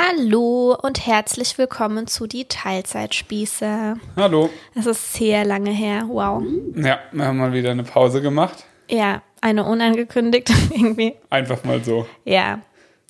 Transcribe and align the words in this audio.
Hallo 0.00 0.78
und 0.80 1.08
herzlich 1.08 1.58
willkommen 1.58 2.06
zu 2.06 2.28
die 2.28 2.44
Teilzeitspieße. 2.44 3.96
Hallo. 4.14 4.48
Es 4.76 4.86
ist 4.86 5.14
sehr 5.14 5.44
lange 5.44 5.72
her. 5.72 6.04
Wow. 6.06 6.44
Ja, 6.76 7.00
wir 7.10 7.24
haben 7.24 7.38
mal 7.38 7.52
wieder 7.52 7.72
eine 7.72 7.82
Pause 7.82 8.22
gemacht. 8.22 8.64
Ja, 8.88 9.22
eine 9.40 9.64
unangekündigte 9.64 10.52
irgendwie. 10.70 11.16
Einfach 11.30 11.64
mal 11.64 11.82
so. 11.82 12.06
Ja. 12.24 12.60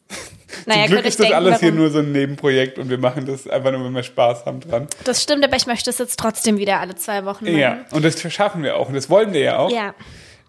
Naja, 0.64 0.86
Zum 0.86 0.92
Glück 0.92 1.04
ist 1.04 1.20
das 1.20 1.26
denken, 1.26 1.34
alles 1.34 1.60
hier 1.60 1.72
nur 1.72 1.90
so 1.90 1.98
ein 1.98 2.10
Nebenprojekt 2.10 2.78
und 2.78 2.88
wir 2.88 2.96
machen 2.96 3.26
das 3.26 3.46
einfach 3.46 3.70
nur, 3.70 3.84
wenn 3.84 3.92
wir 3.92 4.02
Spaß 4.02 4.46
haben 4.46 4.60
dran. 4.60 4.86
Das 5.04 5.22
stimmt, 5.22 5.44
aber 5.44 5.56
ich 5.56 5.66
möchte 5.66 5.90
es 5.90 5.98
jetzt 5.98 6.18
trotzdem 6.18 6.56
wieder 6.56 6.80
alle 6.80 6.94
zwei 6.96 7.26
Wochen 7.26 7.44
machen. 7.44 7.58
Ja, 7.58 7.84
und 7.92 8.02
das 8.02 8.20
schaffen 8.32 8.62
wir 8.62 8.76
auch 8.76 8.88
und 8.88 8.94
das 8.94 9.10
wollen 9.10 9.34
wir 9.34 9.40
ja 9.40 9.58
auch. 9.58 9.70
Ja. 9.70 9.94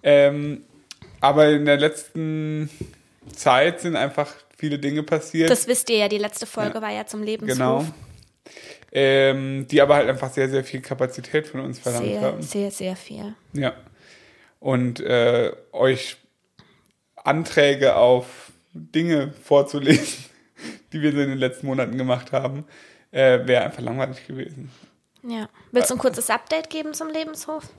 Ähm, 0.01 0.63
aber 1.19 1.49
in 1.49 1.65
der 1.65 1.77
letzten 1.77 2.69
Zeit 3.35 3.81
sind 3.81 3.97
einfach 3.97 4.29
viele 4.59 4.77
Dinge 4.77 5.03
passiert. 5.03 5.49
Das 5.49 5.67
wisst 5.67 5.89
ihr 5.89 5.97
ja, 5.97 6.07
die 6.09 6.17
letzte 6.17 6.45
Folge 6.45 6.75
ja. 6.75 6.81
war 6.81 6.91
ja 6.91 7.05
zum 7.05 7.23
Lebenshof. 7.23 7.57
Genau. 7.57 7.85
Ähm, 8.91 9.67
die 9.67 9.81
aber 9.81 9.95
halt 9.95 10.09
einfach 10.09 10.31
sehr, 10.31 10.49
sehr 10.49 10.63
viel 10.63 10.81
Kapazität 10.81 11.47
von 11.47 11.61
uns 11.61 11.79
verlangt 11.79 12.05
sehr, 12.05 12.21
haben. 12.21 12.41
Sehr, 12.41 12.71
sehr 12.71 12.95
viel. 12.95 13.35
Ja. 13.53 13.73
Und 14.59 14.99
äh, 14.99 15.53
euch 15.71 16.17
Anträge 17.15 17.95
auf 17.95 18.51
Dinge 18.73 19.31
vorzulesen, 19.31 20.25
die 20.93 21.01
wir 21.01 21.11
so 21.11 21.19
in 21.19 21.29
den 21.29 21.37
letzten 21.37 21.67
Monaten 21.67 21.97
gemacht 21.97 22.31
haben, 22.31 22.65
äh, 23.11 23.39
wäre 23.45 23.63
einfach 23.63 23.81
langweilig 23.81 24.27
gewesen. 24.27 24.71
Ja. 25.23 25.47
Willst 25.71 25.89
du 25.89 25.95
ein 25.95 25.99
kurzes 25.99 26.29
Update 26.29 26.69
geben 26.69 26.93
zum 26.93 27.09
Lebenshof? 27.09 27.69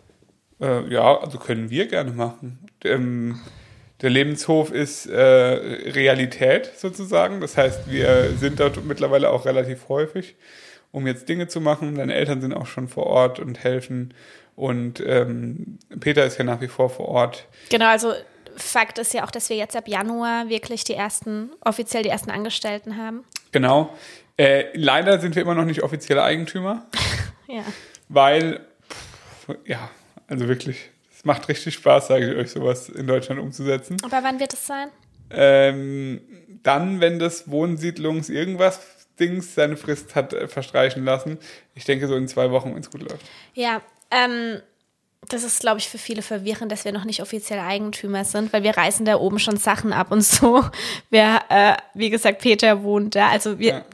Äh, 0.60 0.88
ja, 0.88 1.18
also 1.18 1.38
können 1.38 1.70
wir 1.70 1.88
gerne 1.88 2.12
machen. 2.12 2.66
Ähm, 2.84 3.40
der 4.02 4.10
Lebenshof 4.10 4.70
ist 4.70 5.06
äh, 5.06 5.16
Realität 5.16 6.72
sozusagen. 6.77 7.40
Das 7.40 7.56
heißt, 7.56 7.90
wir 7.90 8.30
sind 8.38 8.60
dort 8.60 8.84
mittlerweile 8.84 9.30
auch 9.30 9.45
relativ 9.45 9.88
häufig, 9.88 10.36
um 10.90 11.06
jetzt 11.06 11.28
Dinge 11.28 11.48
zu 11.48 11.60
machen. 11.60 11.96
Deine 11.96 12.15
Eltern 12.15 12.40
sind 12.40 12.54
auch 12.54 12.66
schon 12.66 12.88
vor 12.88 13.06
Ort 13.06 13.40
und 13.40 13.62
helfen. 13.62 14.15
Und 14.56 15.02
ähm, 15.06 15.78
Peter 16.01 16.24
ist 16.24 16.38
ja 16.38 16.45
nach 16.45 16.60
wie 16.60 16.68
vor 16.68 16.90
vor 16.90 17.09
Ort. 17.09 17.46
Genau, 17.71 17.87
also 17.87 18.12
Fakt 18.56 18.98
ist 18.98 19.15
ja 19.15 19.24
auch, 19.24 19.30
dass 19.30 19.48
wir 19.48 19.56
jetzt 19.56 19.76
ab 19.76 19.88
Januar 19.88 20.48
wirklich 20.48 20.84
die 20.84 20.95
ersten, 20.95 21.51
offiziell 21.60 22.02
die 22.02 22.09
ersten 22.09 22.30
Angestellten 22.30 22.96
haben. 22.96 23.24
Genau. 23.52 23.95
Äh, 24.37 24.66
leider 24.74 25.18
sind 25.21 25.34
wir 25.34 25.43
immer 25.43 25.54
noch 25.54 25.65
nicht 25.65 25.82
offizielle 25.82 26.23
Eigentümer. 26.23 26.87
ja. 27.48 27.62
Weil, 28.09 28.60
pff, 28.88 29.56
ja, 29.66 29.90
also 30.26 30.48
wirklich, 30.48 30.90
es 31.21 31.26
macht 31.26 31.49
richtig 31.51 31.74
Spaß, 31.74 32.07
sage 32.07 32.30
ich 32.30 32.37
euch, 32.38 32.51
sowas 32.51 32.88
in 32.88 33.07
Deutschland 33.07 33.43
umzusetzen. 33.43 33.99
Aber 34.02 34.23
wann 34.23 34.40
wird 34.40 34.54
es 34.54 34.66
sein? 34.66 34.88
Ähm, 35.29 36.23
dann, 36.62 37.02
wenn 37.02 37.18
das 37.18 37.51
Wohnsiedlungs 37.51 38.30
irgendwas 38.30 38.80
Dings 39.18 39.54
seine 39.54 39.77
Frist 39.77 40.15
hat 40.15 40.32
äh, 40.32 40.49
verstreichen 40.49 41.04
lassen. 41.04 41.37
Ich 41.74 41.85
denke 41.85 42.09
so 42.09 42.16
in 42.16 42.27
zwei 42.27 42.51
Wochen, 42.51 42.74
wenn 42.74 42.80
es 42.80 42.90
gut 42.90 43.02
läuft. 43.02 43.23
Ja, 43.52 43.82
ähm, 44.10 44.62
das 45.29 45.45
ist, 45.45 45.60
glaube 45.60 45.79
ich, 45.79 45.90
für 45.90 45.99
viele 45.99 46.23
verwirrend, 46.23 46.73
dass 46.73 46.87
wir 46.87 46.93
noch 46.93 47.04
nicht 47.04 47.21
offiziell 47.21 47.59
Eigentümer 47.59 48.24
sind, 48.24 48.51
weil 48.55 48.62
wir 48.62 48.74
reißen 48.74 49.05
da 49.05 49.16
oben 49.16 49.38
schon 49.38 49.59
Sachen 49.59 49.93
ab 49.93 50.10
und 50.12 50.23
so. 50.23 50.65
Wir, 51.10 51.40
äh, 51.51 51.74
wie 51.93 52.09
gesagt, 52.09 52.40
Peter 52.40 52.82
wohnt 52.82 53.15
da. 53.15 53.29
Also 53.29 53.59
wir, 53.59 53.73
ja. 53.74 53.84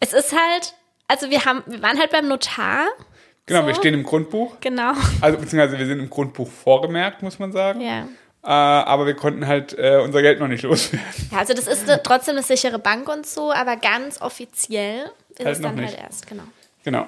es 0.00 0.14
ist 0.14 0.32
halt, 0.32 0.72
also 1.06 1.28
wir 1.28 1.44
haben, 1.44 1.62
wir 1.66 1.82
waren 1.82 1.98
halt 1.98 2.10
beim 2.12 2.28
Notar 2.28 2.86
Genau, 3.46 3.62
so. 3.62 3.66
wir 3.66 3.74
stehen 3.74 3.94
im 3.94 4.02
Grundbuch. 4.04 4.56
Genau. 4.60 4.92
Also 5.20 5.38
beziehungsweise 5.38 5.78
wir 5.78 5.86
sind 5.86 5.98
im 5.98 6.10
Grundbuch 6.10 6.48
vorgemerkt, 6.48 7.22
muss 7.22 7.38
man 7.38 7.52
sagen. 7.52 7.80
Ja. 7.80 8.06
Äh, 8.44 8.48
aber 8.48 9.06
wir 9.06 9.14
konnten 9.14 9.46
halt 9.46 9.76
äh, 9.78 10.00
unser 10.02 10.20
Geld 10.22 10.40
noch 10.40 10.48
nicht 10.48 10.62
loswerden. 10.62 11.06
Ja, 11.30 11.38
also 11.38 11.54
das 11.54 11.66
ist 11.66 11.88
eine, 11.88 12.02
trotzdem 12.02 12.36
eine 12.36 12.42
sichere 12.42 12.78
Bank 12.78 13.08
und 13.08 13.26
so, 13.26 13.52
aber 13.52 13.76
ganz 13.76 14.20
offiziell 14.20 15.10
ist 15.30 15.44
halt 15.44 15.56
es 15.56 15.62
dann 15.62 15.76
nicht. 15.76 15.96
halt 15.96 16.00
erst, 16.00 16.26
genau. 16.26 16.44
Genau. 16.84 17.06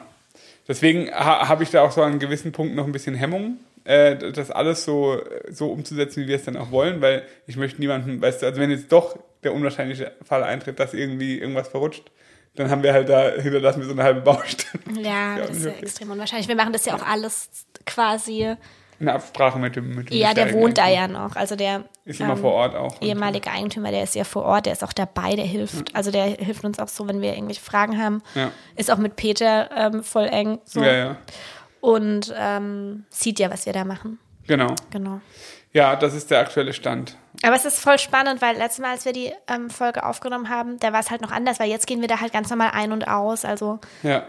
Deswegen 0.68 1.10
ha 1.10 1.48
habe 1.48 1.62
ich 1.62 1.70
da 1.70 1.82
auch 1.82 1.90
so 1.90 2.02
an 2.02 2.18
gewissen 2.18 2.52
Punkten 2.52 2.76
noch 2.76 2.86
ein 2.86 2.92
bisschen 2.92 3.14
Hemmung, 3.14 3.58
äh, 3.84 4.16
das 4.32 4.50
alles 4.50 4.84
so, 4.84 5.20
so 5.50 5.70
umzusetzen, 5.70 6.22
wie 6.22 6.28
wir 6.28 6.36
es 6.36 6.44
dann 6.44 6.56
auch 6.56 6.70
wollen, 6.70 7.00
weil 7.00 7.24
ich 7.46 7.56
möchte 7.56 7.80
niemanden, 7.80 8.20
weißt 8.20 8.42
du, 8.42 8.46
also 8.46 8.60
wenn 8.60 8.70
jetzt 8.70 8.90
doch 8.92 9.18
der 9.42 9.52
unwahrscheinliche 9.52 10.12
Fall 10.22 10.42
eintritt, 10.42 10.78
dass 10.78 10.94
irgendwie 10.94 11.38
irgendwas 11.38 11.68
verrutscht, 11.68 12.10
dann 12.56 12.70
haben 12.70 12.82
wir 12.82 12.92
halt 12.92 13.08
da, 13.08 13.30
hinterlassen 13.30 13.80
wir 13.80 13.86
so 13.86 13.92
eine 13.92 14.02
halbe 14.02 14.20
Baustelle. 14.20 15.00
Ja, 15.00 15.38
das 15.38 15.50
ist 15.50 15.64
ja 15.64 15.72
extrem 15.72 16.10
unwahrscheinlich. 16.10 16.48
Wir 16.48 16.56
machen 16.56 16.72
das 16.72 16.84
ja 16.86 16.94
auch 16.94 17.06
alles 17.06 17.48
quasi. 17.84 18.56
In 19.00 19.08
Absprache 19.08 19.58
mit 19.58 19.74
dem, 19.74 19.94
mit 19.94 20.08
dem 20.08 20.16
Ja, 20.16 20.34
der 20.34 20.52
wohnt 20.52 20.78
da 20.78 20.88
ja 20.88 21.08
noch. 21.08 21.34
Also 21.34 21.56
der 21.56 21.84
ist 22.04 22.20
immer 22.20 22.34
ähm, 22.34 22.38
vor 22.38 22.52
Ort 22.52 22.76
auch. 22.76 23.02
Ehemalige 23.02 23.50
Eigentümer, 23.50 23.90
der 23.90 24.04
ist 24.04 24.14
ja 24.14 24.22
vor 24.22 24.44
Ort, 24.44 24.66
der 24.66 24.72
ist 24.72 24.84
auch 24.84 24.92
dabei, 24.92 25.34
der 25.34 25.44
hilft. 25.44 25.90
Ja. 25.90 25.94
Also 25.94 26.12
der 26.12 26.24
hilft 26.24 26.64
uns 26.64 26.78
auch 26.78 26.88
so, 26.88 27.08
wenn 27.08 27.20
wir 27.20 27.34
irgendwelche 27.34 27.60
Fragen 27.60 28.00
haben. 28.00 28.22
Ja. 28.36 28.52
Ist 28.76 28.90
auch 28.90 28.98
mit 28.98 29.16
Peter 29.16 29.68
ähm, 29.76 30.04
voll 30.04 30.26
eng. 30.26 30.60
So. 30.64 30.80
Ja, 30.80 30.92
ja. 30.94 31.16
Und 31.80 32.32
ähm, 32.38 33.04
sieht 33.10 33.40
ja, 33.40 33.50
was 33.50 33.66
wir 33.66 33.72
da 33.72 33.84
machen. 33.84 34.18
Genau. 34.46 34.74
Genau. 34.90 35.20
Ja, 35.72 35.96
das 35.96 36.14
ist 36.14 36.30
der 36.30 36.38
aktuelle 36.38 36.72
Stand. 36.72 37.16
Aber 37.42 37.56
es 37.56 37.64
ist 37.64 37.80
voll 37.80 37.98
spannend, 37.98 38.40
weil 38.40 38.56
letztes 38.56 38.80
Mal, 38.80 38.92
als 38.92 39.04
wir 39.04 39.12
die 39.12 39.32
ähm, 39.48 39.68
Folge 39.70 40.04
aufgenommen 40.04 40.48
haben, 40.48 40.78
da 40.78 40.92
war 40.92 41.00
es 41.00 41.10
halt 41.10 41.20
noch 41.20 41.32
anders, 41.32 41.58
weil 41.60 41.68
jetzt 41.68 41.86
gehen 41.86 42.00
wir 42.00 42.08
da 42.08 42.20
halt 42.20 42.32
ganz 42.32 42.50
normal 42.50 42.70
ein 42.72 42.92
und 42.92 43.08
aus. 43.08 43.44
Also 43.44 43.80
ja, 44.02 44.24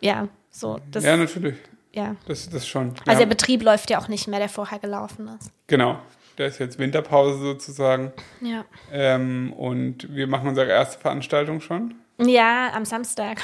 ja, 0.00 0.28
so. 0.50 0.78
Das, 0.90 1.04
ja, 1.04 1.16
natürlich. 1.16 1.56
Ja. 1.92 2.16
Das, 2.26 2.50
das 2.50 2.66
schon. 2.66 2.94
Also 3.06 3.12
ja. 3.12 3.18
der 3.20 3.26
Betrieb 3.26 3.62
läuft 3.62 3.90
ja 3.90 3.98
auch 3.98 4.08
nicht 4.08 4.28
mehr, 4.28 4.38
der 4.38 4.48
vorher 4.48 4.78
gelaufen 4.78 5.28
ist. 5.40 5.50
Genau. 5.66 5.98
Da 6.36 6.46
ist 6.46 6.58
jetzt 6.58 6.78
Winterpause 6.78 7.38
sozusagen. 7.38 8.12
Ja. 8.40 8.64
Ähm, 8.92 9.52
und 9.52 10.12
wir 10.14 10.26
machen 10.26 10.48
unsere 10.48 10.68
erste 10.68 10.98
Veranstaltung 10.98 11.60
schon. 11.60 11.94
Ja, 12.18 12.72
am 12.74 12.84
Samstag. 12.84 13.40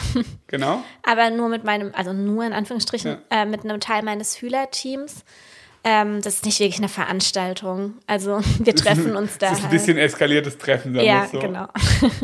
Genau. 0.47 0.83
Aber 1.03 1.31
nur 1.31 1.49
mit 1.49 1.65
meinem, 1.65 1.93
also 1.95 2.13
nur 2.13 2.45
in 2.45 2.53
Anführungsstrichen, 2.53 3.19
ja. 3.31 3.43
äh, 3.43 3.47
mit 3.47 3.65
einem 3.65 3.81
Teil 3.81 4.03
meines 4.03 4.39
Schülerteams. 4.39 5.25
Ähm, 5.83 6.21
das 6.21 6.35
ist 6.35 6.45
nicht 6.45 6.61
wirklich 6.61 6.79
eine 6.79 6.89
Veranstaltung. 6.89 7.95
Also 8.07 8.41
wir 8.59 8.75
treffen 8.75 9.17
uns 9.17 9.39
da. 9.39 9.51
Das 9.51 9.59
ist 9.59 9.65
ein 9.65 9.71
bisschen 9.71 9.97
halt. 9.97 10.07
eskaliertes 10.07 10.59
Treffen, 10.59 10.95
sagen 10.95 11.07
Ja, 11.07 11.27
so. 11.27 11.39
genau. 11.39 11.69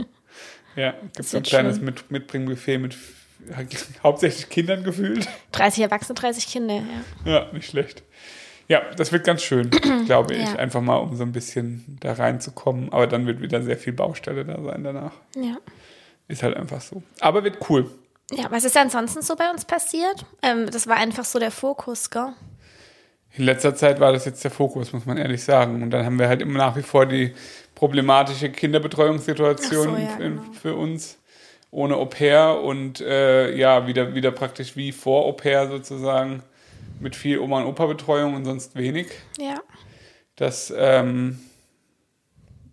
ja, 0.76 0.94
gibt 1.14 1.28
so 1.28 1.38
ein 1.38 1.42
kleines 1.42 1.80
mit 1.80 2.10
Mitbringbuffet 2.10 2.78
mit 2.78 2.96
hauptsächlich 4.02 4.48
Kindern 4.48 4.84
gefühlt. 4.84 5.28
30 5.52 5.84
Erwachsene, 5.84 6.14
30 6.18 6.46
Kinder, 6.48 6.82
ja. 7.24 7.32
Ja, 7.32 7.52
nicht 7.52 7.68
schlecht. 7.68 8.02
Ja, 8.68 8.82
das 8.96 9.12
wird 9.12 9.24
ganz 9.24 9.42
schön, 9.42 9.70
glaube 10.06 10.34
ich. 10.34 10.42
Ja. 10.42 10.56
Einfach 10.56 10.80
mal, 10.80 10.96
um 10.96 11.16
so 11.16 11.22
ein 11.22 11.32
bisschen 11.32 11.98
da 12.00 12.14
reinzukommen. 12.14 12.92
Aber 12.92 13.06
dann 13.06 13.26
wird 13.26 13.40
wieder 13.40 13.62
sehr 13.62 13.76
viel 13.76 13.92
Baustelle 13.92 14.44
da 14.44 14.60
sein 14.62 14.82
danach. 14.82 15.12
Ja. 15.36 15.56
Ist 16.28 16.42
halt 16.42 16.56
einfach 16.56 16.80
so. 16.80 17.02
Aber 17.20 17.44
wird 17.44 17.58
cool. 17.70 17.88
Ja, 18.32 18.50
was 18.50 18.64
ist 18.64 18.76
ansonsten 18.76 19.22
so 19.22 19.36
bei 19.36 19.48
uns 19.50 19.64
passiert? 19.64 20.26
Ähm, 20.42 20.68
das 20.70 20.88
war 20.88 20.96
einfach 20.96 21.24
so 21.24 21.38
der 21.38 21.52
Fokus, 21.52 22.10
gell? 22.10 22.32
In 23.36 23.44
letzter 23.44 23.74
Zeit 23.74 24.00
war 24.00 24.12
das 24.12 24.24
jetzt 24.24 24.42
der 24.44 24.50
Fokus, 24.50 24.92
muss 24.92 25.04
man 25.04 25.18
ehrlich 25.18 25.42
sagen. 25.42 25.82
Und 25.82 25.90
dann 25.90 26.04
haben 26.04 26.18
wir 26.18 26.28
halt 26.28 26.40
immer 26.40 26.58
nach 26.58 26.76
wie 26.76 26.82
vor 26.82 27.06
die 27.06 27.34
problematische 27.74 28.50
Kinderbetreuungssituation 28.50 29.96
so, 29.96 29.96
ja, 29.96 30.16
genau. 30.16 30.42
für 30.60 30.74
uns 30.74 31.18
ohne 31.70 31.96
Au 31.96 32.06
pair 32.06 32.60
und 32.62 33.00
äh, 33.00 33.54
ja, 33.54 33.86
wieder, 33.86 34.14
wieder 34.14 34.30
praktisch 34.30 34.76
wie 34.76 34.92
vor 34.92 35.26
Au 35.26 35.32
pair 35.32 35.68
sozusagen 35.68 36.42
mit 37.00 37.14
viel 37.14 37.38
Oma- 37.38 37.60
und 37.60 37.66
Opa-Betreuung 37.66 38.34
und 38.34 38.46
sonst 38.46 38.74
wenig. 38.76 39.08
Ja. 39.38 39.60
Das 40.36 40.72
ähm, 40.74 41.38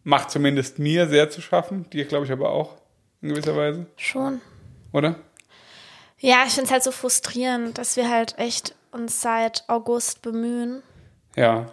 macht 0.03 0.31
zumindest 0.31 0.79
mir 0.79 1.07
sehr 1.07 1.29
zu 1.29 1.41
schaffen, 1.41 1.89
dir 1.89 2.05
glaube 2.05 2.25
ich 2.25 2.31
aber 2.31 2.51
auch 2.51 2.77
in 3.21 3.29
gewisser 3.29 3.55
Weise. 3.57 3.85
Schon. 3.97 4.39
Oder? 4.93 5.15
Ja, 6.19 6.43
ich 6.45 6.53
finde 6.53 6.67
es 6.67 6.71
halt 6.71 6.83
so 6.83 6.91
frustrierend, 6.91 7.77
dass 7.77 7.97
wir 7.97 8.09
halt 8.09 8.37
echt 8.37 8.75
uns 8.93 9.21
seit 9.21 9.63
August 9.67 10.21
bemühen. 10.21 10.83
Ja. 11.35 11.67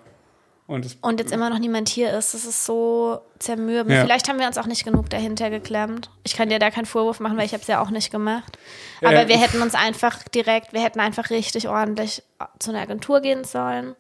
Und, 0.67 0.99
und 1.01 1.19
jetzt 1.19 1.33
immer 1.33 1.51
noch 1.51 1.59
niemand 1.59 1.89
hier 1.89 2.17
ist. 2.17 2.33
Das 2.33 2.45
ist 2.45 2.65
so 2.65 3.23
zermürbend. 3.41 3.97
Ja. 3.97 4.03
Vielleicht 4.05 4.29
haben 4.29 4.39
wir 4.39 4.47
uns 4.47 4.57
auch 4.57 4.67
nicht 4.67 4.85
genug 4.85 5.11
dahinter 5.11 5.51
geklemmt. 5.51 6.11
Ich 6.23 6.37
kann 6.37 6.49
dir 6.49 6.61
da 6.61 6.71
keinen 6.71 6.87
Vorwurf 6.87 7.19
machen, 7.19 7.37
weil 7.37 7.45
ich 7.45 7.53
habe 7.53 7.63
es 7.63 7.67
ja 7.67 7.83
auch 7.83 7.91
nicht 7.91 8.13
gemacht. 8.13 8.57
Aber 9.03 9.23
ja. 9.23 9.29
wir 9.29 9.37
hätten 9.37 9.63
uns 9.63 9.75
einfach 9.75 10.23
direkt, 10.29 10.73
wir 10.73 10.81
hätten 10.81 11.01
einfach 11.01 11.31
richtig 11.31 11.69
ordentlich 11.69 12.23
zu 12.61 12.71
einer 12.71 12.83
Agentur 12.83 13.21
gehen 13.21 13.43
sollen. 13.43 13.97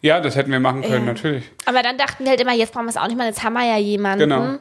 Ja, 0.00 0.20
das 0.20 0.34
hätten 0.34 0.50
wir 0.50 0.60
machen 0.60 0.80
können, 0.80 1.06
ja. 1.06 1.12
natürlich. 1.12 1.44
Aber 1.66 1.82
dann 1.82 1.98
dachten 1.98 2.24
wir 2.24 2.30
halt 2.30 2.40
immer, 2.40 2.54
jetzt 2.54 2.72
brauchen 2.72 2.86
wir 2.86 2.90
es 2.90 2.96
auch 2.96 3.08
nicht 3.08 3.18
mal, 3.18 3.26
jetzt 3.26 3.42
haben 3.42 3.54
wir 3.54 3.66
ja 3.66 3.76
jemanden. 3.76 4.30
Genau. 4.30 4.58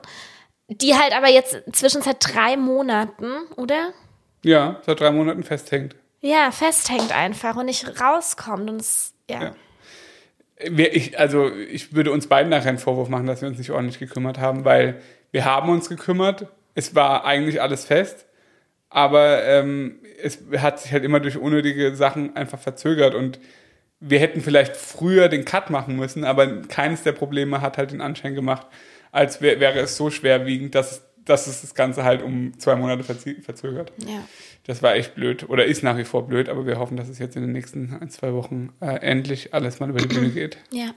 Die 0.68 0.96
halt 0.96 1.16
aber 1.16 1.30
jetzt 1.30 1.64
zwischen 1.72 2.02
seit 2.02 2.18
drei 2.20 2.58
Monaten, 2.58 3.32
oder? 3.56 3.94
Ja, 4.44 4.82
seit 4.86 5.00
drei 5.00 5.12
Monaten 5.12 5.44
festhängt. 5.44 5.96
Ja, 6.28 6.52
festhängt 6.52 7.16
einfach 7.16 7.56
und 7.56 7.68
nicht 7.68 8.02
rauskommt. 8.02 8.70
Und 8.70 8.82
es, 8.82 9.14
ja. 9.30 9.44
ja. 9.44 9.56
Ich, 10.60 11.18
also 11.18 11.50
ich 11.50 11.94
würde 11.94 12.12
uns 12.12 12.28
beiden 12.28 12.50
nachher 12.50 12.68
einen 12.68 12.80
Vorwurf 12.80 13.08
machen, 13.08 13.28
dass 13.28 13.42
wir 13.42 13.48
uns 13.48 13.58
nicht 13.58 13.72
ordentlich 13.72 13.98
gekümmert 13.98 14.38
haben, 14.38 14.66
weil 14.66 15.02
wir 15.32 15.46
haben 15.46 15.70
uns 15.70 15.88
gekümmert. 15.88 16.48
Es 16.76 16.96
war 16.96 17.24
eigentlich 17.24 17.62
alles 17.62 17.86
fest, 17.86 18.26
aber 18.90 19.44
ähm, 19.46 20.00
es 20.22 20.40
hat 20.58 20.82
sich 20.82 20.92
halt 20.92 21.06
immer 21.06 21.22
durch 21.22 21.38
unnötige 21.38 21.96
Sachen 21.96 22.36
einfach 22.36 22.60
verzögert 22.60 23.16
und 23.16 23.40
wir 24.02 24.20
hätten 24.20 24.42
vielleicht 24.42 24.76
früher 24.76 25.30
den 25.30 25.46
Cut 25.46 25.70
machen 25.70 25.96
müssen, 25.96 26.26
aber 26.26 26.62
keines 26.64 27.04
der 27.04 27.14
Probleme 27.14 27.62
hat 27.62 27.78
halt 27.78 27.92
den 27.92 28.02
Anschein 28.02 28.36
gemacht, 28.36 28.68
als 29.12 29.42
wär, 29.42 29.60
wäre 29.62 29.80
es 29.80 29.96
so 29.96 30.10
schwerwiegend, 30.10 30.76
dass 30.76 30.92
es 30.92 31.07
dass 31.28 31.48
es 31.48 31.62
das 31.62 31.76
Ganze 31.76 32.04
halt 32.04 32.22
um 32.24 32.58
zwei 32.60 32.76
Monate 32.76 33.04
verzögert. 33.04 33.92
Ja. 34.06 34.24
Das 34.66 34.82
war 34.84 34.96
echt 34.96 35.16
blöd 35.16 35.48
oder 35.50 35.66
ist 35.66 35.84
nach 35.84 35.98
wie 35.98 36.04
vor 36.04 36.28
blöd, 36.28 36.50
aber 36.50 36.66
wir 36.66 36.78
hoffen, 36.80 36.98
dass 36.98 37.08
es 37.10 37.20
jetzt 37.20 37.36
in 37.36 37.42
den 37.44 37.52
nächsten 37.52 37.98
ein, 38.02 38.10
zwei 38.10 38.34
Wochen 38.34 38.74
äh, 38.82 38.96
endlich 39.02 39.54
alles 39.54 39.80
mal 39.80 39.90
über 39.90 40.00
die 40.00 40.08
Bühne 40.08 40.30
geht. 40.30 40.58
Ja. 40.72 40.90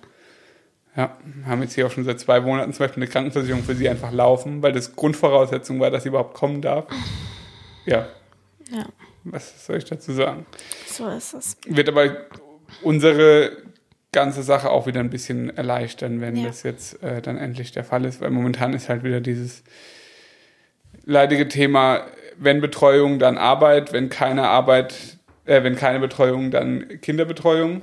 Ja, 0.97 1.17
haben 1.47 1.62
jetzt 1.62 1.75
hier 1.75 1.87
auch 1.87 1.91
schon 1.93 2.03
seit 2.05 2.19
zwei 2.19 2.41
Monaten 2.41 2.73
zum 2.73 2.85
Beispiel 2.85 3.03
eine 3.05 3.11
Krankenversicherung 3.11 3.62
für 3.62 3.77
sie 3.77 3.88
einfach 3.88 4.11
laufen, 4.11 4.61
weil 4.61 4.73
das 4.73 4.97
Grundvoraussetzung 4.97 5.79
war, 5.79 5.91
dass 5.93 6.03
sie 6.03 6.09
überhaupt 6.09 6.35
kommen 6.35 6.62
darf. 6.62 6.87
Ja. 7.87 8.09
Ja. 8.73 8.87
Was 9.23 9.67
soll 9.67 9.77
ich 9.77 9.85
dazu 9.85 10.12
sagen? 10.12 10.47
So 10.87 11.09
ist 11.09 11.32
es. 11.35 11.56
Wird 11.69 11.88
aber 11.88 12.17
unsere 12.82 13.56
ganze 14.12 14.43
Sache 14.43 14.71
auch 14.71 14.87
wieder 14.87 14.99
ein 15.00 15.11
bisschen 15.11 15.56
erleichtern, 15.56 16.21
wenn 16.21 16.35
Ja. 16.37 16.49
das 16.49 16.65
jetzt 16.65 17.00
äh, 17.03 17.23
dann 17.23 17.37
endlich 17.38 17.71
der 17.73 17.85
Fall 17.85 18.05
ist, 18.05 18.21
weil 18.21 18.31
momentan 18.31 18.73
ist 18.75 18.88
halt 18.88 19.05
wieder 19.05 19.21
dieses 19.21 19.62
leidige 21.10 21.48
Thema, 21.48 22.06
wenn 22.38 22.60
Betreuung, 22.60 23.18
dann 23.18 23.36
Arbeit, 23.36 23.92
wenn 23.92 24.08
keine 24.08 24.48
Arbeit, 24.48 25.18
äh, 25.44 25.62
wenn 25.62 25.76
keine 25.76 26.00
Betreuung, 26.00 26.50
dann 26.50 27.00
Kinderbetreuung, 27.00 27.82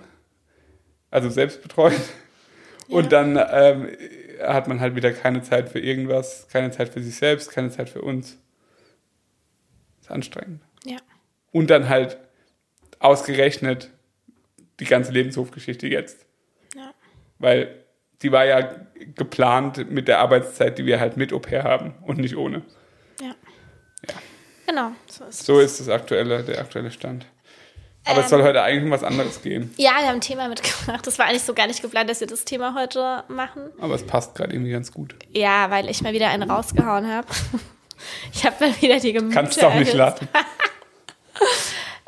also 1.12 1.30
selbstbetreut. 1.30 2.00
Und 2.90 3.12
dann 3.12 3.38
ähm, 3.52 3.90
hat 4.42 4.68
man 4.68 4.80
halt 4.80 4.96
wieder 4.96 5.12
keine 5.12 5.44
Zeit 5.44 5.70
für 5.70 5.80
irgendwas, 5.80 6.48
keine 6.50 6.72
Zeit 6.72 6.90
für 6.90 7.02
sich 7.02 7.16
selbst, 7.16 7.52
keine 7.52 7.70
Zeit 7.70 7.90
für 7.90 8.02
uns. 8.02 8.38
ist 10.00 10.10
anstrengend. 10.10 10.62
Ja. 10.86 10.98
Und 11.52 11.70
dann 11.70 11.90
halt 11.90 12.18
ausgerechnet 13.00 13.92
die 14.80 14.86
ganze 14.86 15.12
Lebenshofgeschichte 15.12 15.88
jetzt. 15.88 16.26
Ja. 16.76 16.94
Weil 17.40 17.84
die 18.22 18.32
war 18.32 18.46
ja 18.46 18.76
geplant 19.16 19.92
mit 19.92 20.08
der 20.08 20.20
Arbeitszeit, 20.20 20.78
die 20.78 20.86
wir 20.86 21.00
halt 21.00 21.18
mit 21.18 21.34
Au 21.34 21.40
pair 21.40 21.64
haben 21.64 21.94
und 22.04 22.18
nicht 22.20 22.38
ohne. 22.38 22.64
Ja. 24.08 24.16
Genau, 24.68 24.92
so 25.08 25.24
ist 25.26 25.46
So 25.46 25.60
es. 25.60 25.72
ist 25.74 25.82
das 25.82 25.90
aktuelle, 25.90 26.44
der 26.44 26.60
aktuelle 26.60 26.92
Stand. 26.92 27.26
Aber 28.06 28.20
es 28.20 28.26
Ähm. 28.26 28.30
soll 28.30 28.44
heute 28.44 28.62
eigentlich 28.62 28.84
um 28.86 28.92
was 28.92 29.04
anderes 29.04 29.42
gehen. 29.42 29.74
Ja, 29.78 29.92
wir 30.00 30.08
haben 30.08 30.16
ein 30.16 30.22
Thema 30.22 30.48
mitgebracht. 30.48 31.06
Das 31.08 31.20
war 31.20 31.26
eigentlich 31.26 31.44
so 31.44 31.54
gar 31.54 31.68
nicht 31.68 31.82
geplant, 31.82 32.10
dass 32.10 32.20
wir 32.20 32.28
das 32.28 32.46
Thema 32.46 32.74
heute 32.76 33.24
machen. 33.28 33.64
Aber 33.80 33.96
es 33.96 34.06
passt 34.06 34.36
gerade 34.36 34.54
irgendwie 34.54 34.72
ganz 34.72 34.92
gut. 34.94 35.16
Ja, 35.32 35.70
weil 35.72 35.90
ich 35.90 36.02
mal 36.02 36.14
wieder 36.14 36.30
einen 36.30 36.50
rausgehauen 36.50 37.08
habe. 37.12 37.28
Ich 38.32 38.46
habe 38.46 38.56
mal 38.68 38.80
wieder 38.82 39.00
die 39.00 39.12
Gemüter 39.12 39.34
Kannst 39.42 39.60
doch 39.62 39.74
nicht 39.74 39.94
lassen. 39.94 40.28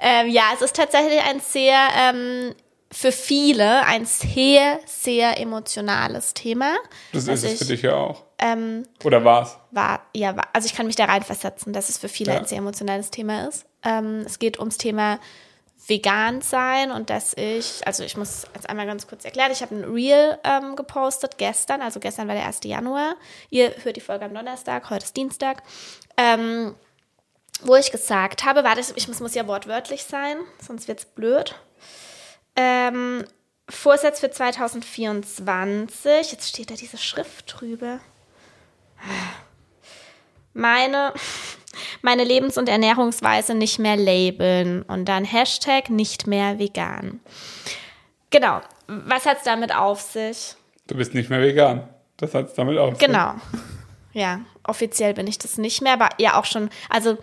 Ähm, 0.01 0.29
ja, 0.29 0.43
es 0.55 0.61
ist 0.61 0.75
tatsächlich 0.75 1.19
ein 1.21 1.39
sehr, 1.41 1.75
ähm, 1.97 2.55
für 2.91 3.11
viele 3.11 3.85
ein 3.85 4.05
sehr, 4.05 4.79
sehr 4.85 5.39
emotionales 5.39 6.33
Thema. 6.33 6.75
Das 7.11 7.27
ist 7.27 7.43
es 7.43 7.53
ich, 7.53 7.57
für 7.59 7.65
dich 7.65 7.81
ja 7.81 7.95
auch. 7.95 8.23
Ähm, 8.41 8.83
Oder 9.03 9.23
war's? 9.25 9.57
war, 9.71 10.01
ja, 10.15 10.35
war, 10.35 10.47
also 10.53 10.65
ich 10.65 10.73
kann 10.73 10.87
mich 10.87 10.95
da 10.95 11.05
reinversetzen, 11.05 11.73
dass 11.73 11.89
es 11.89 11.97
für 11.97 12.07
viele 12.09 12.33
Ja. 12.33 12.39
ein 12.39 12.45
sehr 12.45 12.59
emotionales 12.59 13.11
Thema 13.11 13.47
ist. 13.47 13.65
Ähm, 13.83 14.23
es 14.25 14.39
geht 14.39 14.59
ums 14.59 14.77
Thema 14.77 15.19
vegan 15.87 16.41
sein 16.41 16.91
und 16.91 17.09
dass 17.09 17.33
ich, 17.35 17.81
also 17.85 18.03
ich 18.03 18.15
muss 18.15 18.45
jetzt 18.53 18.69
einmal 18.69 18.85
ganz 18.85 19.07
kurz 19.07 19.25
erklären, 19.25 19.51
ich 19.51 19.61
habe 19.61 19.75
ein 19.75 19.83
Reel 19.83 20.37
ähm, 20.43 20.75
gepostet 20.75 21.37
gestern, 21.37 21.81
also 21.81 21.99
gestern 21.99 22.27
war 22.27 22.35
der 22.35 22.45
1. 22.45 22.59
Januar. 22.63 23.15
Ihr 23.49 23.73
hört 23.83 23.95
die 23.95 24.01
Folge 24.01 24.25
am 24.25 24.33
Donnerstag, 24.33 24.89
heute 24.89 25.05
ist 25.05 25.17
Dienstag. 25.17 25.63
Ähm, 26.17 26.75
wo 27.61 27.75
ich 27.75 27.91
gesagt 27.91 28.45
habe, 28.45 28.63
warte, 28.63 28.81
ich 28.95 29.07
muss, 29.09 29.19
muss 29.19 29.35
ja 29.35 29.45
wortwörtlich 29.47 30.03
sein, 30.03 30.37
sonst 30.65 30.87
wird's 30.87 31.05
blöd. 31.05 31.55
Ähm, 32.55 33.25
Vorsatz 33.69 34.19
für 34.21 34.31
2024, 34.31 36.31
jetzt 36.31 36.47
steht 36.49 36.71
da 36.71 36.75
diese 36.75 36.97
Schrift 36.97 37.59
drüber 37.59 37.99
meine, 40.53 41.13
meine 42.01 42.23
Lebens- 42.23 42.57
und 42.57 42.69
Ernährungsweise 42.69 43.55
nicht 43.55 43.79
mehr 43.79 43.95
labeln 43.95 44.83
und 44.83 45.05
dann 45.05 45.25
Hashtag 45.25 45.89
nicht 45.89 46.27
mehr 46.27 46.59
vegan. 46.59 47.19
Genau. 48.29 48.61
Was 48.87 49.25
hat's 49.25 49.43
damit 49.43 49.73
auf 49.75 50.01
sich? 50.01 50.55
Du 50.87 50.95
bist 50.95 51.13
nicht 51.13 51.29
mehr 51.29 51.41
vegan. 51.41 51.87
Das 52.17 52.33
hat's 52.33 52.53
damit 52.53 52.77
auf. 52.77 52.97
sich. 52.97 53.07
Genau. 53.07 53.33
Ja, 54.13 54.41
offiziell 54.63 55.13
bin 55.13 55.27
ich 55.27 55.37
das 55.37 55.57
nicht 55.57 55.81
mehr, 55.81 55.93
aber 55.93 56.09
ja 56.17 56.39
auch 56.39 56.45
schon, 56.45 56.69
also 56.89 57.17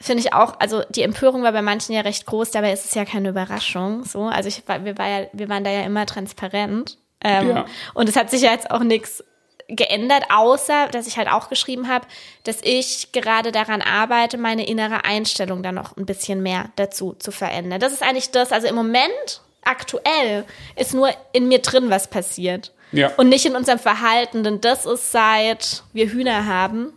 finde 0.00 0.22
ich 0.22 0.32
auch, 0.34 0.58
also 0.58 0.82
die 0.90 1.02
Empörung 1.02 1.42
war 1.44 1.52
bei 1.52 1.62
manchen 1.62 1.94
ja 1.94 2.00
recht 2.00 2.26
groß, 2.26 2.50
dabei 2.50 2.72
ist 2.72 2.84
es 2.84 2.94
ja 2.94 3.04
keine 3.04 3.28
Überraschung. 3.28 4.04
So, 4.04 4.24
also 4.24 4.48
ich 4.48 4.64
wir, 4.66 4.98
war 4.98 5.08
ja, 5.08 5.26
wir 5.32 5.48
waren 5.48 5.64
da 5.64 5.70
ja 5.70 5.82
immer 5.82 6.06
transparent. 6.06 6.98
Ähm, 7.22 7.48
Ja. 7.48 7.64
Und 7.94 8.08
es 8.08 8.16
hat 8.16 8.30
sich 8.30 8.42
ja 8.42 8.50
jetzt 8.50 8.70
auch 8.70 8.80
nichts 8.80 9.24
geändert, 9.68 10.24
außer 10.30 10.88
dass 10.88 11.06
ich 11.06 11.16
halt 11.16 11.28
auch 11.28 11.48
geschrieben 11.48 11.88
habe, 11.88 12.06
dass 12.44 12.58
ich 12.62 13.12
gerade 13.12 13.52
daran 13.52 13.82
arbeite, 13.82 14.36
meine 14.38 14.66
innere 14.66 15.04
Einstellung 15.04 15.62
dann 15.62 15.74
noch 15.74 15.96
ein 15.96 16.06
bisschen 16.06 16.42
mehr 16.42 16.70
dazu 16.76 17.14
zu 17.18 17.30
verändern. 17.32 17.80
Das 17.80 17.92
ist 17.92 18.02
eigentlich 18.02 18.30
das, 18.30 18.52
also 18.52 18.66
im 18.66 18.74
Moment, 18.74 19.40
aktuell, 19.64 20.44
ist 20.76 20.94
nur 20.94 21.10
in 21.32 21.48
mir 21.48 21.60
drin 21.60 21.90
was 21.90 22.08
passiert. 22.08 22.72
Ja. 22.92 23.10
Und 23.16 23.28
nicht 23.28 23.44
in 23.46 23.56
unserem 23.56 23.78
Verhalten, 23.78 24.44
denn 24.44 24.60
das 24.60 24.86
ist 24.86 25.10
seit 25.10 25.82
wir 25.92 26.06
Hühner 26.08 26.46
haben. 26.46 26.92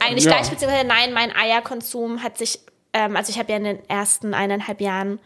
Eigentlich 0.00 0.24
Ja. 0.24 0.32
gleich, 0.32 0.48
beziehungsweise 0.48 0.86
nein, 0.86 1.12
mein 1.12 1.34
Eierkonsum 1.34 2.22
hat 2.22 2.38
sich, 2.38 2.60
ähm, 2.94 3.16
also 3.16 3.30
ich 3.30 3.38
habe 3.38 3.50
ja 3.50 3.58
in 3.58 3.64
den 3.64 3.88
ersten 3.90 4.32
eineinhalb 4.32 4.80
Jahren, 4.80 5.18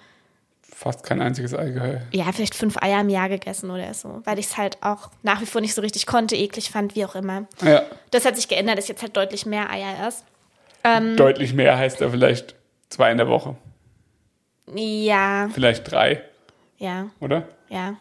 Fast 0.83 1.05
kein 1.05 1.23
einziges 1.23 1.55
Ei 1.55 2.01
ja, 2.11 2.33
vielleicht 2.33 2.57
fünf 2.57 2.77
Eier 2.83 3.01
im 3.03 3.09
Jahr 3.09 3.29
gegessen 3.29 3.71
oder 3.71 3.95
so, 3.95 4.21
weil 4.25 4.39
ich 4.41 4.47
es 4.47 4.57
halt 4.57 4.79
auch 4.83 5.11
nach 5.23 5.41
wie 5.41 5.47
vor 5.47 5.61
nicht 5.61 5.75
so 5.75 5.81
richtig 5.81 6.07
konnte, 6.07 6.35
eklig 6.35 6.71
fand, 6.71 6.97
wie 6.97 7.05
auch 7.05 7.15
immer. 7.15 7.47
Ja. 7.63 7.83
Das 8.11 8.25
hat 8.25 8.35
sich 8.35 8.49
geändert, 8.49 8.79
dass 8.79 8.89
jetzt 8.89 9.01
halt 9.03 9.17
deutlich 9.17 9.47
mehr 9.47 9.71
Eier 9.71 10.09
ist. 10.09 10.25
Deutlich 11.17 11.55
mehr 11.55 11.79
heißt 11.79 12.01
ja 12.01 12.09
vielleicht 12.09 12.57
zwei 12.89 13.13
in 13.13 13.19
der 13.19 13.29
Woche. 13.29 13.55
Ja, 14.75 15.49
Vielleicht 15.55 15.89
drei, 15.91 16.23
ja, 16.79 17.07
oder? 17.21 17.47
ja, 17.69 17.95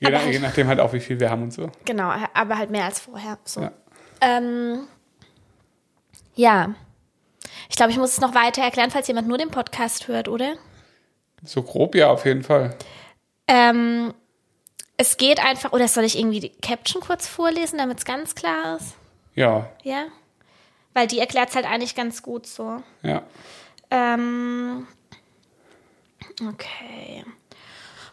Je, 0.00 0.10
nach, 0.10 0.22
halt- 0.22 0.32
je 0.32 0.38
nachdem 0.38 0.66
halt 0.68 0.80
auch, 0.80 0.92
wie 0.94 1.00
viel 1.00 1.20
wir 1.20 1.28
haben 1.30 1.42
und 1.42 1.52
so. 1.52 1.70
genau, 1.84 2.12
aber 2.32 2.56
halt 2.56 2.70
mehr 2.70 2.84
als 2.84 3.00
vorher. 3.00 3.38
So. 3.44 3.60
Ja. 3.62 3.72
Ähm, 4.22 4.86
ja. 6.34 6.74
Ich 7.68 7.76
glaube, 7.76 7.92
ich 7.92 7.98
muss 7.98 8.12
es 8.12 8.20
noch 8.20 8.34
weiter 8.34 8.62
erklären, 8.62 8.90
falls 8.90 9.06
jemand 9.08 9.28
nur 9.28 9.36
den 9.38 9.50
Podcast 9.50 10.08
hört, 10.08 10.28
oder? 10.28 10.54
So 11.44 11.62
grob 11.62 11.94
ja, 11.94 12.10
auf 12.10 12.24
jeden 12.24 12.42
Fall. 12.42 12.76
Ähm, 13.46 14.14
es 14.96 15.16
geht 15.16 15.44
einfach, 15.44 15.72
oder 15.72 15.88
soll 15.88 16.04
ich 16.04 16.18
irgendwie 16.18 16.40
die 16.40 16.50
Caption 16.50 17.02
kurz 17.02 17.26
vorlesen, 17.26 17.78
damit 17.78 17.98
es 17.98 18.04
ganz 18.04 18.34
klar 18.34 18.76
ist? 18.76 18.94
Ja, 19.34 19.70
Ja? 19.82 20.04
Weil 20.92 21.08
die 21.08 21.18
erklärt 21.18 21.50
es 21.50 21.56
halt 21.56 21.66
eigentlich 21.66 21.94
ganz 21.94 22.22
gut 22.22 22.46
so. 22.46 22.82
ja. 23.02 23.22
Ähm, 23.90 24.86
okay. 26.48 27.24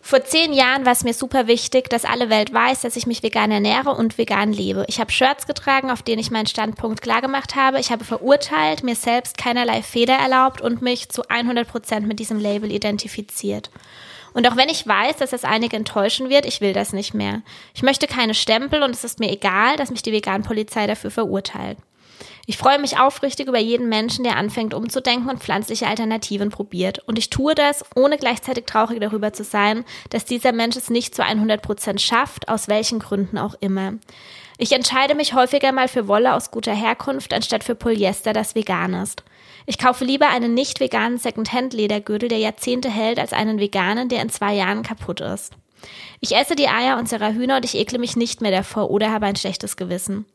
Vor 0.03 0.24
zehn 0.24 0.51
Jahren 0.51 0.86
war 0.86 0.93
es 0.93 1.03
mir 1.03 1.13
super 1.13 1.48
wichtig, 1.48 1.89
dass 1.89 2.05
alle 2.05 2.29
Welt 2.29 2.51
weiß, 2.51 2.81
dass 2.81 2.96
ich 2.96 3.05
mich 3.05 3.22
vegan 3.22 3.51
ernähre 3.51 3.91
und 3.91 4.17
vegan 4.17 4.51
lebe. 4.51 4.84
Ich 4.88 5.00
habe 5.00 5.12
Shirts 5.12 5.46
getragen, 5.46 5.91
auf 5.91 6.01
denen 6.01 6.20
ich 6.20 6.31
meinen 6.31 6.48
Standpunkt 6.48 7.01
klargemacht 7.01 7.55
habe. 7.55 7.79
Ich 7.79 7.91
habe 7.91 8.03
verurteilt, 8.03 8.84
mir 8.84 8.96
selbst 8.96 9.38
keinerlei 9.38 9.84
Fehler 9.84 10.15
erlaubt 10.15 10.60
und 10.60 10.81
mich 10.81 11.10
zu 11.10 11.29
100 11.29 11.67
Prozent 11.67 12.08
mit 12.08 12.20
diesem 12.20 12.39
Label 12.39 12.72
identifiziert. 12.72 13.70
Und 14.34 14.48
auch 14.48 14.55
wenn 14.55 14.70
ich 14.70 14.88
weiß, 14.88 15.17
dass 15.17 15.34
es 15.34 15.43
einige 15.43 15.75
enttäuschen 15.75 16.29
wird, 16.29 16.46
ich 16.46 16.62
will 16.62 16.74
das 16.74 16.93
nicht 16.93 17.13
mehr. 17.13 17.41
Ich 17.75 17.84
möchte 17.84 18.08
keine 18.08 18.34
Stempel 18.34 18.81
und 18.81 18.91
es 18.91 19.03
ist 19.03 19.20
mir 19.20 19.31
egal, 19.31 19.75
dass 19.75 19.91
mich 19.91 20.01
die 20.01 20.13
Veganpolizei 20.13 20.88
dafür 20.88 21.12
verurteilt. 21.12 21.77
Ich 22.51 22.58
freue 22.58 22.79
mich 22.79 23.00
aufrichtig 23.00 23.48
über 23.48 23.60
jeden 23.60 23.88
Menschen, 23.88 24.25
der 24.25 24.36
anfängt 24.36 24.74
umzudenken 24.74 25.29
und 25.29 25.39
pflanzliche 25.39 25.88
Alternativen 25.88 26.50
probiert. 26.50 27.00
Und 27.00 27.17
ich 27.17 27.29
tue 27.29 27.55
das, 27.55 27.86
ohne 27.96 28.17
gleichzeitig 28.17 28.65
traurig 28.65 29.00
darüber 29.00 29.31
zu 29.31 29.46
sein, 29.46 29.86
dass 30.10 30.25
dieser 30.25 30.51
Mensch 30.51 30.75
es 30.75 30.89
nicht 30.89 31.15
zu 31.15 31.24
100 31.24 31.62
Prozent 31.62 32.01
schafft, 32.01 32.50
aus 32.50 32.67
welchen 32.67 33.00
Gründen 33.00 33.38
auch 33.38 33.55
immer. 33.62 33.93
Ich 34.58 34.74
entscheide 34.74 35.15
mich 35.15 35.34
häufiger 35.34 35.72
mal 35.72 35.88
für 35.88 36.10
Wolle 36.10 36.34
aus 36.36 36.51
guter 36.51 36.75
Herkunft, 36.75 37.34
anstatt 37.34 37.63
für 37.63 37.74
Polyester, 37.74 38.34
das 38.34 38.53
vegan 38.53 38.96
ist. 38.96 39.24
Ich 39.65 39.77
kaufe 39.77 40.03
lieber 40.03 40.27
einen 40.27 40.53
nicht 40.53 40.81
veganen 40.81 41.20
Secondhand-Ledergürtel, 41.20 42.27
der 42.27 42.39
Jahrzehnte 42.39 42.89
hält, 42.89 43.17
als 43.17 43.31
einen 43.31 43.60
veganen, 43.60 44.10
der 44.10 44.22
in 44.22 44.29
zwei 44.29 44.53
Jahren 44.55 44.84
kaputt 44.84 45.22
ist. 45.22 45.53
Ich 46.20 46.36
esse 46.36 46.55
die 46.55 46.67
Eier 46.67 46.98
unserer 46.98 47.31
Hühner 47.31 47.55
und 47.55 47.65
ich 47.65 47.75
ekle 47.75 47.98
mich 47.98 48.17
nicht 48.17 48.41
mehr 48.41 48.51
davor 48.51 48.91
oder 48.91 49.10
habe 49.10 49.25
ein 49.25 49.38
schlechtes 49.38 49.77
Gewissen. 49.77 50.25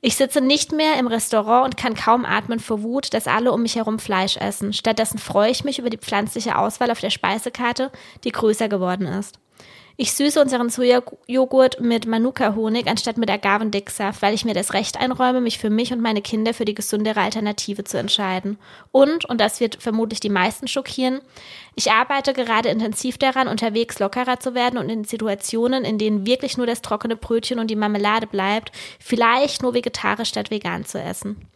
Ich 0.00 0.14
sitze 0.14 0.40
nicht 0.40 0.70
mehr 0.70 0.98
im 0.98 1.08
Restaurant 1.08 1.64
und 1.64 1.76
kann 1.76 1.94
kaum 1.94 2.24
atmen 2.24 2.60
vor 2.60 2.82
Wut, 2.82 3.12
dass 3.14 3.26
alle 3.26 3.50
um 3.52 3.62
mich 3.62 3.74
herum 3.74 3.98
Fleisch 3.98 4.36
essen. 4.36 4.72
Stattdessen 4.72 5.18
freue 5.18 5.50
ich 5.50 5.64
mich 5.64 5.80
über 5.80 5.90
die 5.90 5.98
pflanzliche 5.98 6.56
Auswahl 6.56 6.92
auf 6.92 7.00
der 7.00 7.10
Speisekarte, 7.10 7.90
die 8.22 8.30
größer 8.30 8.68
geworden 8.68 9.06
ist. 9.06 9.40
Ich 10.00 10.12
süße 10.12 10.40
unseren 10.40 10.70
Sojajoghurt 10.70 11.80
mit 11.80 12.06
Manuka-Honig 12.06 12.86
anstatt 12.86 13.18
mit 13.18 13.28
Agavendicksaft, 13.28 14.22
weil 14.22 14.32
ich 14.32 14.44
mir 14.44 14.54
das 14.54 14.72
Recht 14.72 14.96
einräume, 14.96 15.40
mich 15.40 15.58
für 15.58 15.70
mich 15.70 15.92
und 15.92 16.00
meine 16.00 16.22
Kinder 16.22 16.54
für 16.54 16.64
die 16.64 16.74
gesündere 16.74 17.20
Alternative 17.20 17.82
zu 17.82 17.98
entscheiden. 17.98 18.58
Und, 18.92 19.24
und 19.24 19.40
das 19.40 19.58
wird 19.58 19.82
vermutlich 19.82 20.20
die 20.20 20.28
meisten 20.30 20.68
schockieren, 20.68 21.20
ich 21.74 21.90
arbeite 21.90 22.32
gerade 22.32 22.68
intensiv 22.68 23.18
daran, 23.18 23.48
unterwegs 23.48 23.98
lockerer 23.98 24.38
zu 24.38 24.54
werden 24.54 24.78
und 24.78 24.88
in 24.88 25.02
Situationen, 25.02 25.84
in 25.84 25.98
denen 25.98 26.26
wirklich 26.26 26.56
nur 26.56 26.66
das 26.68 26.80
trockene 26.80 27.16
Brötchen 27.16 27.58
und 27.58 27.68
die 27.68 27.74
Marmelade 27.74 28.28
bleibt, 28.28 28.70
vielleicht 29.00 29.62
nur 29.62 29.74
vegetarisch 29.74 30.28
statt 30.28 30.52
vegan 30.52 30.84
zu 30.84 31.02
essen. 31.02 31.48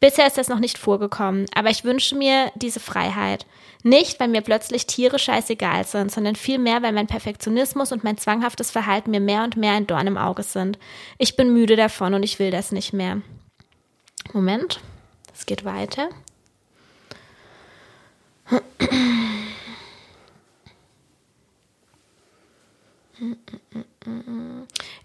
Bisher 0.00 0.26
ist 0.26 0.36
das 0.36 0.48
noch 0.48 0.58
nicht 0.58 0.78
vorgekommen, 0.78 1.46
aber 1.54 1.70
ich 1.70 1.84
wünsche 1.84 2.16
mir 2.16 2.52
diese 2.54 2.80
Freiheit. 2.80 3.46
Nicht, 3.82 4.20
weil 4.20 4.28
mir 4.28 4.42
plötzlich 4.42 4.86
Tiere 4.86 5.18
scheißegal 5.18 5.84
sind, 5.84 6.10
sondern 6.10 6.36
vielmehr, 6.36 6.82
weil 6.82 6.92
mein 6.92 7.06
Perfektionismus 7.06 7.92
und 7.92 8.04
mein 8.04 8.18
zwanghaftes 8.18 8.70
Verhalten 8.70 9.10
mir 9.10 9.20
mehr 9.20 9.44
und 9.44 9.56
mehr 9.56 9.72
ein 9.72 9.86
Dorn 9.86 10.06
im 10.06 10.18
Auge 10.18 10.42
sind. 10.42 10.78
Ich 11.18 11.36
bin 11.36 11.52
müde 11.52 11.76
davon 11.76 12.12
und 12.14 12.22
ich 12.22 12.38
will 12.38 12.50
das 12.50 12.72
nicht 12.72 12.92
mehr. 12.92 13.22
Moment, 14.32 14.80
es 15.32 15.46
geht 15.46 15.64
weiter. 15.64 16.08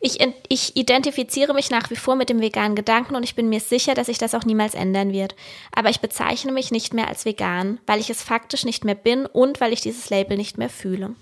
Ich, 0.04 0.20
ich, 0.50 0.76
identifiziere 0.76 1.54
mich 1.54 1.70
nach 1.70 1.92
wie 1.92 1.96
vor 1.96 2.16
mit 2.16 2.30
dem 2.30 2.42
veganen 2.42 2.76
Gedanken 2.76 3.16
und 3.16 3.22
ich 3.22 3.36
bin 3.36 3.50
mir 3.50 3.60
sicher, 3.60 3.94
dass 3.94 4.08
sich 4.08 4.18
das 4.18 4.34
auch 4.34 4.46
niemals 4.46 4.74
ändern 4.74 5.14
wird. 5.14 5.36
Aber 5.72 5.90
ich 5.90 6.02
bezeichne 6.02 6.52
mich 6.52 6.72
nicht 6.72 6.92
mehr 6.94 7.08
als 7.08 7.24
vegan, 7.24 7.80
weil 7.86 8.00
ich 8.00 8.10
es 8.10 8.24
faktisch 8.24 8.66
nicht 8.66 8.84
mehr 8.84 8.96
bin 8.96 9.28
und 9.28 9.62
weil 9.62 9.74
ich 9.74 9.82
dieses 9.82 10.10
Label 10.10 10.38
nicht 10.38 10.58
mehr 10.58 10.70
fühle. 10.70 11.16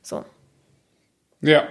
So. 0.00 0.24
Ja. 1.40 1.66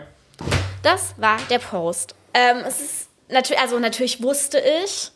Das 0.84 1.14
war 1.18 1.38
der 1.50 1.60
Post. 1.60 2.14
Ähm, 2.34 2.58
es 2.68 2.82
ist 2.82 3.08
natürlich, 3.30 3.62
also 3.62 3.80
natürlich 3.80 4.22
wusste 4.22 4.62
ich, 4.84 5.12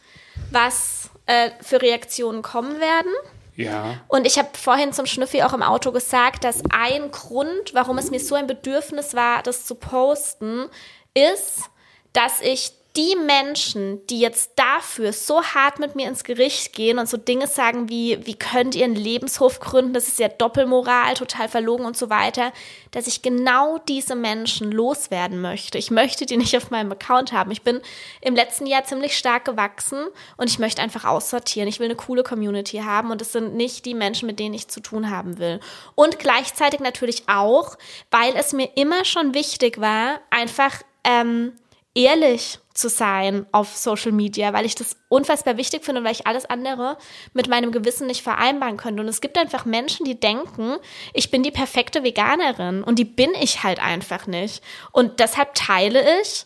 was 0.50 1.10
äh, 1.26 1.52
für 1.62 1.82
Reaktionen 1.82 2.42
kommen 2.42 2.80
werden. 2.80 3.12
Ja. 3.56 4.00
Und 4.08 4.26
ich 4.26 4.38
habe 4.38 4.50
vorhin 4.54 4.94
zum 4.94 5.06
Schnüffi 5.06 5.44
auch 5.44 5.54
im 5.54 5.62
Auto 5.62 5.92
gesagt, 5.92 6.44
dass 6.44 6.64
ein 6.72 7.12
Grund, 7.12 7.74
warum 7.74 7.98
es 7.98 8.10
mir 8.10 8.20
so 8.20 8.36
ein 8.36 8.48
Bedürfnis 8.48 9.14
war, 9.14 9.44
das 9.44 9.66
zu 9.66 9.76
posten, 9.76 10.68
ist, 11.14 11.70
dass 12.14 12.42
ich 12.42 12.74
die 12.98 13.16
Menschen, 13.16 14.06
die 14.08 14.20
jetzt 14.20 14.52
dafür 14.58 15.14
so 15.14 15.42
hart 15.42 15.80
mit 15.80 15.96
mir 15.96 16.10
ins 16.10 16.26
Gericht 16.26 16.74
gehen 16.74 17.00
und 17.00 17.08
so 17.08 17.16
Dinge 17.16 17.48
sagen 17.48 17.88
wie, 17.88 18.26
wie 18.26 18.36
könnt 18.36 18.76
ihr 18.76 18.84
einen 18.84 18.96
Lebenshof 18.96 19.62
gründen, 19.62 19.94
das 19.94 20.10
ist 20.10 20.20
ja 20.20 20.28
Doppelmoral, 20.28 21.14
total 21.14 21.48
verlogen 21.48 21.86
und 21.86 21.96
so 21.96 22.10
weiter, 22.10 22.52
dass 22.92 23.08
ich 23.08 23.22
genau 23.22 23.78
diese 23.78 24.16
Menschen 24.16 24.74
loswerden 24.74 25.40
möchte. 25.40 25.78
Ich 25.78 25.90
möchte 25.90 26.26
die 26.26 26.36
nicht 26.36 26.58
auf 26.58 26.70
meinem 26.70 26.92
Account 26.92 27.32
haben. 27.32 27.52
Ich 27.52 27.62
bin 27.62 27.80
im 28.20 28.36
letzten 28.36 28.66
Jahr 28.66 28.84
ziemlich 28.84 29.18
stark 29.18 29.46
gewachsen 29.46 30.08
und 30.36 30.50
ich 30.50 30.60
möchte 30.60 30.82
einfach 30.82 31.06
aussortieren. 31.06 31.70
Ich 31.70 31.80
will 31.80 31.86
eine 31.86 31.96
coole 31.96 32.24
Community 32.24 32.80
haben 32.80 33.10
und 33.12 33.22
es 33.22 33.32
sind 33.32 33.56
nicht 33.56 33.86
die 33.86 33.94
Menschen, 33.94 34.28
mit 34.28 34.38
denen 34.38 34.54
ich 34.54 34.68
zu 34.68 34.82
tun 34.82 35.10
haben 35.10 35.40
will. 35.40 35.62
Und 35.96 36.20
gleichzeitig 36.20 36.82
natürlich 36.82 37.24
auch, 37.28 37.78
weil 38.10 38.36
es 38.36 38.52
mir 38.52 38.70
immer 38.76 39.06
schon 39.06 39.34
wichtig 39.34 39.80
war, 39.80 40.20
einfach 40.30 40.82
ähm, 41.04 41.54
ehrlich 41.94 42.60
zu 42.74 42.90
sein 42.90 43.46
auf 43.52 43.76
Social 43.76 44.12
Media, 44.12 44.54
weil 44.54 44.66
ich 44.66 44.76
das 44.76 44.96
unfassbar 45.10 45.58
wichtig 45.58 45.84
finde 45.84 46.00
und 46.00 46.06
weil 46.06 46.14
ich 46.14 46.26
alles 46.26 46.46
andere 46.46 46.98
mit 47.34 47.50
meinem 47.50 47.72
Gewissen 47.72 48.08
nicht 48.08 48.24
vereinbaren 48.24 48.78
könnte. 48.78 49.02
Und 49.02 49.10
es 49.10 49.22
gibt 49.22 49.38
einfach 49.38 49.66
Menschen, 49.66 50.06
die 50.06 50.20
denken, 50.20 50.78
ich 51.14 51.32
bin 51.32 51.44
die 51.44 51.52
perfekte 51.52 52.04
Veganerin 52.04 52.84
und 52.84 52.98
die 52.98 53.06
bin 53.06 53.32
ich 53.40 53.64
halt 53.64 53.82
einfach 53.82 54.26
nicht. 54.26 54.64
Und 54.92 55.20
deshalb 55.20 55.54
teile 55.54 56.22
ich, 56.22 56.46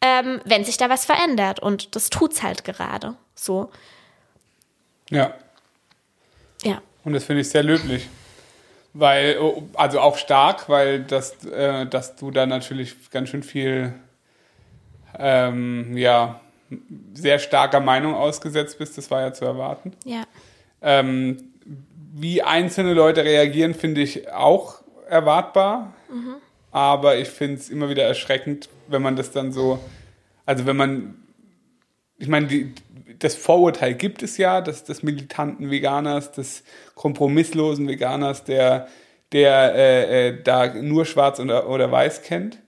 ähm, 0.00 0.40
wenn 0.44 0.64
sich 0.64 0.78
da 0.78 0.88
was 0.88 1.04
verändert. 1.04 1.60
Und 1.60 1.94
das 1.94 2.08
tut's 2.10 2.42
halt 2.42 2.64
gerade 2.64 3.16
so. 3.34 3.70
Ja. 5.10 5.34
Ja. 6.62 6.80
Und 7.04 7.12
das 7.12 7.24
finde 7.24 7.42
ich 7.42 7.50
sehr 7.50 7.62
löblich. 7.62 8.08
Weil, 8.98 9.38
oh, 9.38 9.64
also 9.74 10.00
auch 10.00 10.16
stark, 10.16 10.68
weil 10.68 11.00
das, 11.02 11.44
äh, 11.44 11.86
dass 11.86 12.16
du 12.16 12.30
da 12.30 12.46
natürlich 12.46 13.10
ganz 13.10 13.28
schön 13.28 13.42
viel 13.42 13.92
ähm, 15.18 15.96
ja, 15.96 16.40
sehr 17.12 17.38
starker 17.38 17.80
Meinung 17.80 18.14
ausgesetzt 18.14 18.78
bist, 18.78 18.96
das 18.96 19.10
war 19.10 19.20
ja 19.20 19.32
zu 19.32 19.44
erwarten. 19.44 19.92
Ja. 20.04 20.24
Ähm, 20.82 21.52
wie 22.14 22.42
einzelne 22.42 22.94
Leute 22.94 23.24
reagieren, 23.24 23.74
finde 23.74 24.00
ich 24.00 24.32
auch 24.32 24.82
erwartbar. 25.08 25.92
Mhm. 26.10 26.36
Aber 26.72 27.16
ich 27.16 27.28
finde 27.28 27.56
es 27.56 27.70
immer 27.70 27.88
wieder 27.88 28.04
erschreckend, 28.04 28.68
wenn 28.88 29.02
man 29.02 29.16
das 29.16 29.30
dann 29.30 29.52
so, 29.52 29.78
also 30.44 30.66
wenn 30.66 30.76
man, 30.76 31.25
ich 32.18 32.28
meine, 32.28 32.46
die, 32.46 32.74
das 33.18 33.34
Vorurteil 33.34 33.94
gibt 33.94 34.22
es 34.22 34.38
ja, 34.38 34.60
des, 34.60 34.84
des 34.84 35.02
militanten 35.02 35.70
Veganers, 35.70 36.32
des 36.32 36.64
kompromisslosen 36.94 37.88
Veganers, 37.88 38.44
der, 38.44 38.88
der 39.32 39.74
äh, 39.74 40.28
äh, 40.28 40.42
da 40.42 40.74
nur 40.74 41.04
schwarz 41.04 41.40
oder, 41.40 41.68
oder 41.68 41.90
weiß 41.90 42.22
kennt 42.22 42.58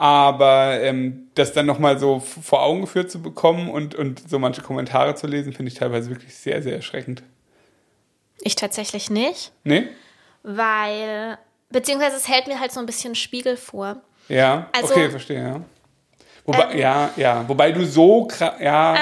aber 0.00 0.80
ähm, 0.80 1.28
das 1.34 1.52
dann 1.52 1.66
nochmal 1.66 1.98
so 1.98 2.20
vor 2.20 2.62
Augen 2.62 2.80
geführt 2.80 3.10
zu 3.10 3.20
bekommen 3.20 3.68
und, 3.68 3.94
und 3.94 4.30
so 4.30 4.38
manche 4.38 4.62
Kommentare 4.62 5.14
zu 5.14 5.26
lesen, 5.26 5.52
finde 5.52 5.70
ich 5.70 5.78
teilweise 5.78 6.08
wirklich 6.08 6.34
sehr, 6.34 6.62
sehr 6.62 6.74
erschreckend. 6.74 7.22
Ich 8.40 8.56
tatsächlich 8.56 9.10
nicht. 9.10 9.52
Nee? 9.62 9.88
Weil, 10.42 11.36
beziehungsweise 11.68 12.16
es 12.16 12.28
hält 12.28 12.46
mir 12.46 12.60
halt 12.60 12.72
so 12.72 12.80
ein 12.80 12.86
bisschen 12.86 13.14
Spiegel 13.14 13.58
vor. 13.58 14.00
Ja, 14.30 14.70
also, 14.72 14.94
okay, 14.94 15.10
verstehe, 15.10 15.42
ja. 15.42 15.60
Wobei, 16.44 16.72
ähm, 16.72 16.78
ja, 16.78 17.10
ja, 17.16 17.48
wobei 17.48 17.72
du 17.72 17.84
so, 17.84 18.28
ja. 18.60 18.94
Äh, 18.94 18.98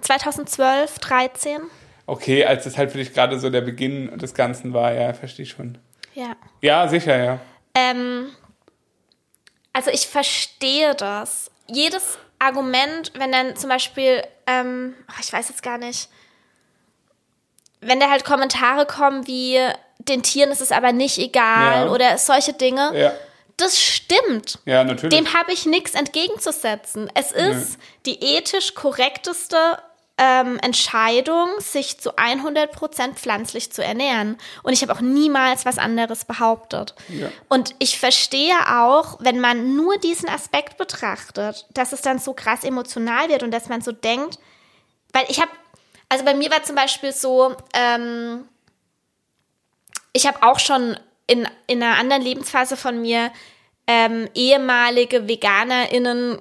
2012, 0.00 0.98
13. 0.98 1.60
Okay, 2.06 2.44
als 2.44 2.64
das 2.64 2.78
halt 2.78 2.92
für 2.92 2.98
dich 2.98 3.12
gerade 3.12 3.38
so 3.38 3.50
der 3.50 3.60
Beginn 3.60 4.16
des 4.18 4.34
Ganzen 4.34 4.72
war, 4.72 4.92
ja, 4.92 5.12
verstehe 5.12 5.44
ich 5.44 5.50
schon. 5.50 5.78
Ja. 6.14 6.36
Ja, 6.60 6.88
sicher, 6.88 7.22
ja. 7.22 7.38
Ähm, 7.74 8.30
also 9.72 9.90
ich 9.90 10.06
verstehe 10.08 10.94
das. 10.94 11.50
Jedes 11.66 12.18
Argument, 12.38 13.12
wenn 13.16 13.30
dann 13.30 13.56
zum 13.56 13.68
Beispiel, 13.68 14.22
ähm, 14.46 14.94
ich 15.20 15.32
weiß 15.32 15.48
jetzt 15.50 15.62
gar 15.62 15.78
nicht, 15.78 16.08
wenn 17.80 18.00
da 18.00 18.10
halt 18.10 18.24
Kommentare 18.24 18.86
kommen 18.86 19.26
wie, 19.26 19.58
den 19.98 20.22
Tieren 20.22 20.50
ist 20.50 20.60
es 20.60 20.72
aber 20.72 20.92
nicht 20.92 21.18
egal 21.18 21.86
ja. 21.86 21.92
oder 21.92 22.18
solche 22.18 22.52
Dinge. 22.52 22.90
Ja. 22.94 23.12
Das 23.58 23.78
stimmt. 23.78 24.60
Ja, 24.64 24.84
natürlich. 24.84 25.18
Dem 25.18 25.34
habe 25.34 25.52
ich 25.52 25.66
nichts 25.66 25.94
entgegenzusetzen. 25.94 27.10
Es 27.14 27.32
ist 27.32 27.78
nee. 27.78 27.84
die 28.06 28.36
ethisch 28.36 28.74
korrekteste 28.74 29.56
ähm, 30.16 30.58
Entscheidung, 30.62 31.48
sich 31.58 31.98
zu 31.98 32.16
100% 32.16 33.14
pflanzlich 33.14 33.72
zu 33.72 33.82
ernähren. 33.82 34.36
Und 34.62 34.72
ich 34.72 34.82
habe 34.82 34.92
auch 34.92 35.00
niemals 35.00 35.66
was 35.66 35.78
anderes 35.78 36.24
behauptet. 36.24 36.94
Ja. 37.08 37.30
Und 37.48 37.74
ich 37.80 37.98
verstehe 37.98 38.56
auch, 38.68 39.18
wenn 39.20 39.40
man 39.40 39.76
nur 39.76 39.96
diesen 39.98 40.28
Aspekt 40.28 40.76
betrachtet, 40.76 41.66
dass 41.70 41.92
es 41.92 42.00
dann 42.00 42.20
so 42.20 42.34
krass 42.34 42.64
emotional 42.64 43.28
wird 43.28 43.42
und 43.42 43.52
dass 43.52 43.68
man 43.68 43.80
so 43.80 43.92
denkt, 43.92 44.38
weil 45.12 45.24
ich 45.28 45.40
habe, 45.40 45.50
also 46.08 46.24
bei 46.24 46.34
mir 46.34 46.50
war 46.50 46.62
zum 46.62 46.76
Beispiel 46.76 47.12
so, 47.12 47.56
ähm, 47.72 48.44
ich 50.12 50.26
habe 50.26 50.42
auch 50.42 50.58
schon 50.58 50.96
in, 51.28 51.46
in 51.68 51.82
einer 51.82 51.96
anderen 51.96 52.22
Lebensphase 52.22 52.76
von 52.76 53.00
mir 53.00 53.30
ähm, 53.86 54.28
ehemalige 54.34 55.28
VeganerInnen 55.28 56.40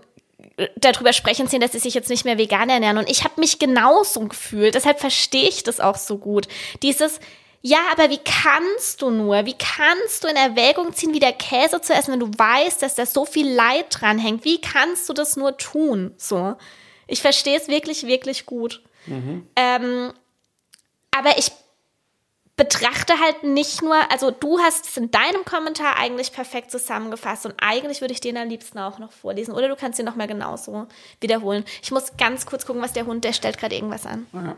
darüber 0.75 1.13
sprechen 1.13 1.48
sehen, 1.48 1.62
dass 1.62 1.74
sie 1.74 1.79
sich 1.79 1.94
jetzt 1.94 2.10
nicht 2.10 2.25
mehr 2.25 2.38
vegan 2.38 2.70
ernähren. 2.70 2.98
Und 2.98 3.10
ich 3.10 3.24
habe 3.24 3.39
mich 3.39 3.60
genauso 3.60 4.22
gefühlt. 4.22 4.75
Deshalb 4.75 5.00
verstehe 5.00 5.48
ich 5.48 5.63
das 5.63 5.79
auch 5.79 5.98
so 5.98 6.17
gut. 6.17 6.48
Dieses, 6.82 7.20
ja, 7.62 7.79
aber 7.91 8.10
wie 8.10 8.20
kannst 8.20 9.01
du 9.01 9.12
nur, 9.12 9.46
wie 9.46 9.56
kannst 9.58 10.24
du 10.24 10.27
in 10.27 10.36
Erwägung 10.36 10.94
ziehen, 10.94 11.13
wieder 11.13 11.32
Käse 11.32 11.82
zu 11.82 11.94
essen, 11.94 12.13
wenn 12.13 12.20
du 12.20 12.32
weißt, 12.38 12.82
dass 12.82 12.96
da 12.96 13.06
so 13.06 13.25
viel 13.25 13.51
Leid 13.51 13.86
dran 13.89 14.17
hängt? 14.17 14.46
Wie 14.46 14.60
kannst 14.60 15.08
du 15.10 15.13
das 15.13 15.38
nur 15.38 15.58
tun? 15.58 16.13
So. 16.17 16.56
Ich 17.08 17.22
verstehe 17.22 17.58
es 17.58 17.67
wirklich, 17.67 18.08
wirklich 18.08 18.46
gut. 18.46 18.82
Mhm. 19.06 19.48
Ähm, 19.56 20.13
aber 21.12 21.38
ich 21.38 21.51
betrachte 22.57 23.13
halt 23.23 23.43
nicht 23.43 23.83
nur, 23.83 23.95
also 24.11 24.31
du 24.31 24.57
hast 24.59 24.87
es 24.87 24.97
in 24.97 25.11
deinem 25.11 25.45
Kommentar 25.45 25.97
eigentlich 25.99 26.31
perfekt 26.33 26.71
zusammengefasst 26.71 27.45
und 27.45 27.53
eigentlich 27.61 28.01
würde 28.01 28.13
ich 28.13 28.19
den 28.19 28.35
am 28.35 28.49
liebsten 28.49 28.79
auch 28.79 28.97
noch 28.97 29.11
vorlesen 29.11 29.53
oder 29.53 29.67
du 29.67 29.75
kannst 29.75 29.99
ihn 29.99 30.05
nochmal 30.05 30.27
genauso 30.27 30.87
wiederholen. 31.21 31.63
Ich 31.83 31.91
muss 31.91 32.17
ganz 32.17 32.47
kurz 32.47 32.65
gucken, 32.65 32.81
was 32.81 32.93
der 32.93 33.05
Hund, 33.05 33.23
der 33.23 33.33
stellt 33.33 33.59
gerade 33.59 33.75
irgendwas 33.75 34.07
an. 34.07 34.25
Ja. 34.33 34.57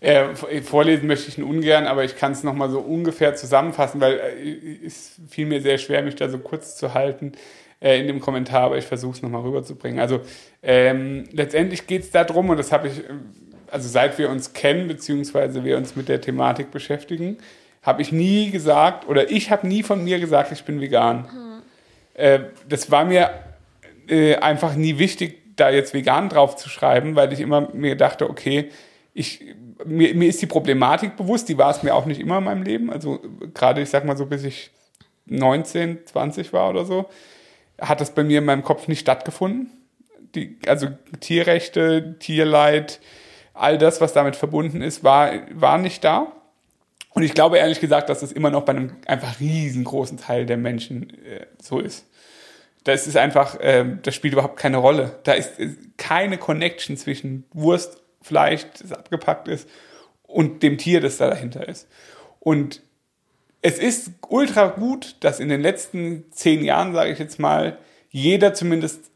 Äh, 0.00 0.62
vorlesen 0.62 1.06
möchte 1.06 1.28
ich 1.28 1.38
ihn 1.38 1.44
ungern, 1.44 1.86
aber 1.86 2.04
ich 2.04 2.16
kann 2.16 2.32
es 2.32 2.42
nochmal 2.42 2.70
so 2.70 2.80
ungefähr 2.80 3.36
zusammenfassen, 3.36 4.00
weil 4.00 4.14
äh, 4.14 4.84
es 4.84 5.20
fiel 5.28 5.46
mir 5.46 5.60
sehr 5.60 5.78
schwer, 5.78 6.02
mich 6.02 6.16
da 6.16 6.28
so 6.28 6.38
kurz 6.38 6.76
zu 6.76 6.94
halten 6.94 7.32
äh, 7.80 8.00
in 8.00 8.08
dem 8.08 8.18
Kommentar, 8.18 8.62
aber 8.62 8.78
ich 8.78 8.86
versuche 8.86 9.16
es 9.16 9.22
nochmal 9.22 9.42
rüberzubringen. 9.42 10.00
Also 10.00 10.22
ähm, 10.62 11.24
letztendlich 11.30 11.86
geht 11.86 12.02
es 12.02 12.10
darum, 12.10 12.48
und 12.48 12.56
das 12.56 12.72
habe 12.72 12.88
ich 12.88 12.94
also 13.70 13.88
seit 13.88 14.18
wir 14.18 14.30
uns 14.30 14.52
kennen, 14.52 14.88
beziehungsweise 14.88 15.64
wir 15.64 15.76
uns 15.76 15.96
mit 15.96 16.08
der 16.08 16.20
Thematik 16.20 16.70
beschäftigen, 16.70 17.38
habe 17.82 18.02
ich 18.02 18.12
nie 18.12 18.50
gesagt, 18.50 19.08
oder 19.08 19.30
ich 19.30 19.50
habe 19.50 19.66
nie 19.66 19.82
von 19.82 20.04
mir 20.04 20.18
gesagt, 20.18 20.52
ich 20.52 20.64
bin 20.64 20.80
vegan. 20.80 21.30
Hm. 21.30 21.62
äh, 22.14 22.40
das 22.68 22.90
war 22.90 23.04
mir 23.04 23.30
äh, 24.08 24.36
einfach 24.36 24.74
nie 24.74 24.98
wichtig, 24.98 25.38
da 25.56 25.70
jetzt 25.70 25.94
vegan 25.94 26.28
drauf 26.28 26.56
zu 26.56 26.68
schreiben, 26.68 27.16
weil 27.16 27.32
ich 27.32 27.40
immer 27.40 27.68
mir 27.72 27.96
dachte, 27.96 28.28
okay, 28.28 28.70
ich, 29.12 29.44
mir, 29.84 30.14
mir 30.14 30.28
ist 30.28 30.40
die 30.40 30.46
Problematik 30.46 31.16
bewusst, 31.16 31.48
die 31.48 31.58
war 31.58 31.70
es 31.70 31.82
mir 31.82 31.94
auch 31.94 32.06
nicht 32.06 32.20
immer 32.20 32.38
in 32.38 32.44
meinem 32.44 32.62
Leben. 32.62 32.90
Also 32.90 33.20
gerade, 33.54 33.80
ich 33.80 33.90
sag 33.90 34.04
mal 34.04 34.16
so, 34.16 34.26
bis 34.26 34.44
ich 34.44 34.70
19, 35.26 36.06
20 36.06 36.52
war 36.52 36.70
oder 36.70 36.84
so, 36.84 37.08
hat 37.80 38.00
das 38.00 38.14
bei 38.14 38.24
mir 38.24 38.38
in 38.38 38.44
meinem 38.44 38.62
Kopf 38.62 38.88
nicht 38.88 39.00
stattgefunden. 39.00 39.70
Die, 40.34 40.58
also 40.66 40.88
Tierrechte, 41.20 42.16
Tierleid, 42.20 43.00
all 43.60 43.78
das, 43.78 44.00
was 44.00 44.12
damit 44.12 44.36
verbunden 44.36 44.82
ist, 44.82 45.04
war, 45.04 45.32
war 45.52 45.78
nicht 45.78 46.02
da. 46.04 46.32
Und 47.12 47.22
ich 47.22 47.34
glaube 47.34 47.58
ehrlich 47.58 47.80
gesagt, 47.80 48.08
dass 48.08 48.20
das 48.20 48.32
immer 48.32 48.50
noch 48.50 48.64
bei 48.64 48.72
einem 48.72 48.96
einfach 49.06 49.40
riesengroßen 49.40 50.18
Teil 50.18 50.46
der 50.46 50.56
Menschen 50.56 51.10
äh, 51.24 51.46
so 51.60 51.80
ist. 51.80 52.06
Das 52.84 53.06
ist 53.06 53.16
einfach, 53.16 53.58
äh, 53.60 53.84
das 54.02 54.14
spielt 54.14 54.32
überhaupt 54.32 54.56
keine 54.56 54.78
Rolle. 54.78 55.18
Da 55.24 55.32
ist, 55.32 55.58
ist 55.58 55.76
keine 55.98 56.38
Connection 56.38 56.96
zwischen 56.96 57.44
Wurst, 57.52 58.00
Fleisch, 58.22 58.66
das 58.80 58.92
abgepackt 58.92 59.48
ist, 59.48 59.68
und 60.22 60.62
dem 60.62 60.78
Tier, 60.78 61.00
das 61.00 61.18
da 61.18 61.28
dahinter 61.28 61.68
ist. 61.68 61.88
Und 62.38 62.82
es 63.62 63.78
ist 63.78 64.12
ultra 64.28 64.68
gut, 64.68 65.16
dass 65.20 65.40
in 65.40 65.48
den 65.48 65.60
letzten 65.60 66.30
zehn 66.32 66.64
Jahren, 66.64 66.94
sage 66.94 67.10
ich 67.10 67.18
jetzt 67.18 67.38
mal, 67.38 67.78
jeder 68.08 68.54
zumindest, 68.54 69.09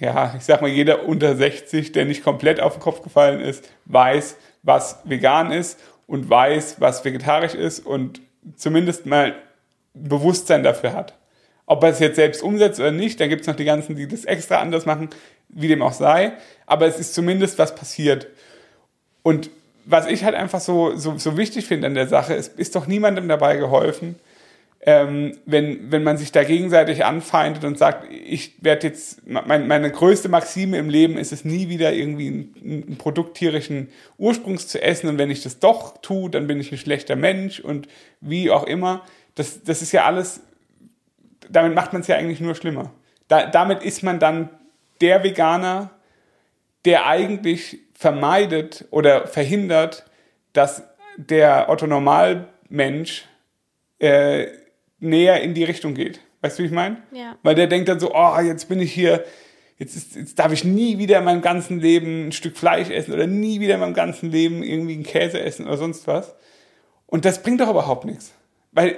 ja, 0.00 0.34
ich 0.36 0.44
sag 0.44 0.62
mal, 0.62 0.70
jeder 0.70 1.04
unter 1.06 1.36
60, 1.36 1.92
der 1.92 2.04
nicht 2.04 2.24
komplett 2.24 2.60
auf 2.60 2.74
den 2.74 2.82
Kopf 2.82 3.02
gefallen 3.02 3.40
ist, 3.40 3.68
weiß, 3.86 4.36
was 4.62 5.00
vegan 5.04 5.52
ist 5.52 5.78
und 6.06 6.30
weiß, 6.30 6.76
was 6.80 7.04
vegetarisch 7.04 7.54
ist 7.54 7.84
und 7.84 8.20
zumindest 8.56 9.06
mal 9.06 9.34
Bewusstsein 9.94 10.62
dafür 10.62 10.94
hat. 10.94 11.14
Ob 11.66 11.82
er 11.82 11.90
es 11.90 11.98
jetzt 12.00 12.16
selbst 12.16 12.42
umsetzt 12.42 12.80
oder 12.80 12.90
nicht, 12.90 13.20
dann 13.20 13.28
gibt 13.28 13.42
es 13.42 13.46
noch 13.46 13.56
die 13.56 13.64
ganzen, 13.64 13.94
die 13.94 14.08
das 14.08 14.24
extra 14.24 14.56
anders 14.56 14.86
machen, 14.86 15.10
wie 15.48 15.68
dem 15.68 15.82
auch 15.82 15.92
sei. 15.92 16.32
Aber 16.66 16.86
es 16.86 16.98
ist 16.98 17.14
zumindest 17.14 17.58
was 17.58 17.74
passiert. 17.74 18.26
Und 19.22 19.50
was 19.84 20.06
ich 20.06 20.24
halt 20.24 20.34
einfach 20.34 20.60
so, 20.60 20.96
so, 20.96 21.18
so 21.18 21.36
wichtig 21.36 21.66
finde 21.66 21.86
an 21.86 21.94
der 21.94 22.08
Sache, 22.08 22.34
es 22.34 22.48
ist 22.48 22.74
doch 22.74 22.86
niemandem 22.86 23.28
dabei 23.28 23.56
geholfen, 23.56 24.16
ähm, 24.84 25.38
wenn, 25.46 25.92
wenn 25.92 26.02
man 26.02 26.18
sich 26.18 26.32
da 26.32 26.42
gegenseitig 26.42 27.04
anfeindet 27.04 27.62
und 27.62 27.78
sagt, 27.78 28.12
ich 28.12 28.64
werde 28.64 28.88
jetzt, 28.88 29.24
mein, 29.26 29.68
meine 29.68 29.92
größte 29.92 30.28
Maxime 30.28 30.76
im 30.76 30.90
Leben 30.90 31.16
ist 31.18 31.32
es 31.32 31.44
nie 31.44 31.68
wieder 31.68 31.92
irgendwie 31.92 32.28
ein, 32.28 32.54
ein 32.90 32.98
Produkt 32.98 33.36
tierischen 33.36 33.90
Ursprungs 34.18 34.66
zu 34.66 34.82
essen 34.82 35.08
und 35.08 35.18
wenn 35.18 35.30
ich 35.30 35.44
das 35.44 35.60
doch 35.60 35.98
tue, 35.98 36.30
dann 36.30 36.48
bin 36.48 36.58
ich 36.58 36.72
ein 36.72 36.78
schlechter 36.78 37.14
Mensch 37.14 37.60
und 37.60 37.86
wie 38.20 38.50
auch 38.50 38.64
immer. 38.64 39.04
Das, 39.36 39.62
das 39.62 39.82
ist 39.82 39.92
ja 39.92 40.04
alles, 40.04 40.40
damit 41.48 41.76
macht 41.76 41.92
man 41.92 42.02
es 42.02 42.08
ja 42.08 42.16
eigentlich 42.16 42.40
nur 42.40 42.56
schlimmer. 42.56 42.92
Da, 43.28 43.46
damit 43.46 43.84
ist 43.84 44.02
man 44.02 44.18
dann 44.18 44.50
der 45.00 45.22
Veganer, 45.22 45.90
der 46.84 47.06
eigentlich 47.06 47.78
vermeidet 47.94 48.86
oder 48.90 49.28
verhindert, 49.28 50.04
dass 50.52 50.82
der 51.16 51.68
Otto 51.68 51.86
Normalmensch 51.86 53.26
äh, 54.00 54.48
näher 55.02 55.40
in 55.42 55.54
die 55.54 55.64
Richtung 55.64 55.94
geht. 55.94 56.20
Weißt 56.40 56.58
du, 56.58 56.62
wie 56.62 56.66
ich 56.66 56.72
meine? 56.72 56.98
Ja. 57.12 57.36
Weil 57.42 57.54
der 57.54 57.66
denkt 57.66 57.88
dann 57.88 58.00
so, 58.00 58.14
oh, 58.14 58.40
jetzt 58.40 58.68
bin 58.68 58.80
ich 58.80 58.92
hier, 58.92 59.24
jetzt, 59.78 59.96
ist, 59.96 60.16
jetzt 60.16 60.38
darf 60.38 60.52
ich 60.52 60.64
nie 60.64 60.98
wieder 60.98 61.18
in 61.18 61.24
meinem 61.24 61.42
ganzen 61.42 61.80
Leben 61.80 62.28
ein 62.28 62.32
Stück 62.32 62.56
Fleisch 62.56 62.90
essen 62.90 63.12
oder 63.12 63.26
nie 63.26 63.60
wieder 63.60 63.74
in 63.74 63.80
meinem 63.80 63.94
ganzen 63.94 64.30
Leben 64.30 64.62
irgendwie 64.62 64.94
einen 64.94 65.04
Käse 65.04 65.40
essen 65.40 65.66
oder 65.66 65.76
sonst 65.76 66.06
was. 66.06 66.34
Und 67.06 67.24
das 67.24 67.42
bringt 67.42 67.60
doch 67.60 67.70
überhaupt 67.70 68.04
nichts. 68.04 68.32
Weil 68.72 68.96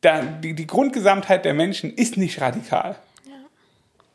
da, 0.00 0.22
die, 0.22 0.54
die 0.54 0.66
Grundgesamtheit 0.66 1.44
der 1.44 1.54
Menschen 1.54 1.94
ist 1.94 2.16
nicht 2.16 2.40
radikal. 2.40 2.96
Ja. 3.26 3.32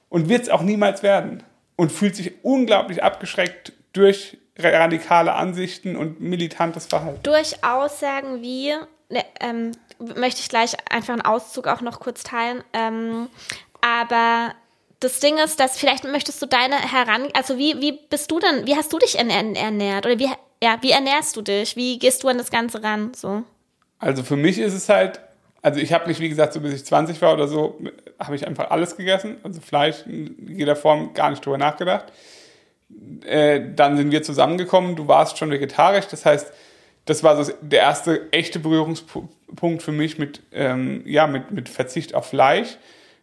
Und 0.09 0.29
wird 0.29 0.43
es 0.43 0.49
auch 0.49 0.61
niemals 0.61 1.01
werden. 1.01 1.43
Und 1.75 1.91
fühlt 1.91 2.15
sich 2.15 2.33
unglaublich 2.43 3.03
abgeschreckt 3.03 3.73
durch 3.93 4.37
radikale 4.57 5.33
Ansichten 5.33 5.95
und 5.95 6.19
militantes 6.19 6.85
Verhalten. 6.85 7.23
Durch 7.23 7.63
Aussagen 7.63 8.41
wie, 8.41 8.73
ne, 9.09 9.25
ähm, 9.39 9.71
möchte 9.99 10.41
ich 10.41 10.49
gleich 10.49 10.75
einfach 10.91 11.13
einen 11.13 11.21
Auszug 11.21 11.67
auch 11.67 11.81
noch 11.81 11.99
kurz 11.99 12.23
teilen, 12.23 12.63
ähm, 12.73 13.27
aber 13.81 14.53
das 14.99 15.19
Ding 15.19 15.37
ist, 15.37 15.59
dass 15.59 15.77
vielleicht 15.77 16.03
möchtest 16.03 16.41
du 16.41 16.45
deine 16.45 16.75
heran, 16.75 17.29
also 17.33 17.57
wie, 17.57 17.79
wie 17.81 17.99
bist 18.09 18.29
du 18.31 18.39
denn, 18.39 18.65
wie 18.65 18.75
hast 18.75 18.91
du 18.91 18.97
dich 18.99 19.17
ernährt 19.17 20.05
oder 20.05 20.19
wie, 20.19 20.29
ja, 20.61 20.77
wie 20.81 20.91
ernährst 20.91 21.35
du 21.37 21.41
dich? 21.41 21.75
Wie 21.75 21.99
gehst 21.99 22.23
du 22.23 22.27
an 22.27 22.37
das 22.37 22.51
Ganze 22.51 22.83
ran? 22.83 23.13
So. 23.15 23.43
Also 23.97 24.23
für 24.23 24.35
mich 24.35 24.59
ist 24.59 24.73
es 24.73 24.89
halt, 24.89 25.21
also 25.61 25.79
ich 25.79 25.93
habe 25.93 26.07
mich, 26.07 26.19
wie 26.19 26.29
gesagt, 26.29 26.53
so 26.53 26.59
bis 26.59 26.73
ich 26.73 26.85
20 26.85 27.21
war 27.21 27.33
oder 27.33 27.47
so, 27.47 27.79
habe 28.19 28.35
ich 28.35 28.45
einfach 28.45 28.71
alles 28.71 28.97
gegessen, 28.97 29.37
also 29.43 29.61
Fleisch 29.61 30.05
in 30.05 30.57
jeder 30.57 30.75
Form 30.75 31.13
gar 31.13 31.29
nicht 31.29 31.45
drüber 31.45 31.57
nachgedacht. 31.57 32.11
Äh, 33.25 33.61
dann 33.75 33.97
sind 33.97 34.11
wir 34.11 34.23
zusammengekommen, 34.23 34.95
du 34.95 35.07
warst 35.07 35.37
schon 35.37 35.51
vegetarisch, 35.51 36.07
das 36.07 36.25
heißt, 36.25 36.51
das 37.09 37.23
war 37.23 37.43
so 37.43 37.51
der 37.61 37.81
erste 37.81 38.31
echte 38.31 38.59
Berührungspunkt 38.59 39.81
für 39.81 39.91
mich 39.91 40.19
mit, 40.19 40.43
ähm, 40.51 41.01
ja, 41.05 41.25
mit, 41.25 41.49
mit 41.49 41.67
Verzicht 41.67 42.13
auf 42.13 42.27
Fleisch. 42.27 42.77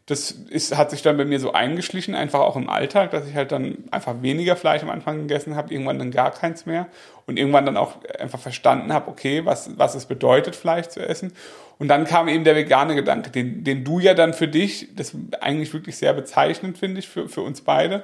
Das 0.06 0.32
ist, 0.32 0.76
hat 0.76 0.90
sich 0.90 1.02
dann 1.02 1.16
bei 1.16 1.24
mir 1.24 1.38
so 1.38 1.52
eingeschlichen, 1.52 2.16
einfach 2.16 2.40
auch 2.40 2.56
im 2.56 2.68
Alltag, 2.68 3.12
dass 3.12 3.28
ich 3.28 3.36
halt 3.36 3.52
dann 3.52 3.84
einfach 3.92 4.22
weniger 4.22 4.56
Fleisch 4.56 4.82
am 4.82 4.90
Anfang 4.90 5.20
gegessen 5.20 5.54
habe, 5.54 5.72
irgendwann 5.72 6.00
dann 6.00 6.10
gar 6.10 6.32
keins 6.32 6.66
mehr 6.66 6.88
und 7.26 7.38
irgendwann 7.38 7.64
dann 7.64 7.76
auch 7.76 7.98
einfach 8.18 8.40
verstanden 8.40 8.92
habe, 8.92 9.08
okay, 9.08 9.44
was, 9.44 9.78
was 9.78 9.94
es 9.94 10.06
bedeutet, 10.06 10.56
Fleisch 10.56 10.88
zu 10.88 11.00
essen. 11.00 11.32
Und 11.78 11.86
dann 11.86 12.06
kam 12.06 12.26
eben 12.26 12.42
der 12.42 12.56
vegane 12.56 12.96
Gedanke, 12.96 13.30
den, 13.30 13.62
den 13.62 13.84
du 13.84 14.00
ja 14.00 14.14
dann 14.14 14.34
für 14.34 14.48
dich, 14.48 14.96
das 14.96 15.12
eigentlich 15.40 15.72
wirklich 15.72 15.96
sehr 15.96 16.12
bezeichnend 16.12 16.76
finde 16.76 16.98
ich 16.98 17.08
für, 17.08 17.28
für 17.28 17.42
uns 17.42 17.60
beide, 17.60 18.02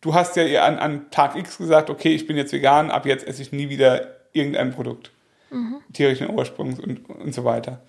du 0.00 0.14
hast 0.14 0.36
ja 0.36 0.64
an, 0.64 0.78
an 0.78 1.10
Tag 1.10 1.34
X 1.34 1.58
gesagt, 1.58 1.90
okay, 1.90 2.14
ich 2.14 2.28
bin 2.28 2.36
jetzt 2.36 2.52
vegan, 2.52 2.92
ab 2.92 3.04
jetzt 3.04 3.26
esse 3.26 3.42
ich 3.42 3.50
nie 3.50 3.68
wieder 3.68 4.06
irgendein 4.32 4.72
Produkt 4.72 5.10
mhm. 5.54 5.76
tierischen 5.92 6.30
Ursprungs 6.30 6.80
und, 6.80 7.08
und 7.08 7.34
so 7.34 7.44
weiter. 7.44 7.82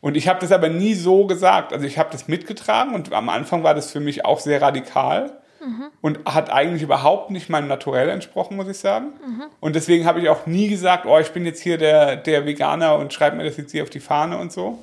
Und 0.00 0.16
ich 0.16 0.28
habe 0.28 0.40
das 0.40 0.52
aber 0.52 0.68
nie 0.68 0.94
so 0.94 1.26
gesagt. 1.26 1.72
Also 1.72 1.86
ich 1.86 1.98
habe 1.98 2.10
das 2.12 2.28
mitgetragen 2.28 2.94
und 2.94 3.12
am 3.12 3.28
Anfang 3.28 3.62
war 3.62 3.74
das 3.74 3.90
für 3.90 4.00
mich 4.00 4.24
auch 4.24 4.40
sehr 4.40 4.62
radikal 4.62 5.40
mhm. 5.60 5.86
und 6.00 6.20
hat 6.26 6.50
eigentlich 6.50 6.82
überhaupt 6.82 7.30
nicht 7.30 7.48
meinem 7.48 7.68
Naturell 7.68 8.08
entsprochen, 8.08 8.56
muss 8.56 8.68
ich 8.68 8.78
sagen. 8.78 9.06
Mhm. 9.26 9.42
Und 9.60 9.74
deswegen 9.74 10.04
habe 10.06 10.20
ich 10.20 10.28
auch 10.28 10.46
nie 10.46 10.68
gesagt, 10.68 11.06
oh, 11.06 11.18
ich 11.18 11.30
bin 11.30 11.44
jetzt 11.44 11.60
hier 11.60 11.78
der, 11.78 12.16
der 12.16 12.46
Veganer 12.46 12.96
und 12.96 13.12
schreibe 13.12 13.36
mir 13.36 13.44
das 13.44 13.56
jetzt 13.56 13.72
hier 13.72 13.82
auf 13.82 13.90
die 13.90 14.00
Fahne 14.00 14.38
und 14.38 14.52
so. 14.52 14.82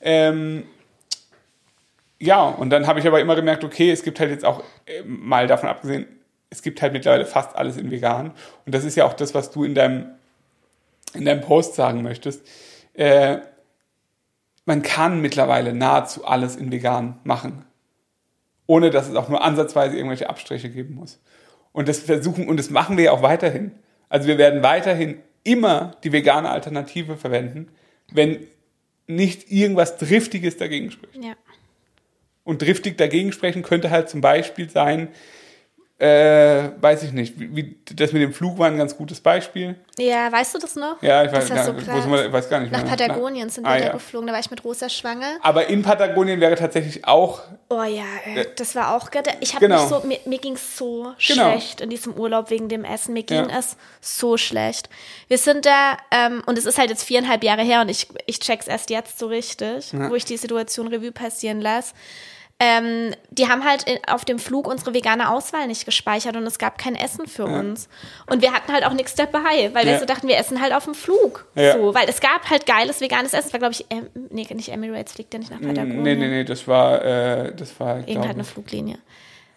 Ähm, 0.00 0.64
ja, 2.20 2.44
und 2.44 2.70
dann 2.70 2.86
habe 2.86 3.00
ich 3.00 3.06
aber 3.06 3.20
immer 3.20 3.34
gemerkt, 3.34 3.64
okay, 3.64 3.90
es 3.90 4.04
gibt 4.04 4.20
halt 4.20 4.30
jetzt 4.30 4.44
auch, 4.44 4.62
äh, 4.86 5.02
mal 5.04 5.48
davon 5.48 5.68
abgesehen, 5.68 6.06
es 6.50 6.62
gibt 6.62 6.82
halt 6.82 6.92
mittlerweile 6.92 7.24
fast 7.24 7.56
alles 7.56 7.76
in 7.76 7.90
vegan. 7.90 8.30
Und 8.64 8.74
das 8.74 8.84
ist 8.84 8.94
ja 8.94 9.06
auch 9.06 9.14
das, 9.14 9.34
was 9.34 9.50
du 9.50 9.64
in 9.64 9.74
deinem, 9.74 10.06
in 11.14 11.24
deinem 11.24 11.40
Post 11.40 11.74
sagen 11.74 12.02
möchtest. 12.02 12.46
Äh, 12.94 13.38
man 14.64 14.82
kann 14.82 15.20
mittlerweile 15.20 15.74
nahezu 15.74 16.24
alles 16.24 16.56
in 16.56 16.70
vegan 16.70 17.18
machen. 17.24 17.64
Ohne 18.66 18.90
dass 18.90 19.08
es 19.08 19.16
auch 19.16 19.28
nur 19.28 19.42
ansatzweise 19.42 19.96
irgendwelche 19.96 20.30
Abstriche 20.30 20.70
geben 20.70 20.94
muss. 20.94 21.20
Und 21.72 21.88
das 21.88 21.98
versuchen, 21.98 22.48
und 22.48 22.58
das 22.58 22.70
machen 22.70 22.96
wir 22.96 23.04
ja 23.04 23.12
auch 23.12 23.22
weiterhin. 23.22 23.72
Also 24.08 24.28
wir 24.28 24.38
werden 24.38 24.62
weiterhin 24.62 25.18
immer 25.42 25.96
die 26.04 26.12
vegane 26.12 26.50
Alternative 26.50 27.16
verwenden, 27.16 27.68
wenn 28.12 28.46
nicht 29.06 29.50
irgendwas 29.50 29.96
Driftiges 29.96 30.56
dagegen 30.56 30.90
spricht. 30.90 31.16
Ja. 31.16 31.34
Und 32.44 32.62
driftig 32.62 32.98
dagegen 32.98 33.32
sprechen 33.32 33.62
könnte 33.62 33.90
halt 33.90 34.08
zum 34.08 34.20
Beispiel 34.20 34.68
sein, 34.68 35.08
äh, 36.02 36.72
weiß 36.80 37.04
ich 37.04 37.12
nicht. 37.12 37.38
Wie, 37.38 37.54
wie, 37.54 37.76
das 37.94 38.12
mit 38.12 38.22
dem 38.22 38.32
Flug 38.32 38.58
war 38.58 38.66
ein 38.66 38.76
ganz 38.76 38.96
gutes 38.96 39.20
Beispiel. 39.20 39.76
Ja, 39.96 40.32
weißt 40.32 40.52
du 40.52 40.58
das 40.58 40.74
noch? 40.74 41.00
Ja, 41.00 41.22
ich 41.22 41.30
weiß, 41.30 41.48
gar, 41.48 41.64
so 41.64 41.76
wir, 41.76 42.26
ich 42.26 42.32
weiß 42.32 42.50
gar 42.50 42.58
nicht 42.58 42.72
Nach 42.72 42.82
mehr. 42.82 42.90
Patagonien 42.90 43.48
sind 43.50 43.62
wir 43.62 43.70
ah, 43.70 43.78
da 43.78 43.84
ja. 43.84 43.92
geflogen, 43.92 44.26
da 44.26 44.32
war 44.32 44.40
ich 44.40 44.50
mit 44.50 44.64
Rosa 44.64 44.88
schwanger. 44.88 45.36
Aber 45.42 45.68
in 45.68 45.82
Patagonien 45.82 46.40
wäre 46.40 46.56
tatsächlich 46.56 47.06
auch. 47.06 47.42
Oh 47.68 47.84
ja, 47.84 48.02
äh, 48.34 48.46
das 48.56 48.74
war 48.74 48.96
auch. 48.96 49.10
Ich 49.38 49.54
habe 49.54 49.64
genau. 49.64 49.86
so, 49.86 50.00
mir, 50.00 50.18
mir 50.24 50.38
ging 50.38 50.54
es 50.54 50.76
so 50.76 51.12
genau. 51.24 51.52
schlecht 51.52 51.80
in 51.80 51.88
diesem 51.88 52.14
Urlaub 52.14 52.50
wegen 52.50 52.68
dem 52.68 52.82
Essen. 52.82 53.12
Mir 53.12 53.22
ging 53.22 53.48
ja. 53.48 53.58
es 53.60 53.76
so 54.00 54.36
schlecht. 54.36 54.88
Wir 55.28 55.38
sind 55.38 55.66
da, 55.66 55.98
ähm, 56.10 56.42
und 56.46 56.58
es 56.58 56.66
ist 56.66 56.78
halt 56.78 56.90
jetzt 56.90 57.04
viereinhalb 57.04 57.44
Jahre 57.44 57.62
her 57.62 57.80
und 57.80 57.88
ich, 57.88 58.08
ich 58.26 58.40
check's 58.40 58.66
erst 58.66 58.90
jetzt 58.90 59.20
so 59.20 59.28
richtig, 59.28 59.92
ja. 59.92 60.10
wo 60.10 60.16
ich 60.16 60.24
die 60.24 60.36
Situation 60.36 60.88
Revue 60.88 61.12
passieren 61.12 61.60
lasse 61.60 61.94
ähm, 62.64 63.12
die 63.32 63.48
haben 63.48 63.64
halt 63.64 63.84
auf 64.06 64.24
dem 64.24 64.38
Flug 64.38 64.68
unsere 64.68 64.94
vegane 64.94 65.30
Auswahl 65.30 65.66
nicht 65.66 65.84
gespeichert 65.84 66.36
und 66.36 66.46
es 66.46 66.60
gab 66.60 66.78
kein 66.78 66.94
Essen 66.94 67.26
für 67.26 67.48
ja. 67.48 67.58
uns. 67.58 67.88
Und 68.30 68.40
wir 68.40 68.52
hatten 68.52 68.72
halt 68.72 68.86
auch 68.86 68.92
nichts 68.92 69.16
dabei, 69.16 69.70
weil 69.72 69.84
ja. 69.84 69.92
wir 69.92 69.98
so 69.98 70.04
dachten, 70.04 70.28
wir 70.28 70.36
essen 70.36 70.62
halt 70.62 70.72
auf 70.72 70.84
dem 70.84 70.94
Flug. 70.94 71.44
Ja. 71.56 71.72
So, 71.72 71.92
weil 71.92 72.08
es 72.08 72.20
gab 72.20 72.48
halt 72.48 72.64
geiles 72.64 73.00
veganes 73.00 73.34
Essen. 73.34 73.48
Es 73.48 73.52
war, 73.52 73.58
glaube 73.58 73.74
ich, 73.74 73.84
ähm, 73.90 74.06
nee, 74.30 74.46
nicht 74.54 74.68
Emirates 74.68 75.14
fliegt 75.14 75.34
ja 75.34 75.40
nicht 75.40 75.50
nach 75.50 75.60
Patagonien. 75.60 76.04
Nee, 76.04 76.14
nee, 76.14 76.28
nee, 76.28 76.44
das 76.44 76.68
war, 76.68 77.04
äh, 77.04 77.52
das 77.52 77.80
war, 77.80 78.06
Irgend 78.06 78.26
halt 78.26 78.34
eine 78.34 78.44
Fluglinie. 78.44 78.98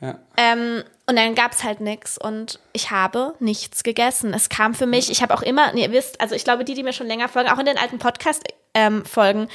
Ja. 0.02 0.18
Ähm, 0.36 0.84
und 1.06 1.16
dann 1.16 1.36
gab 1.36 1.52
es 1.52 1.64
halt 1.64 1.82
nichts 1.82 2.18
und 2.18 2.60
ich 2.74 2.90
habe 2.90 3.36
nichts 3.40 3.84
gegessen. 3.84 4.34
Es 4.34 4.50
kam 4.50 4.74
für 4.74 4.88
mich, 4.88 5.12
ich 5.12 5.22
habe 5.22 5.36
auch 5.36 5.44
immer, 5.44 5.76
ihr 5.76 5.92
wisst, 5.92 6.20
also 6.22 6.34
ich 6.34 6.44
glaube, 6.44 6.66
die, 6.66 6.74
die 6.74 6.82
mir 6.82 6.94
schon 6.94 7.06
länger 7.06 7.30
folgen, 7.30 7.52
auch 7.52 7.60
in 7.60 7.68
den 7.68 7.78
alten 7.78 8.00
Podcast-Folgen, 8.00 9.42
ähm, 9.42 9.48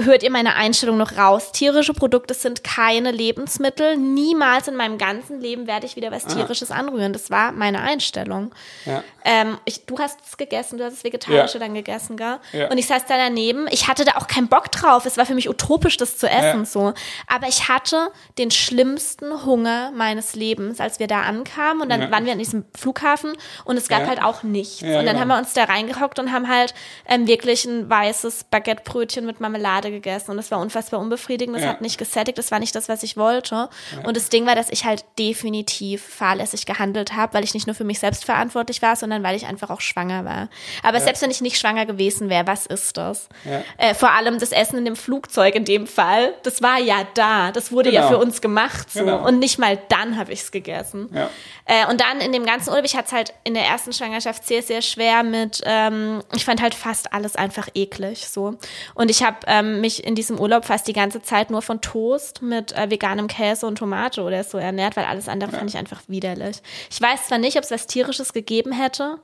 hört 0.00 0.24
ihr 0.24 0.30
meine 0.30 0.56
Einstellung 0.56 0.96
noch 0.96 1.16
raus. 1.16 1.52
Tierische 1.52 1.94
Produkte 1.94 2.34
sind 2.34 2.64
keine 2.64 3.12
Lebensmittel. 3.12 3.96
Niemals 3.96 4.66
in 4.66 4.74
meinem 4.74 4.98
ganzen 4.98 5.40
Leben 5.40 5.68
werde 5.68 5.86
ich 5.86 5.94
wieder 5.94 6.10
was 6.10 6.26
ah. 6.26 6.34
Tierisches 6.34 6.72
ah. 6.72 6.76
anrühren. 6.76 7.12
Das 7.12 7.30
war 7.30 7.52
meine 7.52 7.80
Einstellung. 7.80 8.52
Ja. 8.86 9.04
Ähm, 9.24 9.56
ich, 9.64 9.86
du 9.86 9.98
hast 9.98 10.18
es 10.26 10.36
gegessen, 10.36 10.78
du 10.78 10.84
hast 10.84 10.94
das 10.94 11.04
Vegetarische 11.04 11.58
ja. 11.58 11.64
dann 11.64 11.74
gegessen, 11.74 12.16
gell? 12.16 12.38
Ja. 12.52 12.70
Und 12.70 12.78
ich 12.78 12.88
saß 12.88 13.06
da 13.06 13.16
daneben. 13.16 13.66
Ich 13.70 13.86
hatte 13.86 14.04
da 14.04 14.16
auch 14.16 14.26
keinen 14.26 14.48
Bock 14.48 14.72
drauf. 14.72 15.06
Es 15.06 15.16
war 15.16 15.26
für 15.26 15.34
mich 15.34 15.48
utopisch, 15.48 15.96
das 15.96 16.18
zu 16.18 16.28
essen, 16.28 16.64
so. 16.64 16.92
Aber 17.28 17.46
ich 17.46 17.68
hatte 17.68 18.10
den 18.36 18.50
schlimmsten 18.50 19.44
Hunger 19.44 19.92
meines 19.92 20.34
Lebens, 20.34 20.80
als 20.80 20.98
wir 20.98 21.06
da 21.06 21.22
ankamen. 21.22 21.82
Und 21.82 21.88
dann 21.88 22.10
waren 22.10 22.24
wir 22.24 22.32
an 22.32 22.38
diesem 22.38 22.64
Flughafen 22.76 23.32
und 23.64 23.76
es 23.76 23.88
gab 23.88 24.06
halt 24.06 24.20
auch 24.20 24.42
nichts. 24.42 24.82
und 24.82 24.88
dann 24.88 25.06
genau. 25.06 25.20
haben 25.20 25.28
wir 25.28 25.38
uns 25.38 25.52
da 25.52 25.64
reingehockt 25.64 26.18
und 26.18 26.32
haben 26.32 26.48
halt 26.48 26.74
ähm, 27.08 27.28
wirklich 27.28 27.64
ein 27.64 27.88
weißes 27.88 28.44
Baguettebrötchen 28.50 29.24
mit 29.24 29.40
Marmelade 29.40 29.83
Schokolade 29.84 29.90
gegessen 29.90 30.30
und 30.30 30.38
es 30.38 30.50
war 30.50 30.60
unfassbar 30.60 31.00
unbefriedigend. 31.00 31.56
Es 31.56 31.62
ja. 31.62 31.70
hat 31.70 31.80
nicht 31.80 31.98
gesättigt, 31.98 32.38
das 32.38 32.50
war 32.50 32.58
nicht 32.58 32.74
das, 32.74 32.88
was 32.88 33.02
ich 33.02 33.16
wollte. 33.16 33.54
Ja. 33.54 33.68
Und 34.06 34.16
das 34.16 34.28
Ding 34.28 34.46
war, 34.46 34.54
dass 34.54 34.70
ich 34.70 34.84
halt 34.84 35.04
definitiv 35.18 36.02
fahrlässig 36.02 36.66
gehandelt 36.66 37.14
habe, 37.14 37.34
weil 37.34 37.44
ich 37.44 37.54
nicht 37.54 37.66
nur 37.66 37.74
für 37.74 37.84
mich 37.84 37.98
selbst 37.98 38.24
verantwortlich 38.24 38.82
war, 38.82 38.96
sondern 38.96 39.22
weil 39.22 39.36
ich 39.36 39.46
einfach 39.46 39.70
auch 39.70 39.80
schwanger 39.80 40.24
war. 40.24 40.48
Aber 40.82 40.98
ja. 40.98 41.04
selbst 41.04 41.22
wenn 41.22 41.30
ich 41.30 41.40
nicht 41.40 41.58
schwanger 41.58 41.86
gewesen 41.86 42.28
wäre, 42.28 42.46
was 42.46 42.66
ist 42.66 42.96
das? 42.96 43.28
Äh, 43.78 43.94
vor 43.94 44.12
allem 44.12 44.38
das 44.38 44.52
Essen 44.52 44.78
in 44.78 44.84
dem 44.84 44.96
Flugzeug 44.96 45.54
in 45.54 45.64
dem 45.64 45.86
Fall, 45.86 46.34
das 46.42 46.62
war 46.62 46.78
ja 46.78 47.06
da. 47.14 47.52
Das 47.52 47.72
wurde 47.72 47.90
genau. 47.90 48.02
ja 48.02 48.08
für 48.08 48.18
uns 48.18 48.40
gemacht 48.40 48.90
so. 48.90 49.00
Genau. 49.00 49.26
Und 49.26 49.38
nicht 49.38 49.58
mal 49.58 49.78
dann 49.88 50.16
habe 50.18 50.32
ich 50.32 50.40
es 50.40 50.50
gegessen. 50.50 51.10
Äh, 51.66 51.86
und 51.90 52.00
dann 52.00 52.20
in 52.20 52.32
dem 52.32 52.44
ganzen 52.44 52.70
Urlaub, 52.70 52.84
ich 52.84 52.96
hatte 52.96 53.06
es 53.06 53.12
halt 53.12 53.34
in 53.44 53.54
der 53.54 53.64
ersten 53.64 53.92
Schwangerschaft 53.92 54.46
sehr, 54.46 54.62
sehr 54.62 54.82
schwer 54.82 55.22
mit, 55.22 55.60
ähm, 55.64 56.22
ich 56.34 56.44
fand 56.44 56.60
halt 56.62 56.74
fast 56.74 57.12
alles 57.12 57.36
einfach 57.36 57.68
eklig 57.74 58.26
so. 58.26 58.56
Und 58.94 59.10
ich 59.10 59.22
habe 59.22 59.38
ähm, 59.46 59.73
mich 59.80 60.04
in 60.04 60.14
diesem 60.14 60.38
Urlaub 60.38 60.64
fast 60.64 60.86
die 60.88 60.92
ganze 60.92 61.22
Zeit 61.22 61.50
nur 61.50 61.62
von 61.62 61.80
Toast 61.80 62.42
mit 62.42 62.72
äh, 62.72 62.90
veganem 62.90 63.28
Käse 63.28 63.66
und 63.66 63.76
Tomate 63.76 64.22
oder 64.22 64.44
so 64.44 64.58
ernährt, 64.58 64.96
weil 64.96 65.04
alles 65.04 65.28
andere 65.28 65.52
ja. 65.52 65.58
fand 65.58 65.70
ich 65.70 65.76
einfach 65.76 66.02
widerlich. 66.08 66.58
Ich 66.90 67.00
weiß 67.00 67.26
zwar 67.26 67.38
nicht, 67.38 67.56
ob 67.56 67.64
es 67.64 67.70
was 67.70 67.86
Tierisches 67.86 68.32
gegeben 68.32 68.72
hätte, 68.72 69.18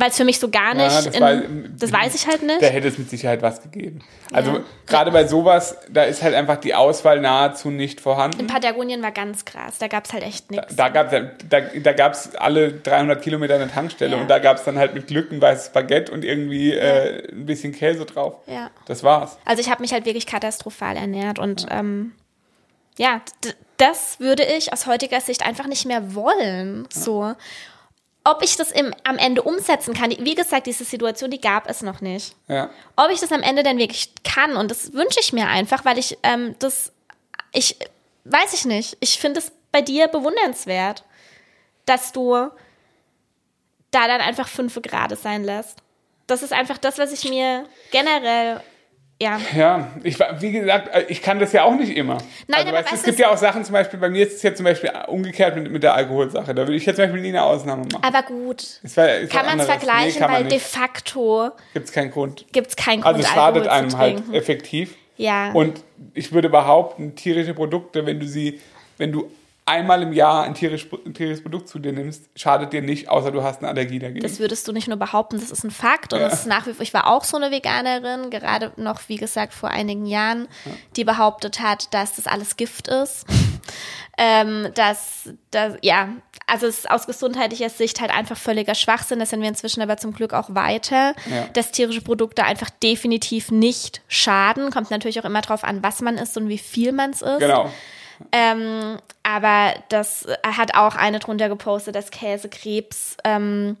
weil 0.00 0.10
es 0.10 0.16
für 0.16 0.24
mich 0.24 0.40
so 0.40 0.48
gar 0.48 0.74
nicht, 0.74 0.90
ja, 0.90 1.02
das, 1.02 1.06
in, 1.14 1.20
war, 1.20 1.42
das, 1.78 1.92
weiß 1.92 2.14
ich 2.14 2.26
halt 2.26 2.42
nicht. 2.42 2.62
Da 2.62 2.66
hätte 2.66 2.88
es 2.88 2.96
mit 2.96 3.10
Sicherheit 3.10 3.42
was 3.42 3.62
gegeben. 3.62 4.00
Also 4.32 4.52
ja. 4.52 4.60
gerade 4.86 5.10
bei 5.10 5.26
sowas, 5.26 5.76
da 5.90 6.04
ist 6.04 6.22
halt 6.22 6.34
einfach 6.34 6.56
die 6.56 6.74
Auswahl 6.74 7.20
nahezu 7.20 7.70
nicht 7.70 8.00
vorhanden. 8.00 8.40
In 8.40 8.46
Patagonien 8.46 9.02
war 9.02 9.12
ganz 9.12 9.44
krass, 9.44 9.78
da 9.78 9.88
gab 9.88 10.06
es 10.06 10.12
halt 10.12 10.22
echt 10.22 10.50
nichts. 10.50 10.74
Da, 10.74 10.88
da 10.88 11.02
gab 11.02 11.12
es 11.12 11.28
da, 11.48 11.60
da 11.60 11.92
gab's 11.92 12.34
alle 12.34 12.72
300 12.72 13.20
Kilometer 13.22 13.56
eine 13.56 13.70
Tankstelle 13.70 14.16
ja. 14.16 14.22
und 14.22 14.28
da 14.28 14.38
gab 14.38 14.56
es 14.56 14.64
dann 14.64 14.78
halt 14.78 14.94
mit 14.94 15.06
Glück 15.06 15.30
ein 15.30 15.40
weißes 15.40 15.70
Baguette 15.70 16.10
und 16.10 16.24
irgendwie 16.24 16.72
äh, 16.72 17.30
ein 17.30 17.44
bisschen 17.44 17.72
Käse 17.72 18.06
drauf. 18.06 18.36
Ja. 18.46 18.70
Das 18.86 19.04
war's. 19.04 19.38
Also 19.44 19.60
ich 19.60 19.70
habe 19.70 19.82
mich 19.82 19.92
halt 19.92 20.06
wirklich 20.06 20.26
katastrophal 20.26 20.96
ernährt 20.96 21.38
und 21.38 21.66
ähm, 21.70 22.12
ja, 22.96 23.20
das 23.76 24.20
würde 24.20 24.44
ich 24.44 24.72
aus 24.72 24.86
heutiger 24.86 25.20
Sicht 25.20 25.44
einfach 25.44 25.66
nicht 25.66 25.86
mehr 25.86 26.14
wollen. 26.14 26.86
So 26.92 27.34
ob 28.24 28.42
ich 28.42 28.56
das 28.56 28.70
im, 28.70 28.94
am 29.04 29.16
Ende 29.16 29.42
umsetzen 29.42 29.94
kann, 29.94 30.10
wie 30.10 30.34
gesagt, 30.34 30.66
diese 30.66 30.84
Situation, 30.84 31.30
die 31.30 31.40
gab 31.40 31.68
es 31.68 31.82
noch 31.82 32.00
nicht. 32.00 32.34
Ja. 32.48 32.70
Ob 32.96 33.10
ich 33.10 33.20
das 33.20 33.32
am 33.32 33.42
Ende 33.42 33.62
dann 33.62 33.78
wirklich 33.78 34.12
kann, 34.24 34.56
und 34.56 34.70
das 34.70 34.92
wünsche 34.92 35.20
ich 35.20 35.32
mir 35.32 35.48
einfach, 35.48 35.84
weil 35.84 35.98
ich 35.98 36.18
ähm, 36.22 36.54
das, 36.58 36.92
ich, 37.52 37.76
weiß 38.24 38.52
ich 38.52 38.66
nicht, 38.66 38.96
ich 39.00 39.18
finde 39.18 39.40
es 39.40 39.52
bei 39.72 39.80
dir 39.80 40.08
bewundernswert, 40.08 41.04
dass 41.86 42.12
du 42.12 42.50
da 43.90 44.06
dann 44.06 44.20
einfach 44.20 44.48
fünf 44.48 44.80
Grad 44.82 45.18
sein 45.18 45.44
lässt. 45.44 45.78
Das 46.26 46.42
ist 46.42 46.52
einfach 46.52 46.78
das, 46.78 46.98
was 46.98 47.12
ich 47.12 47.28
mir 47.28 47.66
generell 47.90 48.60
ja. 49.20 49.38
Ja, 49.54 49.88
ich, 50.02 50.18
wie 50.18 50.52
gesagt, 50.52 50.94
äh, 50.94 51.04
ich 51.08 51.20
kann 51.20 51.38
das 51.38 51.52
ja 51.52 51.64
auch 51.64 51.74
nicht 51.74 51.96
immer. 51.96 52.18
Nein, 52.46 52.66
also, 52.66 52.72
weißt, 52.72 52.92
es 52.92 53.02
gibt 53.02 53.18
ja 53.18 53.30
auch 53.30 53.36
Sachen, 53.36 53.64
zum 53.64 53.74
Beispiel, 53.74 54.00
bei 54.00 54.08
mir 54.08 54.26
ist 54.26 54.36
es 54.36 54.42
jetzt 54.42 54.56
zum 54.56 54.64
Beispiel 54.64 54.90
umgekehrt 55.08 55.56
mit, 55.56 55.70
mit 55.70 55.82
der 55.82 55.94
Alkoholsache. 55.94 56.54
Da 56.54 56.62
würde 56.62 56.74
ich 56.74 56.86
jetzt 56.86 56.96
zum 56.96 57.04
Beispiel 57.04 57.20
nie 57.20 57.28
eine 57.28 57.42
Ausnahme 57.42 57.84
machen. 57.92 58.02
Aber 58.02 58.22
gut. 58.22 58.80
War, 58.94 59.08
kann 59.26 59.46
man 59.46 59.60
es 59.60 59.66
vergleichen, 59.66 60.22
nee, 60.22 60.32
weil 60.32 60.44
de 60.44 60.58
facto 60.58 61.50
gibt 61.74 61.86
es 61.86 61.92
keinen 61.92 62.10
Grund. 62.10 62.46
Gibt 62.52 62.68
es 62.68 62.76
keinen 62.76 63.02
Grund. 63.02 63.16
Also 63.16 63.20
es 63.20 63.28
schadet 63.28 63.68
einem 63.68 63.96
halt 63.96 64.22
effektiv. 64.32 64.96
Ja. 65.16 65.52
Und 65.52 65.82
ich 66.14 66.32
würde 66.32 66.48
behaupten, 66.48 67.14
tierische 67.14 67.52
Produkte, 67.52 68.06
wenn 68.06 68.18
du 68.18 68.26
sie, 68.26 68.58
wenn 68.96 69.12
du 69.12 69.30
einmal 69.70 70.02
im 70.02 70.12
Jahr 70.12 70.42
ein, 70.42 70.54
tierisch, 70.54 70.88
ein 71.06 71.14
tierisches 71.14 71.42
Produkt 71.42 71.68
zu 71.68 71.78
dir 71.78 71.92
nimmst, 71.92 72.28
schadet 72.34 72.72
dir 72.72 72.82
nicht, 72.82 73.08
außer 73.08 73.30
du 73.30 73.42
hast 73.42 73.60
eine 73.60 73.68
Allergie 73.68 73.98
dagegen. 73.98 74.20
Das 74.20 74.40
würdest 74.40 74.66
du 74.66 74.72
nicht 74.72 74.88
nur 74.88 74.96
behaupten, 74.96 75.38
das 75.38 75.50
ist 75.50 75.64
ein 75.64 75.70
Fakt. 75.70 76.12
Und 76.12 76.20
ja. 76.20 76.28
das 76.28 76.40
ist 76.40 76.46
nach 76.46 76.66
wie 76.66 76.72
vor, 76.72 76.82
ich 76.82 76.92
war 76.92 77.06
auch 77.06 77.24
so 77.24 77.36
eine 77.36 77.50
Veganerin, 77.50 78.30
gerade 78.30 78.72
noch, 78.76 79.00
wie 79.06 79.16
gesagt, 79.16 79.54
vor 79.54 79.70
einigen 79.70 80.06
Jahren, 80.06 80.48
ja. 80.64 80.72
die 80.96 81.04
behauptet 81.04 81.60
hat, 81.60 81.94
dass 81.94 82.16
das 82.16 82.26
alles 82.26 82.56
Gift 82.56 82.88
ist. 82.88 83.24
ähm, 84.18 84.68
dass, 84.74 85.30
dass, 85.50 85.74
ja, 85.82 86.08
also 86.46 86.66
es 86.66 86.80
ist 86.80 86.90
aus 86.90 87.06
gesundheitlicher 87.06 87.70
Sicht 87.70 88.00
halt 88.00 88.10
einfach 88.10 88.36
völliger 88.36 88.74
Schwachsinn. 88.74 89.20
Das 89.20 89.30
sind 89.30 89.40
wir 89.40 89.48
inzwischen 89.48 89.82
aber 89.82 89.96
zum 89.96 90.12
Glück 90.12 90.34
auch 90.34 90.54
weiter, 90.54 91.14
ja. 91.30 91.46
dass 91.52 91.70
tierische 91.70 92.02
Produkte 92.02 92.44
einfach 92.44 92.70
definitiv 92.82 93.50
nicht 93.50 94.02
schaden. 94.08 94.70
Kommt 94.70 94.90
natürlich 94.90 95.20
auch 95.20 95.24
immer 95.24 95.42
drauf 95.42 95.62
an, 95.62 95.82
was 95.82 96.00
man 96.00 96.18
isst 96.18 96.36
und 96.36 96.48
wie 96.48 96.58
viel 96.58 96.92
man 96.92 97.10
es 97.10 97.22
isst. 97.22 97.38
Genau. 97.38 97.70
Ähm, 98.32 98.98
aber 99.22 99.74
das 99.88 100.26
hat 100.44 100.74
auch 100.74 100.96
eine 100.96 101.18
drunter 101.18 101.48
gepostet, 101.48 101.94
dass 101.94 102.10
Käse 102.10 102.48
Krebs 102.48 103.16
ähm, 103.24 103.76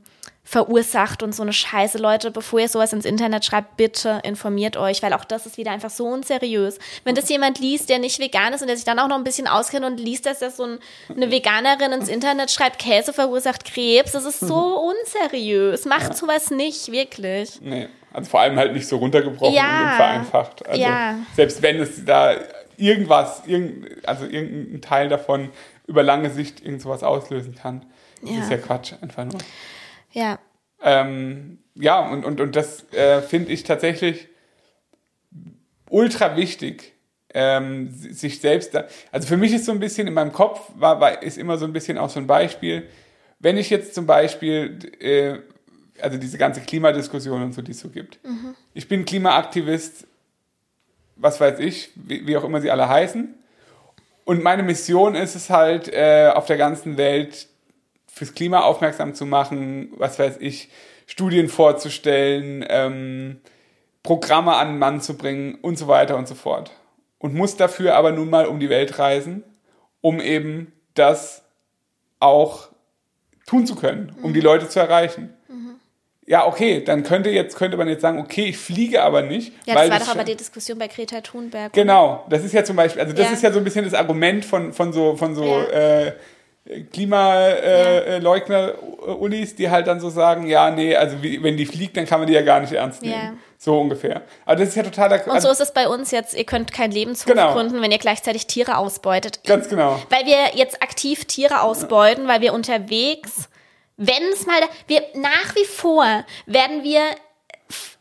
verursacht 0.50 1.22
und 1.22 1.32
so 1.32 1.42
eine 1.42 1.52
Scheiße. 1.52 1.98
Leute, 1.98 2.32
bevor 2.32 2.58
ihr 2.58 2.68
sowas 2.68 2.92
ins 2.92 3.04
Internet 3.04 3.44
schreibt, 3.44 3.76
bitte 3.76 4.20
informiert 4.24 4.76
euch, 4.76 5.00
weil 5.00 5.12
auch 5.12 5.24
das 5.24 5.46
ist 5.46 5.58
wieder 5.58 5.70
einfach 5.70 5.90
so 5.90 6.06
unseriös. 6.06 6.80
Wenn 7.04 7.14
das 7.14 7.28
jemand 7.28 7.60
liest, 7.60 7.88
der 7.88 8.00
nicht 8.00 8.18
vegan 8.18 8.52
ist 8.52 8.60
und 8.60 8.66
der 8.66 8.76
sich 8.76 8.84
dann 8.84 8.98
auch 8.98 9.06
noch 9.06 9.16
ein 9.16 9.22
bisschen 9.22 9.46
auskennt 9.46 9.86
und 9.86 10.00
liest, 10.00 10.26
dass 10.26 10.40
das 10.40 10.56
so 10.56 10.64
ein, 10.64 10.78
eine 11.08 11.30
Veganerin 11.30 11.92
ins 11.92 12.08
Internet 12.08 12.50
schreibt, 12.50 12.80
Käse 12.80 13.12
verursacht 13.12 13.64
Krebs, 13.64 14.10
das 14.10 14.24
ist 14.24 14.40
so 14.40 14.92
unseriös. 15.04 15.84
Macht 15.84 16.08
ja. 16.08 16.14
sowas 16.14 16.50
nicht, 16.50 16.90
wirklich. 16.90 17.60
Nee, 17.60 17.88
also 18.12 18.28
vor 18.28 18.40
allem 18.40 18.56
halt 18.56 18.72
nicht 18.72 18.88
so 18.88 18.96
runtergebrochen 18.96 19.54
ja. 19.54 19.90
und 19.90 19.96
vereinfacht. 19.96 20.66
Also 20.66 20.82
ja. 20.82 21.14
selbst 21.36 21.62
wenn 21.62 21.78
es 21.78 22.04
da 22.04 22.34
irgendwas, 22.80 23.42
irgend, 23.46 24.06
also 24.06 24.24
irgendein 24.24 24.80
Teil 24.80 25.08
davon 25.08 25.50
über 25.86 26.02
lange 26.02 26.30
Sicht 26.30 26.64
irgend 26.64 26.82
sowas 26.82 27.02
auslösen 27.02 27.54
kann. 27.54 27.86
Das 28.22 28.30
ja. 28.30 28.40
ist 28.40 28.50
ja 28.50 28.56
Quatsch, 28.58 28.94
einfach 29.00 29.24
nur. 29.24 29.40
Ja. 30.12 30.38
Ähm, 30.82 31.58
ja, 31.74 32.00
und, 32.10 32.24
und, 32.24 32.40
und 32.40 32.56
das 32.56 32.90
äh, 32.92 33.22
finde 33.22 33.52
ich 33.52 33.64
tatsächlich 33.64 34.28
ultra 35.88 36.36
wichtig, 36.36 36.94
ähm, 37.32 37.90
sich 37.90 38.40
selbst, 38.40 38.74
da, 38.74 38.86
also 39.12 39.28
für 39.28 39.36
mich 39.36 39.52
ist 39.52 39.66
so 39.66 39.72
ein 39.72 39.80
bisschen 39.80 40.06
in 40.06 40.14
meinem 40.14 40.32
Kopf, 40.32 40.72
war, 40.74 41.00
war, 41.00 41.22
ist 41.22 41.38
immer 41.38 41.58
so 41.58 41.64
ein 41.64 41.72
bisschen 41.72 41.98
auch 41.98 42.10
so 42.10 42.18
ein 42.18 42.26
Beispiel, 42.26 42.88
wenn 43.38 43.56
ich 43.56 43.70
jetzt 43.70 43.94
zum 43.94 44.06
Beispiel, 44.06 44.78
äh, 45.00 45.38
also 46.00 46.18
diese 46.18 46.38
ganze 46.38 46.60
Klimadiskussion 46.60 47.42
und 47.42 47.52
so, 47.52 47.62
die 47.62 47.72
es 47.72 47.80
so 47.80 47.88
gibt. 47.88 48.18
Mhm. 48.24 48.54
Ich 48.74 48.88
bin 48.88 49.04
Klimaaktivist, 49.04 50.06
was 51.20 51.40
weiß 51.40 51.58
ich, 51.58 51.90
wie, 51.94 52.26
wie, 52.26 52.36
auch 52.36 52.44
immer 52.44 52.60
sie 52.60 52.70
alle 52.70 52.88
heißen. 52.88 53.34
Und 54.24 54.42
meine 54.42 54.62
Mission 54.62 55.14
ist 55.14 55.34
es 55.34 55.50
halt, 55.50 55.92
äh, 55.92 56.30
auf 56.34 56.46
der 56.46 56.56
ganzen 56.56 56.96
Welt 56.96 57.48
fürs 58.12 58.34
Klima 58.34 58.60
aufmerksam 58.60 59.14
zu 59.14 59.26
machen, 59.26 59.92
was 59.96 60.18
weiß 60.18 60.38
ich, 60.40 60.70
Studien 61.06 61.48
vorzustellen, 61.48 62.64
ähm, 62.68 63.40
Programme 64.02 64.54
an 64.54 64.68
den 64.68 64.78
Mann 64.78 65.00
zu 65.00 65.16
bringen 65.16 65.56
und 65.60 65.76
so 65.76 65.88
weiter 65.88 66.16
und 66.16 66.26
so 66.26 66.34
fort. 66.34 66.72
Und 67.18 67.34
muss 67.34 67.56
dafür 67.56 67.96
aber 67.96 68.12
nun 68.12 68.30
mal 68.30 68.46
um 68.46 68.60
die 68.60 68.70
Welt 68.70 68.98
reisen, 68.98 69.44
um 70.00 70.20
eben 70.20 70.72
das 70.94 71.42
auch 72.18 72.68
tun 73.46 73.66
zu 73.66 73.74
können, 73.74 74.16
um 74.22 74.30
mhm. 74.30 74.34
die 74.34 74.40
Leute 74.40 74.68
zu 74.68 74.80
erreichen 74.80 75.34
ja, 76.30 76.46
okay, 76.46 76.82
dann 76.84 77.02
könnte 77.02 77.28
jetzt 77.28 77.56
könnte 77.56 77.76
man 77.76 77.88
jetzt 77.88 78.00
sagen, 78.02 78.20
okay, 78.20 78.44
ich 78.44 78.56
fliege 78.56 79.02
aber 79.02 79.22
nicht. 79.22 79.52
Ja, 79.66 79.74
das 79.74 79.90
war 79.90 79.98
doch 79.98 80.10
aber 80.10 80.22
die 80.22 80.36
Diskussion 80.36 80.78
bei 80.78 80.86
Greta 80.86 81.22
Thunberg. 81.22 81.72
Genau, 81.72 82.24
das 82.30 82.44
ist 82.44 82.54
ja 82.54 82.62
zum 82.62 82.76
Beispiel, 82.76 83.02
also 83.02 83.12
das 83.12 83.26
ja. 83.26 83.32
ist 83.32 83.42
ja 83.42 83.50
so 83.50 83.58
ein 83.58 83.64
bisschen 83.64 83.84
das 83.84 83.94
Argument 83.94 84.44
von, 84.44 84.72
von 84.72 84.92
so, 84.92 85.16
von 85.16 85.34
so 85.34 85.44
ja. 85.44 86.06
äh, 86.06 86.12
Klimaleugner-Ulis, 86.92 89.56
die 89.56 89.70
halt 89.70 89.88
dann 89.88 89.98
so 89.98 90.08
sagen, 90.08 90.46
ja, 90.46 90.70
nee, 90.70 90.94
also 90.94 91.20
wie, 91.20 91.42
wenn 91.42 91.56
die 91.56 91.66
fliegt, 91.66 91.96
dann 91.96 92.06
kann 92.06 92.20
man 92.20 92.28
die 92.28 92.34
ja 92.34 92.42
gar 92.42 92.60
nicht 92.60 92.74
ernst 92.74 93.02
nehmen. 93.02 93.14
Ja. 93.14 93.32
So 93.58 93.80
ungefähr. 93.80 94.22
Aber 94.46 94.54
das 94.54 94.68
ist 94.68 94.76
ja 94.76 94.84
total. 94.84 95.20
Und 95.26 95.42
so 95.42 95.50
ist 95.50 95.60
es 95.60 95.74
bei 95.74 95.88
uns 95.88 96.12
jetzt. 96.12 96.38
Ihr 96.38 96.44
könnt 96.44 96.72
kein 96.72 96.92
Lebenshof 96.92 97.26
genau. 97.26 97.54
gründen, 97.54 97.82
wenn 97.82 97.90
ihr 97.90 97.98
gleichzeitig 97.98 98.46
Tiere 98.46 98.78
ausbeutet. 98.78 99.40
Ganz 99.44 99.68
genau. 99.68 100.00
Weil 100.10 100.26
wir 100.26 100.54
jetzt 100.54 100.80
aktiv 100.80 101.24
Tiere 101.24 101.62
ausbeuten, 101.62 102.28
weil 102.28 102.40
wir 102.40 102.54
unterwegs 102.54 103.48
wenn 104.00 104.32
es 104.32 104.46
mal, 104.46 104.60
wir 104.86 105.02
nach 105.14 105.54
wie 105.54 105.66
vor 105.66 106.24
werden 106.46 106.82
wir 106.82 107.02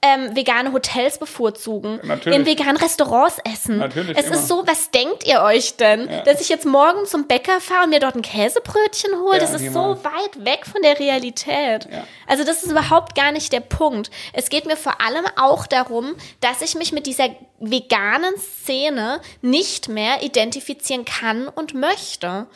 ähm, 0.01 0.33
vegane 0.35 0.71
Hotels 0.71 1.17
bevorzugen, 1.17 1.99
Natürlich. 2.03 2.39
in 2.39 2.45
veganen 2.45 2.77
Restaurants 2.77 3.37
essen. 3.43 3.77
Natürlich, 3.77 4.17
es 4.17 4.27
immer. 4.27 4.35
ist 4.35 4.47
so, 4.47 4.65
was 4.65 4.91
denkt 4.91 5.27
ihr 5.27 5.41
euch 5.41 5.75
denn? 5.75 6.09
Ja. 6.09 6.21
Dass 6.23 6.39
ich 6.39 6.47
jetzt 6.47 6.65
morgen 6.65 7.05
zum 7.05 7.27
Bäcker 7.27 7.59
fahre 7.59 7.83
und 7.83 7.89
mir 7.89 7.99
dort 7.99 8.15
ein 8.15 8.21
Käsebrötchen 8.21 9.19
hole? 9.19 9.33
Ja, 9.33 9.39
das 9.39 9.53
ist 9.53 9.61
niemals. 9.61 9.99
so 9.99 10.05
weit 10.05 10.45
weg 10.45 10.65
von 10.65 10.81
der 10.81 10.99
Realität. 10.99 11.87
Ja. 11.91 12.07
Also 12.27 12.45
das 12.45 12.63
ist 12.63 12.71
überhaupt 12.71 13.13
gar 13.15 13.33
nicht 13.33 13.51
der 13.51 13.59
Punkt. 13.59 14.09
Es 14.31 14.49
geht 14.49 14.65
mir 14.65 14.77
vor 14.77 15.01
allem 15.01 15.25
auch 15.35 15.67
darum, 15.67 16.15
dass 16.39 16.61
ich 16.61 16.75
mich 16.75 16.93
mit 16.93 17.05
dieser 17.05 17.29
veganen 17.59 18.37
Szene 18.37 19.19
nicht 19.41 19.89
mehr 19.89 20.23
identifizieren 20.23 21.03
kann 21.03 21.49
und 21.49 21.73
möchte. 21.73 22.47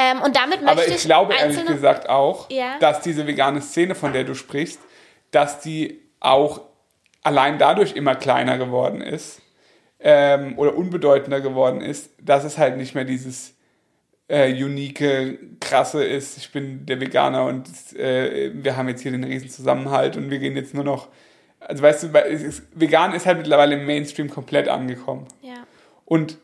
Ähm, 0.00 0.22
und 0.22 0.36
damit 0.36 0.62
möchte 0.62 0.70
Aber 0.82 0.86
ich 0.88 1.02
glaube 1.02 1.34
ehrlich 1.34 1.64
gesagt 1.66 2.08
auch, 2.08 2.48
Ja. 2.50 2.78
dass 2.78 3.00
diese 3.00 3.26
vegane 3.26 3.60
Szene, 3.60 3.94
von 3.94 4.12
der 4.12 4.24
du 4.24 4.34
sprichst, 4.34 4.80
dass 5.32 5.60
die 5.60 6.00
auch 6.20 6.60
allein 7.24 7.58
dadurch 7.58 7.94
immer 7.96 8.14
kleiner 8.14 8.58
geworden 8.58 9.00
ist 9.00 9.42
ähm, 10.00 10.56
oder 10.56 10.76
unbedeutender 10.76 11.40
geworden 11.40 11.80
ist, 11.80 12.10
dass 12.22 12.44
es 12.44 12.58
halt 12.58 12.76
nicht 12.76 12.94
mehr 12.94 13.04
dieses 13.04 13.54
äh, 14.28 14.52
unique, 14.52 15.60
krasse 15.60 16.04
ist, 16.04 16.36
ich 16.38 16.52
bin 16.52 16.86
der 16.86 17.00
Veganer 17.00 17.46
und 17.46 17.66
äh, 17.96 18.52
wir 18.54 18.76
haben 18.76 18.88
jetzt 18.88 19.02
hier 19.02 19.10
den 19.10 19.24
riesen 19.24 19.48
Zusammenhalt 19.50 20.16
und 20.16 20.30
wir 20.30 20.38
gehen 20.38 20.54
jetzt 20.54 20.74
nur 20.74 20.84
noch, 20.84 21.08
also 21.60 21.82
weißt 21.82 22.02
du, 22.04 22.18
ist, 22.18 22.62
vegan 22.74 23.14
ist 23.14 23.26
halt 23.26 23.38
mittlerweile 23.38 23.74
im 23.74 23.86
Mainstream 23.86 24.30
komplett 24.30 24.68
angekommen. 24.68 25.26
ja. 25.42 25.54
Und 26.04 26.38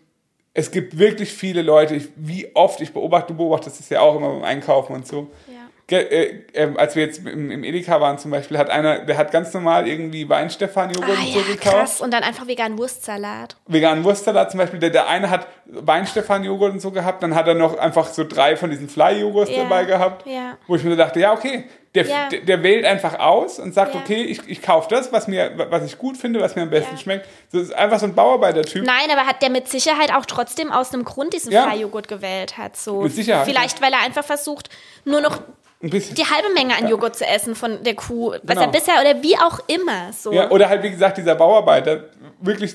es 0.54 0.70
gibt 0.70 0.98
wirklich 0.98 1.32
viele 1.32 1.62
Leute, 1.62 1.96
ich, 1.96 2.08
wie 2.16 2.54
oft 2.54 2.80
ich 2.80 2.92
beobachte, 2.92 3.32
du 3.32 3.36
beobachtest 3.38 3.80
es 3.80 3.88
ja 3.88 4.00
auch 4.00 4.16
immer 4.16 4.30
beim 4.30 4.44
Einkaufen 4.44 4.94
und 4.94 5.06
so. 5.06 5.30
Ja. 5.48 5.54
Ge 5.86 5.98
äh, 6.00 6.44
ähm, 6.54 6.78
als 6.78 6.96
wir 6.96 7.04
jetzt 7.04 7.18
im, 7.26 7.50
im 7.50 7.62
Edeka 7.62 8.00
waren 8.00 8.16
zum 8.16 8.30
Beispiel, 8.30 8.56
hat 8.56 8.70
einer, 8.70 9.00
der 9.00 9.18
hat 9.18 9.32
ganz 9.32 9.52
normal 9.52 9.86
irgendwie 9.86 10.26
Weinstefan-Joghurt 10.26 11.10
Ah 11.18 11.20
und 11.20 11.32
so 11.32 11.38
ja, 11.40 11.44
gekauft. 11.46 11.76
krass. 11.76 12.00
Und 12.00 12.14
dann 12.14 12.22
einfach 12.22 12.46
veganen 12.46 12.78
Wurstsalat. 12.78 13.56
Veganen 13.66 14.02
Wurstsalat 14.04 14.50
zum 14.50 14.58
Beispiel, 14.58 14.78
der, 14.80 14.88
der 14.90 15.08
eine 15.08 15.28
hat 15.28 15.46
Weinstefan-Joghurt 15.66 16.72
und 16.72 16.80
so 16.80 16.90
gehabt, 16.90 17.22
dann 17.22 17.34
hat 17.34 17.48
er 17.48 17.54
noch 17.54 17.76
einfach 17.76 18.06
so 18.08 18.24
drei 18.24 18.56
von 18.56 18.70
diesen 18.70 18.88
Fly-Joghurts 18.88 19.50
Ja, 19.50 19.64
dabei 19.64 19.84
gehabt, 19.84 20.26
ja. 20.26 20.56
wo 20.66 20.76
ich 20.76 20.84
mir 20.84 20.90
so 20.90 20.96
dachte, 20.96 21.20
ja, 21.20 21.32
okay, 21.34 21.64
der, 21.94 22.06
Ja. 22.06 22.28
der, 22.28 22.40
der 22.40 22.62
wählt 22.62 22.84
einfach 22.84 23.18
aus 23.20 23.58
und 23.58 23.72
sagt, 23.74 23.94
Ja. 23.94 24.00
okay, 24.00 24.22
ich, 24.22 24.40
ich 24.48 24.62
kaufe 24.62 24.88
das, 24.90 25.12
was, 25.12 25.28
mir, 25.28 25.52
was 25.70 25.84
ich 25.84 25.96
gut 25.98 26.16
finde, 26.16 26.40
was 26.40 26.56
mir 26.56 26.62
am 26.62 26.70
besten 26.70 26.94
Ja. 26.96 27.00
schmeckt. 27.00 27.26
Das 27.52 27.62
ist 27.62 27.72
einfach 27.74 28.00
so 28.00 28.06
ein 28.06 28.14
Bauarbeiter-Typ. 28.14 28.84
Nein, 28.84 29.10
aber 29.12 29.26
hat 29.26 29.42
der 29.42 29.50
mit 29.50 29.68
Sicherheit 29.68 30.12
auch 30.12 30.26
trotzdem 30.26 30.72
aus 30.72 30.92
einem 30.92 31.04
Grund 31.04 31.32
diesen 31.34 31.52
Ja. 31.52 31.64
Freijoghurt 31.68 32.08
gewählt 32.08 32.58
hat. 32.58 32.76
So. 32.76 33.02
Mit 33.02 33.12
Sicherheit, 33.14 33.46
Vielleicht, 33.46 33.80
weil 33.80 33.92
er 33.92 34.00
einfach 34.02 34.24
versucht, 34.24 34.70
nur 35.04 35.20
noch 35.20 35.40
die 35.82 36.24
halbe 36.24 36.52
Menge 36.54 36.74
an 36.76 36.88
Joghurt 36.88 37.14
zu 37.14 37.26
essen 37.26 37.54
von 37.54 37.82
der 37.84 37.94
Kuh, 37.94 38.30
was 38.30 38.40
Genau. 38.56 38.60
er 38.62 38.68
bisher 38.68 38.94
oder 39.00 39.22
wie 39.22 39.36
auch 39.36 39.60
immer. 39.68 40.12
So. 40.12 40.32
Ja, 40.32 40.50
oder 40.50 40.68
halt, 40.68 40.82
wie 40.82 40.90
gesagt, 40.90 41.18
dieser 41.18 41.34
Bauarbeiter, 41.34 42.04
wirklich, 42.40 42.72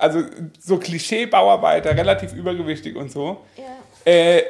also 0.00 0.22
so 0.58 0.76
Klischee-Bauarbeiter, 0.78 1.96
relativ 1.96 2.32
übergewichtig 2.32 2.96
und 2.96 3.12
so, 3.12 3.40
Ja. 3.56 4.10
äh, 4.12 4.42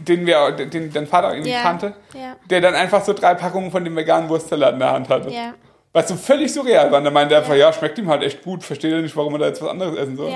den 0.00 0.26
wir, 0.26 0.52
den 0.52 0.92
dein 0.92 1.06
Vater 1.06 1.32
irgendwie 1.32 1.52
Ja, 1.52 1.62
kannte, 1.62 1.94
ja. 2.14 2.36
der 2.50 2.60
dann 2.60 2.74
einfach 2.74 3.04
so 3.04 3.12
drei 3.12 3.34
Packungen 3.34 3.70
von 3.70 3.84
dem 3.84 3.96
veganen 3.96 4.28
Wurstsalat 4.28 4.74
in 4.74 4.80
der 4.80 4.92
Hand 4.92 5.08
hatte. 5.08 5.30
Ja. 5.30 5.54
Was 5.92 6.08
so 6.08 6.16
völlig 6.16 6.52
surreal 6.52 6.90
war. 6.90 6.98
Und 6.98 7.04
da 7.04 7.10
meinte 7.10 7.34
er 7.34 7.40
einfach, 7.40 7.54
ja, 7.54 7.72
schmeckt 7.72 7.98
ihm 7.98 8.08
halt 8.08 8.22
echt 8.22 8.42
gut, 8.42 8.62
versteht 8.64 8.92
er 8.92 9.00
nicht, 9.00 9.16
warum 9.16 9.34
er 9.34 9.38
da 9.38 9.46
jetzt 9.46 9.62
was 9.62 9.70
anderes 9.70 9.96
essen 9.96 10.16
soll. 10.16 10.32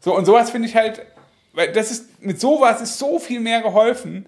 So, 0.00 0.14
und 0.14 0.24
sowas 0.24 0.50
finde 0.50 0.68
ich 0.68 0.76
halt, 0.76 1.00
weil 1.54 1.72
das 1.72 1.90
ist, 1.90 2.22
mit 2.22 2.40
sowas 2.40 2.80
ist 2.80 2.98
so 2.98 3.18
viel 3.18 3.40
mehr 3.40 3.62
geholfen, 3.62 4.26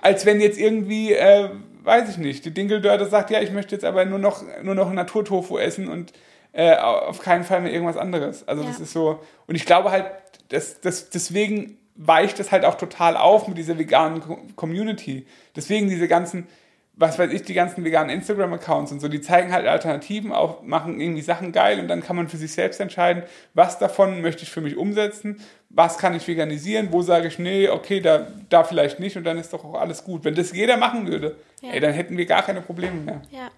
als 0.00 0.26
wenn 0.26 0.40
jetzt 0.40 0.58
irgendwie, 0.58 1.12
äh, 1.12 1.48
weiß 1.82 2.10
ich 2.10 2.18
nicht, 2.18 2.44
die 2.44 2.52
Dingeldörte 2.52 3.06
sagt, 3.06 3.30
ja, 3.30 3.40
ich 3.40 3.50
möchte 3.50 3.74
jetzt 3.74 3.84
aber 3.84 4.04
nur 4.04 4.18
noch, 4.18 4.42
nur 4.62 4.74
noch 4.74 4.92
Naturtofu 4.92 5.58
essen 5.58 5.88
und 5.88 6.12
äh, 6.52 6.74
auf 6.76 7.20
keinen 7.20 7.44
Fall 7.44 7.60
mehr 7.60 7.72
irgendwas 7.72 7.96
anderes. 7.96 8.46
Also 8.46 8.62
das 8.62 8.80
ist 8.80 8.92
so, 8.92 9.20
und 9.46 9.54
ich 9.54 9.64
glaube 9.66 9.90
halt, 9.90 10.06
dass, 10.48 10.80
dass 10.80 11.10
deswegen 11.10 11.78
weicht 11.96 12.38
das 12.38 12.52
halt 12.52 12.64
auch 12.64 12.76
total 12.76 13.16
auf 13.16 13.48
mit 13.48 13.58
dieser 13.58 13.78
veganen 13.78 14.20
Co- 14.20 14.38
Community. 14.54 15.26
Deswegen 15.54 15.88
diese 15.88 16.08
ganzen, 16.08 16.46
was 16.94 17.18
weiß 17.18 17.30
ich, 17.32 17.42
die 17.42 17.54
ganzen 17.54 17.84
veganen 17.84 18.10
Instagram-Accounts 18.10 18.92
und 18.92 19.00
so, 19.00 19.08
die 19.08 19.20
zeigen 19.20 19.52
halt 19.52 19.66
Alternativen 19.66 20.32
auf, 20.32 20.62
machen 20.62 21.00
irgendwie 21.00 21.22
Sachen 21.22 21.52
geil 21.52 21.78
und 21.80 21.88
dann 21.88 22.02
kann 22.02 22.16
man 22.16 22.28
für 22.28 22.36
sich 22.38 22.52
selbst 22.52 22.80
entscheiden, 22.80 23.22
was 23.54 23.78
davon 23.78 24.20
möchte 24.22 24.42
ich 24.44 24.50
für 24.50 24.60
mich 24.62 24.76
umsetzen, 24.76 25.40
was 25.70 25.98
kann 25.98 26.14
ich 26.14 26.26
veganisieren, 26.28 26.88
wo 26.92 27.02
sage 27.02 27.28
ich, 27.28 27.38
nee, 27.38 27.68
okay, 27.68 28.00
da, 28.00 28.26
da 28.48 28.64
vielleicht 28.64 28.98
nicht 29.00 29.16
und 29.16 29.24
dann 29.24 29.36
ist 29.38 29.52
doch 29.52 29.64
auch 29.64 29.74
alles 29.80 30.04
gut. 30.04 30.24
Wenn 30.24 30.34
das 30.34 30.52
jeder 30.52 30.76
machen 30.78 31.06
würde, 31.06 31.36
Ja. 31.62 31.72
ey, 31.72 31.80
dann 31.80 31.92
hätten 31.92 32.16
wir 32.16 32.26
gar 32.26 32.42
keine 32.42 32.60
Probleme 32.62 33.00
mehr. 33.00 33.20
Ja. 33.30 33.50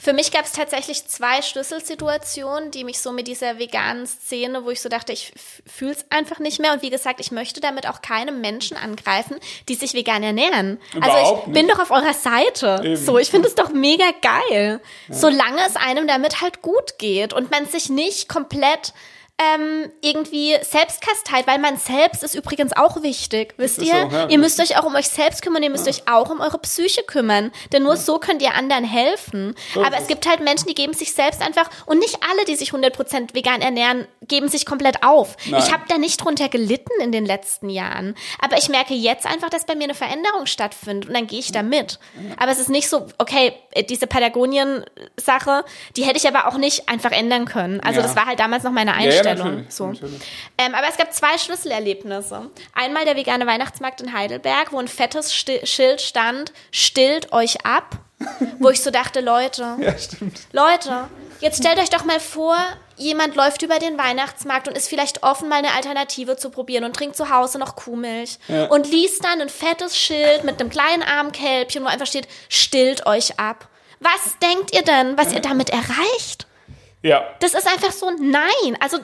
Für 0.00 0.12
mich 0.12 0.30
gab 0.30 0.44
es 0.44 0.52
tatsächlich 0.52 1.08
zwei 1.08 1.42
Schlüsselsituationen, 1.42 2.70
die 2.70 2.84
mich 2.84 3.00
so 3.00 3.10
mit 3.12 3.26
dieser 3.26 3.58
veganen 3.58 4.06
Szene, 4.06 4.64
wo 4.64 4.70
ich 4.70 4.80
so 4.80 4.88
dachte, 4.88 5.12
ich 5.12 5.32
fühle 5.66 5.90
es 5.90 6.06
einfach 6.10 6.38
nicht 6.38 6.60
mehr. 6.60 6.72
Und 6.72 6.82
wie 6.82 6.90
gesagt, 6.90 7.18
ich 7.18 7.32
möchte 7.32 7.60
damit 7.60 7.88
auch 7.88 8.00
keine 8.00 8.30
Menschen 8.30 8.76
angreifen, 8.76 9.38
die 9.68 9.74
sich 9.74 9.94
vegan 9.94 10.22
ernähren. 10.22 10.78
also 10.94 11.08
Überhaupt 11.08 11.46
ich 11.48 11.52
bin 11.52 11.66
nicht. 11.66 11.74
doch 11.76 11.82
auf 11.82 11.90
eurer 11.90 12.14
Seite. 12.14 12.80
Eben. 12.84 12.96
So, 12.96 13.18
ich 13.18 13.30
finde 13.30 13.48
es 13.48 13.56
doch 13.56 13.70
mega 13.70 14.06
geil. 14.22 14.80
Solange 15.08 15.66
es 15.66 15.74
einem 15.74 16.06
damit 16.06 16.40
halt 16.40 16.62
gut 16.62 16.98
geht 16.98 17.32
und 17.32 17.50
man 17.50 17.66
sich 17.66 17.88
nicht 17.90 18.28
komplett 18.28 18.92
ähm, 19.40 19.90
irgendwie 20.02 20.56
Selbstkasteit, 20.62 21.46
weil 21.46 21.58
man 21.58 21.76
selbst 21.76 22.24
ist 22.24 22.34
übrigens 22.34 22.76
auch 22.76 23.02
wichtig, 23.02 23.54
wisst 23.56 23.78
ihr? 23.78 24.08
so, 24.10 24.16
ja. 24.16 24.28
Ihr 24.28 24.38
müsst 24.38 24.58
euch 24.60 24.76
auch 24.76 24.84
um 24.84 24.94
euch 24.96 25.08
selbst 25.08 25.42
kümmern, 25.42 25.62
ihr 25.62 25.70
müsst 25.70 25.86
euch 25.88 26.02
auch 26.10 26.28
um 26.30 26.40
eure 26.40 26.58
Psyche 26.58 27.02
kümmern, 27.04 27.52
denn 27.72 27.84
nur 27.84 27.96
so 27.96 28.18
könnt 28.18 28.42
ihr 28.42 28.54
anderen 28.54 28.82
helfen. 28.84 29.54
So 29.74 29.84
Aber 29.84 29.96
es. 29.98 30.08
gibt 30.08 30.28
halt 30.28 30.40
Menschen, 30.40 30.66
die 30.66 30.74
geben 30.74 30.92
sich 30.92 31.12
selbst 31.12 31.40
einfach, 31.40 31.70
und 31.86 31.98
nicht 32.00 32.18
alle, 32.28 32.44
die 32.46 32.56
sich 32.56 32.70
100% 32.72 33.34
vegan 33.34 33.60
ernähren, 33.62 34.08
geben 34.26 34.48
sich 34.48 34.66
komplett 34.66 35.04
auf. 35.04 35.36
Nein. 35.46 35.62
Ich 35.64 35.72
habe 35.72 35.84
da 35.88 35.98
nicht 35.98 36.22
drunter 36.24 36.48
gelitten 36.48 37.00
in 37.00 37.12
den 37.12 37.24
letzten 37.24 37.70
Jahren, 37.70 38.16
aber 38.40 38.58
ich 38.58 38.68
merke 38.68 38.94
jetzt 38.94 39.24
einfach, 39.24 39.50
dass 39.50 39.66
bei 39.66 39.74
mir 39.76 39.84
eine 39.84 39.94
Veränderung 39.94 40.46
stattfindet 40.46 41.08
und 41.08 41.14
dann 41.14 41.28
gehe 41.28 41.38
ich 41.38 41.52
da 41.52 41.62
mit. 41.62 41.98
Aber 42.38 42.50
es 42.50 42.58
ist 42.58 42.70
nicht 42.70 42.88
so, 42.88 43.06
okay, 43.18 43.52
diese 43.88 44.06
Patagonien-Sache, 44.08 45.64
die 45.96 46.02
hätte 46.04 46.16
ich 46.18 46.26
aber 46.28 46.48
auch 46.48 46.58
nicht 46.58 46.88
einfach 46.88 47.12
ändern 47.12 47.44
können. 47.44 47.80
Also 47.80 48.00
Ja. 48.00 48.06
das 48.06 48.16
war 48.16 48.26
halt 48.26 48.40
damals 48.40 48.64
noch 48.64 48.72
meine 48.72 48.94
Ja, 49.36 49.46
ja, 49.46 49.62
so. 49.68 49.92
Ähm, 50.56 50.74
aber 50.74 50.88
es 50.88 50.96
gab 50.96 51.12
zwei 51.12 51.36
Schlüsselerlebnisse. 51.38 52.50
Einmal 52.74 53.04
der 53.04 53.16
vegane 53.16 53.46
Weihnachtsmarkt 53.46 54.00
in 54.00 54.12
Heidelberg, 54.12 54.72
wo 54.72 54.78
ein 54.78 54.88
fettes 54.88 55.34
Sti 55.34 55.60
Schild 55.66 56.00
stand, 56.00 56.52
stillt 56.70 57.32
euch 57.32 57.64
ab. 57.64 57.98
Wo 58.58 58.68
ich 58.70 58.82
so 58.82 58.90
dachte, 58.90 59.20
Leute, 59.20 59.76
Ja. 59.78 59.94
Leute, 60.52 61.08
jetzt 61.38 61.58
stellt 61.62 61.78
euch 61.78 61.88
doch 61.88 62.04
mal 62.04 62.18
vor, 62.18 62.56
jemand 62.96 63.36
läuft 63.36 63.62
über 63.62 63.78
den 63.78 63.96
Weihnachtsmarkt 63.96 64.66
und 64.66 64.76
ist 64.76 64.88
vielleicht 64.88 65.22
offen, 65.22 65.48
mal 65.48 65.58
eine 65.58 65.70
Alternative 65.74 66.36
zu 66.36 66.50
probieren 66.50 66.82
und 66.82 66.96
trinkt 66.96 67.14
zu 67.14 67.30
Hause 67.30 67.60
noch 67.60 67.76
Kuhmilch 67.76 68.38
Ja. 68.48 68.64
und 68.64 68.90
liest 68.90 69.24
dann 69.24 69.40
ein 69.40 69.48
fettes 69.48 69.96
Schild 69.96 70.42
mit 70.42 70.60
einem 70.60 70.68
kleinen 70.68 71.04
Armkälbchen, 71.04 71.84
wo 71.84 71.86
einfach 71.86 72.08
steht, 72.08 72.26
stillt 72.48 73.06
euch 73.06 73.38
ab. 73.38 73.68
Was 74.00 74.36
denkt 74.42 74.74
ihr 74.74 74.82
denn, 74.82 75.16
was 75.16 75.32
ihr 75.32 75.40
damit 75.40 75.70
erreicht? 75.70 76.47
Ja, 77.02 77.34
Das 77.38 77.54
ist 77.54 77.66
einfach 77.66 77.92
so, 77.92 78.10
nein, 78.10 78.76
also 78.80 78.98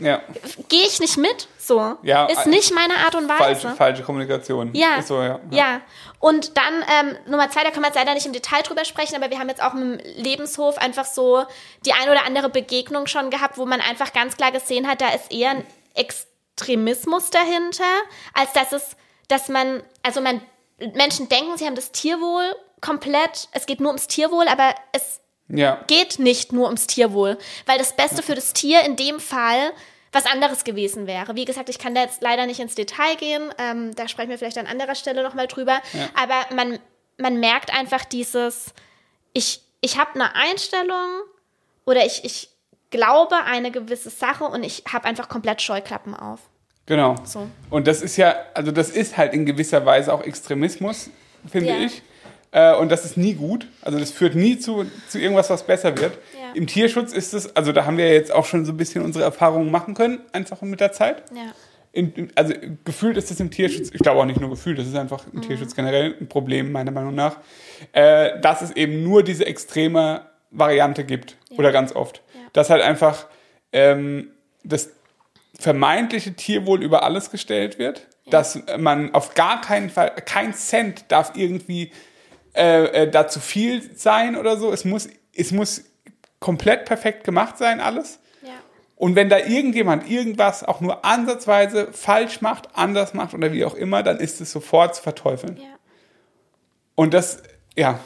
ja. 0.00 0.22
gehe 0.68 0.84
ich 0.84 0.98
nicht 1.00 1.16
mit, 1.16 1.48
so. 1.58 1.96
Ja, 2.02 2.26
ist 2.26 2.46
äh, 2.46 2.48
nicht 2.48 2.72
meine 2.74 2.94
Art 2.96 3.14
und 3.14 3.28
Weise. 3.28 3.38
Falsche, 3.38 3.70
falsche 3.76 4.02
Kommunikation. 4.02 4.70
Ja. 4.74 5.02
So, 5.02 5.20
ja. 5.22 5.40
ja. 5.50 5.80
Und 6.20 6.56
dann 6.56 6.84
ähm, 6.90 7.16
Nummer 7.26 7.50
zwei, 7.50 7.64
da 7.64 7.70
kann 7.70 7.82
man 7.82 7.90
jetzt 7.90 7.96
leider 7.96 8.14
nicht 8.14 8.26
im 8.26 8.32
Detail 8.32 8.62
drüber 8.62 8.84
sprechen, 8.84 9.16
aber 9.16 9.30
wir 9.30 9.38
haben 9.38 9.48
jetzt 9.48 9.62
auch 9.62 9.74
im 9.74 9.98
Lebenshof 10.16 10.78
einfach 10.78 11.04
so 11.04 11.44
die 11.84 11.92
ein 11.92 12.08
oder 12.08 12.24
andere 12.24 12.48
Begegnung 12.48 13.06
schon 13.06 13.30
gehabt, 13.30 13.58
wo 13.58 13.66
man 13.66 13.80
einfach 13.80 14.12
ganz 14.12 14.36
klar 14.36 14.50
gesehen 14.50 14.88
hat, 14.88 15.00
da 15.00 15.10
ist 15.10 15.30
eher 15.30 15.50
ein 15.50 15.66
Extremismus 15.94 17.30
dahinter, 17.30 17.84
als 18.32 18.52
dass 18.54 18.72
es, 18.72 18.96
dass 19.28 19.48
man, 19.48 19.82
also 20.02 20.20
man, 20.22 20.40
Menschen 20.94 21.28
denken, 21.28 21.56
sie 21.56 21.66
haben 21.66 21.76
das 21.76 21.92
Tierwohl 21.92 22.56
komplett, 22.80 23.48
es 23.52 23.66
geht 23.66 23.80
nur 23.80 23.88
ums 23.88 24.06
Tierwohl, 24.06 24.48
aber 24.48 24.74
es 24.92 25.20
Ja. 25.48 25.82
geht 25.86 26.18
nicht 26.18 26.52
nur 26.52 26.66
ums 26.66 26.86
Tierwohl, 26.86 27.38
weil 27.66 27.78
das 27.78 27.94
Beste 27.94 28.22
für 28.22 28.34
das 28.34 28.52
Tier 28.54 28.82
in 28.82 28.96
dem 28.96 29.20
Fall 29.20 29.72
was 30.12 30.26
anderes 30.26 30.64
gewesen 30.64 31.06
wäre. 31.06 31.34
Wie 31.36 31.44
gesagt, 31.44 31.68
ich 31.68 31.78
kann 31.78 31.94
da 31.94 32.02
jetzt 32.02 32.22
leider 32.22 32.46
nicht 32.46 32.60
ins 32.60 32.74
Detail 32.74 33.16
gehen, 33.16 33.52
ähm, 33.58 33.94
da 33.94 34.08
sprechen 34.08 34.30
wir 34.30 34.38
vielleicht 34.38 34.58
an 34.58 34.66
anderer 34.66 34.94
Stelle 34.94 35.22
nochmal 35.22 35.46
drüber, 35.48 35.80
aber 36.14 36.54
man, 36.54 36.78
man 37.18 37.40
merkt 37.40 37.76
einfach 37.76 38.04
dieses, 38.04 38.72
ich, 39.32 39.60
ich 39.80 39.98
habe 39.98 40.14
eine 40.14 40.34
Einstellung 40.34 41.22
oder 41.84 42.06
ich, 42.06 42.24
ich 42.24 42.48
glaube 42.90 43.34
eine 43.44 43.70
gewisse 43.72 44.08
Sache 44.08 44.44
und 44.44 44.62
ich 44.62 44.84
habe 44.92 45.04
einfach 45.04 45.28
komplett 45.28 45.60
Scheuklappen 45.60 46.14
auf. 46.14 46.40
Genau. 46.86 47.16
So. 47.24 47.48
Und 47.70 47.86
das 47.86 48.00
ist 48.02 48.16
ja, 48.16 48.36
also 48.54 48.70
das 48.70 48.90
ist 48.90 49.16
halt 49.16 49.34
in 49.34 49.44
gewisser 49.46 49.84
Weise 49.84 50.12
auch 50.12 50.22
Extremismus, 50.22 51.10
finde 51.50 51.70
Ja. 51.70 51.78
ich. 51.78 52.02
Äh, 52.54 52.76
und 52.76 52.92
das 52.92 53.04
ist 53.04 53.16
nie 53.16 53.34
gut. 53.34 53.66
Also 53.82 53.98
das 53.98 54.12
führt 54.12 54.36
nie 54.36 54.58
zu, 54.58 54.86
zu 55.08 55.18
irgendwas, 55.18 55.50
was 55.50 55.66
besser 55.66 55.98
wird. 55.98 56.12
Ja. 56.34 56.52
Im 56.54 56.68
Tierschutz 56.68 57.12
ist 57.12 57.34
es, 57.34 57.56
also 57.56 57.72
da 57.72 57.84
haben 57.84 57.98
wir 57.98 58.12
jetzt 58.12 58.32
auch 58.32 58.46
schon 58.46 58.64
so 58.64 58.72
ein 58.72 58.76
bisschen 58.76 59.04
unsere 59.04 59.24
Erfahrungen 59.24 59.72
machen 59.72 59.94
können, 59.94 60.20
einfach 60.32 60.62
mit 60.62 60.78
der 60.78 60.92
Zeit. 60.92 61.24
Ja. 61.34 61.52
In, 61.90 62.30
also 62.36 62.54
gefühlt 62.84 63.16
ist 63.16 63.30
das 63.32 63.40
im 63.40 63.50
Tierschutz, 63.50 63.90
ich 63.92 64.00
glaube 64.00 64.20
auch 64.20 64.24
nicht 64.24 64.40
nur 64.40 64.50
gefühlt, 64.50 64.78
das 64.78 64.86
ist 64.86 64.94
einfach 64.94 65.24
im 65.32 65.40
Mhm. 65.40 65.42
Tierschutz 65.42 65.74
generell 65.74 66.16
ein 66.20 66.28
Problem, 66.28 66.70
meiner 66.70 66.92
Meinung 66.92 67.16
nach, 67.16 67.38
äh, 67.92 68.38
dass 68.40 68.62
es 68.62 68.70
eben 68.70 69.02
nur 69.02 69.24
diese 69.24 69.46
extreme 69.46 70.22
Variante 70.52 71.02
gibt. 71.02 71.36
Ja. 71.50 71.58
Oder 71.58 71.72
ganz 71.72 71.94
oft. 71.94 72.22
Ja. 72.34 72.40
Dass 72.52 72.70
halt 72.70 72.82
einfach 72.82 73.26
ähm, 73.72 74.28
das 74.62 74.90
vermeintliche 75.58 76.34
Tierwohl 76.34 76.84
über 76.84 77.02
alles 77.02 77.32
gestellt 77.32 77.80
wird. 77.80 78.06
Ja. 78.26 78.30
Dass 78.30 78.60
man 78.78 79.12
auf 79.12 79.34
gar 79.34 79.60
keinen 79.60 79.90
Fall, 79.90 80.12
kein 80.24 80.54
Cent 80.54 81.06
darf 81.08 81.32
irgendwie 81.34 81.90
äh, 82.54 82.84
äh, 82.84 83.10
da 83.10 83.28
zu 83.28 83.40
viel 83.40 83.96
sein 83.96 84.36
oder 84.36 84.56
so. 84.56 84.72
Es 84.72 84.84
muss, 84.84 85.08
es 85.34 85.52
muss 85.52 85.84
komplett 86.40 86.84
perfekt 86.84 87.24
gemacht 87.24 87.58
sein, 87.58 87.80
alles. 87.80 88.20
Ja. 88.42 88.52
Und 88.96 89.16
wenn 89.16 89.28
da 89.28 89.38
irgendjemand 89.38 90.08
irgendwas 90.08 90.62
auch 90.62 90.80
nur 90.80 91.04
ansatzweise 91.04 91.92
falsch 91.92 92.40
macht, 92.40 92.68
anders 92.74 93.14
macht 93.14 93.34
oder 93.34 93.52
wie 93.52 93.64
auch 93.64 93.74
immer, 93.74 94.02
dann 94.02 94.18
ist 94.18 94.40
es 94.40 94.52
sofort 94.52 94.94
zu 94.96 95.02
verteufeln. 95.02 95.56
Ja. 95.56 95.64
Und 96.94 97.14
das, 97.14 97.42
ja. 97.76 97.98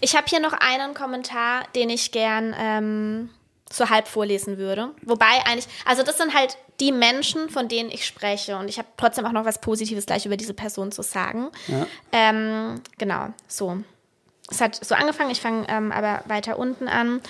Ich 0.00 0.14
habe 0.14 0.26
hier 0.28 0.40
noch 0.40 0.52
einen 0.52 0.94
Kommentar, 0.94 1.64
den 1.74 1.90
ich 1.90 2.12
gern 2.12 2.54
ähm, 2.58 3.30
so 3.70 3.90
halb 3.90 4.06
vorlesen 4.06 4.58
würde. 4.58 4.90
Wobei 5.02 5.44
eigentlich, 5.46 5.66
also 5.84 6.02
das 6.02 6.18
sind 6.18 6.34
halt 6.34 6.56
die 6.80 6.92
Menschen, 6.92 7.48
von 7.50 7.68
denen 7.68 7.90
ich 7.90 8.06
spreche. 8.06 8.56
Und 8.56 8.68
ich 8.68 8.78
habe 8.78 8.88
trotzdem 8.96 9.26
auch 9.26 9.32
noch 9.32 9.44
was 9.44 9.60
Positives 9.60 10.06
gleich 10.06 10.26
über 10.26 10.36
diese 10.36 10.54
Person 10.54 10.92
zu 10.92 11.02
sagen. 11.02 11.48
Ja. 11.66 11.86
Ähm, 12.12 12.82
genau, 12.98 13.28
so. 13.48 13.78
Es 14.50 14.60
hat 14.60 14.84
so 14.84 14.94
angefangen, 14.94 15.30
ich 15.30 15.40
fange 15.40 15.66
ähm, 15.68 15.92
aber 15.92 16.22
weiter 16.26 16.58
unten 16.58 16.88
an. 16.88 17.20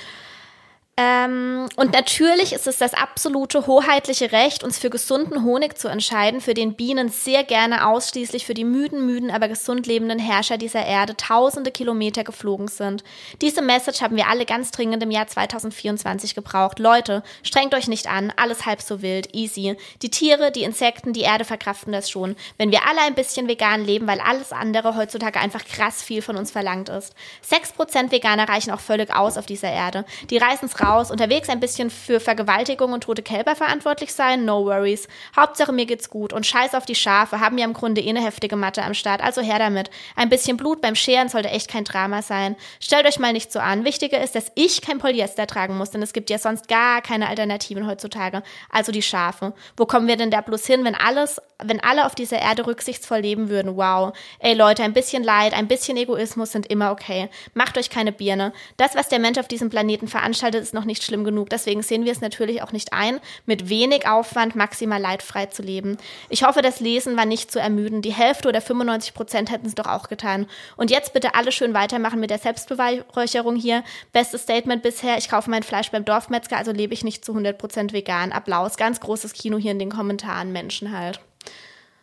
Ähm, 0.98 1.68
und 1.76 1.92
natürlich 1.92 2.54
ist 2.54 2.66
es 2.66 2.78
das 2.78 2.94
absolute 2.94 3.66
hoheitliche 3.66 4.32
Recht, 4.32 4.64
uns 4.64 4.78
für 4.78 4.88
gesunden 4.88 5.44
Honig 5.44 5.76
zu 5.76 5.88
entscheiden, 5.88 6.40
für 6.40 6.54
den 6.54 6.72
Bienen 6.72 7.11
sehr 7.11 7.44
gerne 7.44 7.87
ausschließlich 7.87 8.46
für 8.46 8.54
die 8.54 8.64
müden, 8.64 9.04
müden, 9.04 9.30
aber 9.30 9.48
gesund 9.48 9.87
lebenden 9.87 10.18
Herrscher 10.18 10.56
dieser 10.56 10.87
Erde 10.87 11.14
tausende 11.14 11.70
Kilometer 11.70 12.24
geflogen 12.24 12.68
sind. 12.68 13.04
Diese 13.42 13.61
Message 13.61 14.00
haben 14.00 14.16
wir 14.16 14.28
alle 14.28 14.46
ganz 14.46 14.70
dringend 14.70 15.02
im 15.02 15.11
Jahr 15.11 15.26
2024 15.26 16.35
gebraucht. 16.35 16.78
Leute, 16.78 17.22
strengt 17.42 17.74
euch 17.74 17.88
nicht 17.88 18.09
an, 18.09 18.32
alles 18.35 18.64
halb 18.64 18.80
so 18.80 19.02
wild, 19.02 19.35
easy. 19.35 19.76
Die 20.00 20.11
Tiere, 20.11 20.50
die 20.50 20.62
Insekten, 20.62 21.12
die 21.12 21.20
Erde 21.20 21.44
verkraften 21.44 21.92
das 21.92 22.09
schon. 22.09 22.37
Wenn 22.56 22.70
wir 22.70 22.88
alle 22.88 23.02
ein 23.02 23.14
bisschen 23.14 23.48
vegan 23.48 23.85
leben, 23.85 24.06
weil 24.06 24.20
alles 24.20 24.50
andere 24.50 24.96
heutzutage 24.96 25.40
einfach 25.40 25.66
krass 25.66 26.02
viel 26.02 26.22
von 26.22 26.38
uns 26.38 26.52
verlangt 26.52 26.88
ist. 26.88 27.12
Sechs 27.42 27.72
Prozent 27.72 28.12
Veganer 28.12 28.48
reichen 28.48 28.70
auch 28.70 28.80
völlig 28.80 29.14
aus 29.14 29.37
auf 29.37 29.44
dieser 29.44 29.70
Erde. 29.70 30.06
Die 30.30 30.38
reißen 30.38 30.68
es 30.68 30.80
raus, 30.80 30.86
unterwegs 30.87 31.49
ein 31.49 31.59
bisschen 31.59 31.90
für 31.90 32.20
Vergewaltigung 32.20 32.92
und 32.92 33.03
tote 33.03 33.22
Kälber 33.22 33.57
verantwortlich 33.57 34.14
sein, 34.14 34.44
no 34.44 34.64
worries. 34.64 35.09
Hauptsache 35.35 35.72
mir 35.72 35.85
geht's 35.85 36.11
gut 36.11 36.33
und 36.33 36.46
scheiß 36.46 36.75
auf 36.75 36.87
die 36.87 36.94
Schafe, 36.94 37.40
haben 37.40 37.59
ja 37.59 37.64
im 37.64 37.72
Grunde 37.72 38.01
eh 38.01 38.09
eine 38.11 38.22
heftige 38.22 38.55
Matte 38.55 38.85
am 38.85 38.94
Start, 38.94 39.20
also 39.20 39.42
her 39.42 39.59
damit. 39.59 39.90
Ein 40.14 40.29
bisschen 40.29 40.57
Blut 40.57 40.81
beim 40.81 40.94
Scheren 40.94 41.29
sollte 41.29 41.49
echt 41.49 41.68
kein 41.68 41.83
Drama 41.83 42.22
sein. 42.22 42.55
Stellt 42.79 43.05
euch 43.05 43.18
mal 43.18 43.33
nicht 43.33 43.51
so 43.53 43.59
an. 43.59 43.85
Wichtiger 43.85 44.22
ist, 44.22 44.37
dass 44.37 44.53
ich 44.55 44.81
kein 44.81 44.99
Polyester 44.99 45.49
tragen 45.49 45.77
muss, 45.77 45.90
denn 45.90 46.03
es 46.03 46.12
gibt 46.12 46.31
ja 46.31 46.38
sonst 46.38 46.68
gar 46.68 47.03
keine 47.03 47.29
Alternativen 47.29 47.88
heutzutage. 47.88 48.44
Also 48.70 48.92
die 48.92 49.03
Schafe. 49.03 49.55
Wo 49.77 49.87
kommen 49.87 50.07
wir 50.07 50.16
denn 50.16 50.31
da 50.31 50.40
bloß 50.40 50.66
hin, 50.66 50.85
wenn 50.85 50.94
alles, 50.94 51.42
wenn 51.62 51.83
alle 51.83 52.07
auf 52.07 52.14
dieser 52.14 52.38
Erde 52.38 52.64
rücksichtsvoll 52.64 53.18
leben 53.18 53.49
würden? 53.49 53.77
Wow. 53.77 54.16
Ey 54.38 54.55
Leute, 54.55 54.85
ein 54.85 54.92
bisschen 54.92 55.25
Leid, 55.25 55.53
ein 55.53 55.66
bisschen 55.66 55.96
Egoismus 55.96 56.53
sind 56.53 56.66
immer 56.66 56.92
okay. 56.92 57.29
Macht 57.55 57.77
euch 57.77 57.90
keine 57.90 58.12
Birne. 58.12 58.53
Das, 58.77 58.94
was 58.94 59.09
der 59.09 59.18
Mensch 59.18 59.38
auf 59.38 59.49
diesem 59.49 59.68
Planeten 59.68 60.07
veranstaltet, 60.07 60.62
ist 60.62 60.75
noch 60.76 60.84
nicht 60.84 61.02
schlimm 61.02 61.24
genug. 61.24 61.50
Deswegen 61.50 61.82
sehen 61.82 62.04
wir 62.04 62.12
es 62.12 62.20
natürlich 62.20 62.62
auch 62.62 62.70
nicht 62.70 62.92
ein, 62.92 63.18
mit 63.46 63.68
wenig 63.68 64.06
Aufwand 64.06 64.54
maximal 64.54 65.00
leidfrei 65.00 65.46
zu 65.46 65.62
leben. 65.62 65.98
Ich 66.28 66.44
hoffe, 66.44 66.62
das 66.62 66.78
Lesen 66.78 67.16
war 67.16 67.24
nicht 67.24 67.50
zu 67.50 67.58
ermüden. 67.58 68.00
Die 68.00 68.12
Hälfte 68.12 68.48
oder 68.48 68.60
95 68.60 69.14
Prozent 69.14 69.50
hätten 69.50 69.66
es 69.66 69.74
doch 69.74 69.86
auch 69.86 70.08
getan. 70.08 70.46
Und 70.76 70.92
jetzt 70.92 71.12
bitte 71.12 71.34
alle 71.34 71.50
schön 71.50 71.74
weitermachen 71.74 72.20
mit 72.20 72.30
der 72.30 72.38
Selbstbeweihräucherung 72.38 73.56
hier. 73.56 73.82
Bestes 74.12 74.42
Statement 74.42 74.84
bisher. 74.84 75.18
Ich 75.18 75.28
kaufe 75.28 75.50
mein 75.50 75.64
Fleisch 75.64 75.90
beim 75.90 76.04
Dorfmetzger, 76.04 76.56
also 76.56 76.70
lebe 76.70 76.94
ich 76.94 77.02
nicht 77.02 77.24
zu 77.24 77.32
100 77.32 77.58
Prozent 77.58 77.92
vegan. 77.92 78.30
Applaus. 78.30 78.76
Ganz 78.76 79.00
großes 79.00 79.32
Kino 79.32 79.58
hier 79.58 79.72
in 79.72 79.80
den 79.80 79.90
Kommentaren. 79.90 80.52
Menschen 80.52 80.96
halt. 80.96 81.18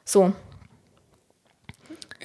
So, 0.03 0.33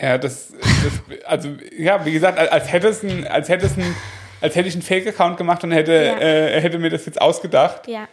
ja, 0.00 0.16
das, 0.16 0.52
das, 0.60 1.26
also 1.26 1.48
ja, 1.76 2.04
wie 2.04 2.12
gesagt, 2.12 2.38
als 2.38 2.72
hätte 2.72 2.88
es 2.88 3.02
ein, 3.02 3.26
als 3.26 3.48
hätte 3.48 3.66
es 3.66 3.76
ein 3.76 3.96
als 4.40 4.54
hätte 4.54 4.68
ich 4.68 4.74
einen 4.74 4.82
Fake-Account 4.82 5.36
gemacht 5.36 5.64
und 5.64 5.72
hätte, 5.72 5.92
ja. 5.92 6.18
äh, 6.18 6.60
hätte 6.60 6.78
mir 6.78 6.90
das 6.90 7.06
jetzt 7.06 7.20
ausgedacht. 7.20 7.86
Ja. 7.88 8.08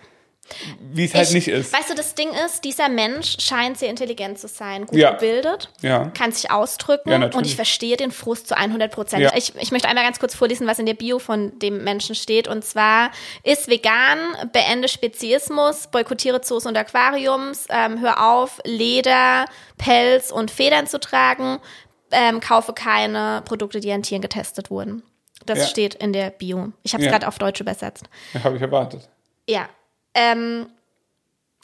Wie 0.80 1.06
es 1.06 1.16
halt 1.16 1.32
nicht 1.32 1.48
ist. 1.48 1.74
Weißt 1.74 1.90
du, 1.90 1.96
das 1.96 2.14
Ding 2.14 2.30
ist, 2.46 2.64
dieser 2.64 2.88
Mensch 2.88 3.38
scheint 3.40 3.80
sehr 3.80 3.90
intelligent 3.90 4.38
zu 4.38 4.48
sein, 4.48 4.86
gut 4.86 4.98
ja. 4.98 5.12
gebildet, 5.12 5.72
ja. 5.82 6.12
kann 6.16 6.32
sich 6.32 6.52
ausdrücken 6.52 7.10
ja, 7.10 7.30
und 7.36 7.46
ich 7.48 7.56
verstehe 7.56 7.98
den 7.98 8.12
Frust 8.12 8.48
zu 8.48 8.56
100 8.56 8.92
Prozent. 8.92 9.32
Ich, 9.36 9.54
ich 9.56 9.72
möchte 9.72 9.88
einmal 9.88 10.04
ganz 10.04 10.20
kurz 10.20 10.36
vorlesen, 10.36 10.68
was 10.68 10.78
in 10.78 10.86
der 10.86 10.94
Bio 10.94 11.18
von 11.18 11.58
dem 11.60 11.84
Menschen 11.84 12.14
steht 12.14 12.48
und 12.48 12.64
zwar, 12.64 13.12
ist 13.44 13.68
vegan, 13.68 14.20
beende 14.54 14.88
Speziismus, 14.88 15.88
boykottiere 15.88 16.42
Zoos 16.42 16.68
und 16.68 16.78
Aquariums, 16.78 17.66
ähm, 17.70 18.00
hör 18.00 18.32
auf, 18.32 18.60
Leder, 18.66 19.46
Pelz 19.78 20.30
und 20.30 20.52
Federn 20.52 20.86
zu 20.86 21.00
tragen, 21.00 21.60
ähm, 22.12 22.40
kaufe 22.40 22.74
keine 22.74 23.42
Produkte, 23.46 23.80
die 23.80 23.92
an 23.92 24.04
Tieren 24.04 24.22
getestet 24.22 24.70
wurden. 24.70 25.02
Das 25.46 25.60
ja. 25.60 25.66
steht 25.68 25.96
in 25.96 26.14
der 26.14 26.30
Bio. 26.30 26.72
Ich 26.84 26.94
habe 26.94 27.04
es 27.04 27.06
ja. 27.06 27.12
gerade 27.12 27.28
auf 27.28 27.38
Deutsch 27.38 27.62
übersetzt. 27.62 28.06
Ja, 28.34 28.44
habe 28.44 28.56
ich 28.56 28.62
erwartet. 28.62 29.08
Ja. 29.48 29.70
Ähm, 30.14 30.68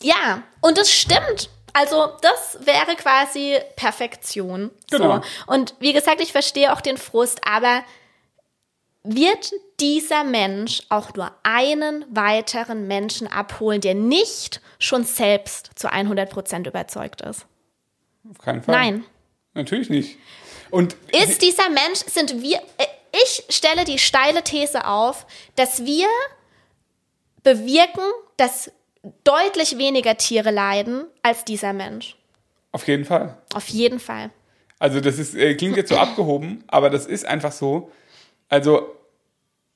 ja, 0.02 0.44
und 0.62 0.78
es 0.78 0.92
stimmt. 0.92 1.50
Also, 1.74 2.10
das 2.22 2.60
wäre 2.66 2.96
quasi 2.98 3.58
Perfektion. 3.76 4.72
Genau. 4.90 5.18
So. 5.18 5.54
Und 5.54 5.76
wie 5.80 5.94
gesagt, 5.94 6.22
ich 6.22 6.32
verstehe 6.32 6.74
auch 6.74 6.82
den 6.82 6.98
Frust, 6.98 7.40
aber 7.48 7.84
wird 9.04 9.52
dieser 9.80 10.24
Mensch 10.24 10.84
auch 10.90 11.14
nur 11.16 11.32
einen 11.44 12.06
weiteren 12.10 12.88
Menschen 12.88 13.28
abholen, 13.28 13.82
der 13.82 13.96
nicht 13.96 14.62
schon 14.80 15.06
selbst 15.06 15.72
zu 15.76 15.92
100 15.92 16.30
Prozent 16.30 16.68
überzeugt 16.68 17.22
ist? 17.22 17.46
Auf 18.30 18.38
keinen 18.38 18.62
Fall. 18.62 18.76
Nein. 18.76 19.06
Natürlich 19.54 19.90
nicht. 19.90 20.18
Und 20.70 20.96
ist 21.12 21.42
dieser 21.42 21.70
Mensch, 21.70 22.00
sind 22.08 22.42
wir, 22.42 22.58
äh, 22.78 22.86
ich 23.12 23.44
stelle 23.50 23.86
die 23.86 24.00
steile 24.00 24.44
These 24.44 24.86
auf, 24.86 25.26
dass 25.56 25.86
wir 25.86 26.08
bewirken, 27.44 28.04
dass 28.38 28.72
deutlich 29.24 29.78
weniger 29.78 30.18
Tiere 30.18 30.52
leiden 30.52 31.06
als 31.24 31.44
dieser 31.46 31.74
Mensch. 31.74 32.16
Auf 32.72 32.88
jeden 32.88 33.06
Fall. 33.06 33.38
Auf 33.54 33.68
jeden 33.68 34.00
Fall. 34.00 34.30
Also 34.80 35.00
das 35.00 35.20
ist, 35.20 35.36
äh, 35.36 35.56
klingt 35.56 35.78
jetzt 35.78 35.90
so 35.90 35.98
abgehoben, 35.98 36.64
aber 36.68 36.90
das 36.90 37.06
ist 37.06 37.26
einfach 37.26 37.52
so. 37.52 37.92
Also, 38.50 38.96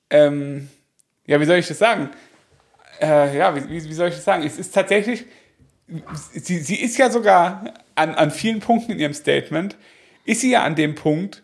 ähm, 0.10 0.70
ja, 1.26 1.40
wie 1.40 1.46
soll 1.46 1.58
ich 1.58 1.68
das 1.68 1.78
sagen? 1.78 2.10
Äh, 3.02 3.38
ja, 3.38 3.56
wie, 3.56 3.84
wie, 3.84 3.94
soll 3.94 4.10
ich 4.10 4.16
das 4.16 4.24
sagen? 4.24 4.44
Es 4.44 4.58
ist 4.58 4.74
tatsächlich, 4.74 5.26
sie, 6.32 6.60
sie 6.60 6.82
ist 6.82 6.98
ja 6.98 7.10
sogar 7.10 7.74
an, 7.96 8.16
an 8.16 8.32
vielen 8.32 8.62
Punkten 8.62 8.94
in 8.94 9.00
ihrem 9.00 9.14
Statement, 9.14 9.76
ist 10.24 10.42
sie 10.42 10.52
ja 10.52 10.64
an 10.64 10.76
dem 10.76 10.96
Punkt, 10.96 11.44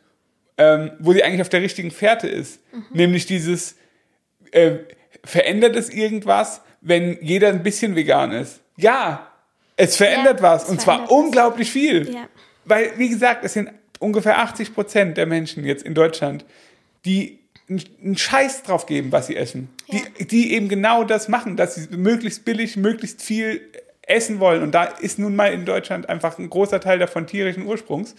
ähm, 0.57 0.91
wo 0.99 1.13
sie 1.13 1.23
eigentlich 1.23 1.41
auf 1.41 1.49
der 1.49 1.61
richtigen 1.61 1.91
Fährte 1.91 2.27
ist. 2.27 2.59
Mhm. 2.73 2.85
Nämlich 2.93 3.25
dieses, 3.25 3.75
äh, 4.51 4.73
verändert 5.23 5.75
es 5.75 5.89
irgendwas, 5.89 6.61
wenn 6.81 7.17
jeder 7.21 7.49
ein 7.49 7.63
bisschen 7.63 7.95
vegan 7.95 8.31
ist? 8.31 8.61
Ja, 8.77 9.31
es 9.77 9.95
verändert 9.95 10.39
ja, 10.39 10.43
was. 10.43 10.69
Und 10.69 10.81
zwar 10.81 11.11
unglaublich 11.11 11.67
was. 11.67 11.73
viel. 11.73 12.13
Ja. 12.13 12.27
Weil, 12.65 12.91
wie 12.97 13.09
gesagt, 13.09 13.43
es 13.43 13.53
sind 13.53 13.71
ungefähr 13.99 14.39
80 14.39 14.73
Prozent 14.73 15.17
der 15.17 15.25
Menschen 15.25 15.63
jetzt 15.63 15.83
in 15.83 15.93
Deutschland, 15.93 16.45
die 17.05 17.39
einen 17.69 18.17
Scheiß 18.17 18.63
drauf 18.63 18.85
geben, 18.85 19.11
was 19.11 19.27
sie 19.27 19.35
essen. 19.35 19.69
Ja. 19.87 19.99
Die, 20.19 20.27
die 20.27 20.53
eben 20.53 20.67
genau 20.67 21.03
das 21.03 21.27
machen, 21.27 21.55
dass 21.55 21.75
sie 21.75 21.87
möglichst 21.95 22.43
billig, 22.43 22.75
möglichst 22.75 23.21
viel 23.21 23.61
essen 24.01 24.39
wollen. 24.39 24.61
Und 24.61 24.73
da 24.73 24.83
ist 24.83 25.19
nun 25.19 25.35
mal 25.35 25.53
in 25.53 25.65
Deutschland 25.65 26.09
einfach 26.09 26.37
ein 26.37 26.49
großer 26.49 26.81
Teil 26.81 26.99
davon 26.99 27.27
tierischen 27.27 27.65
Ursprungs. 27.65 28.15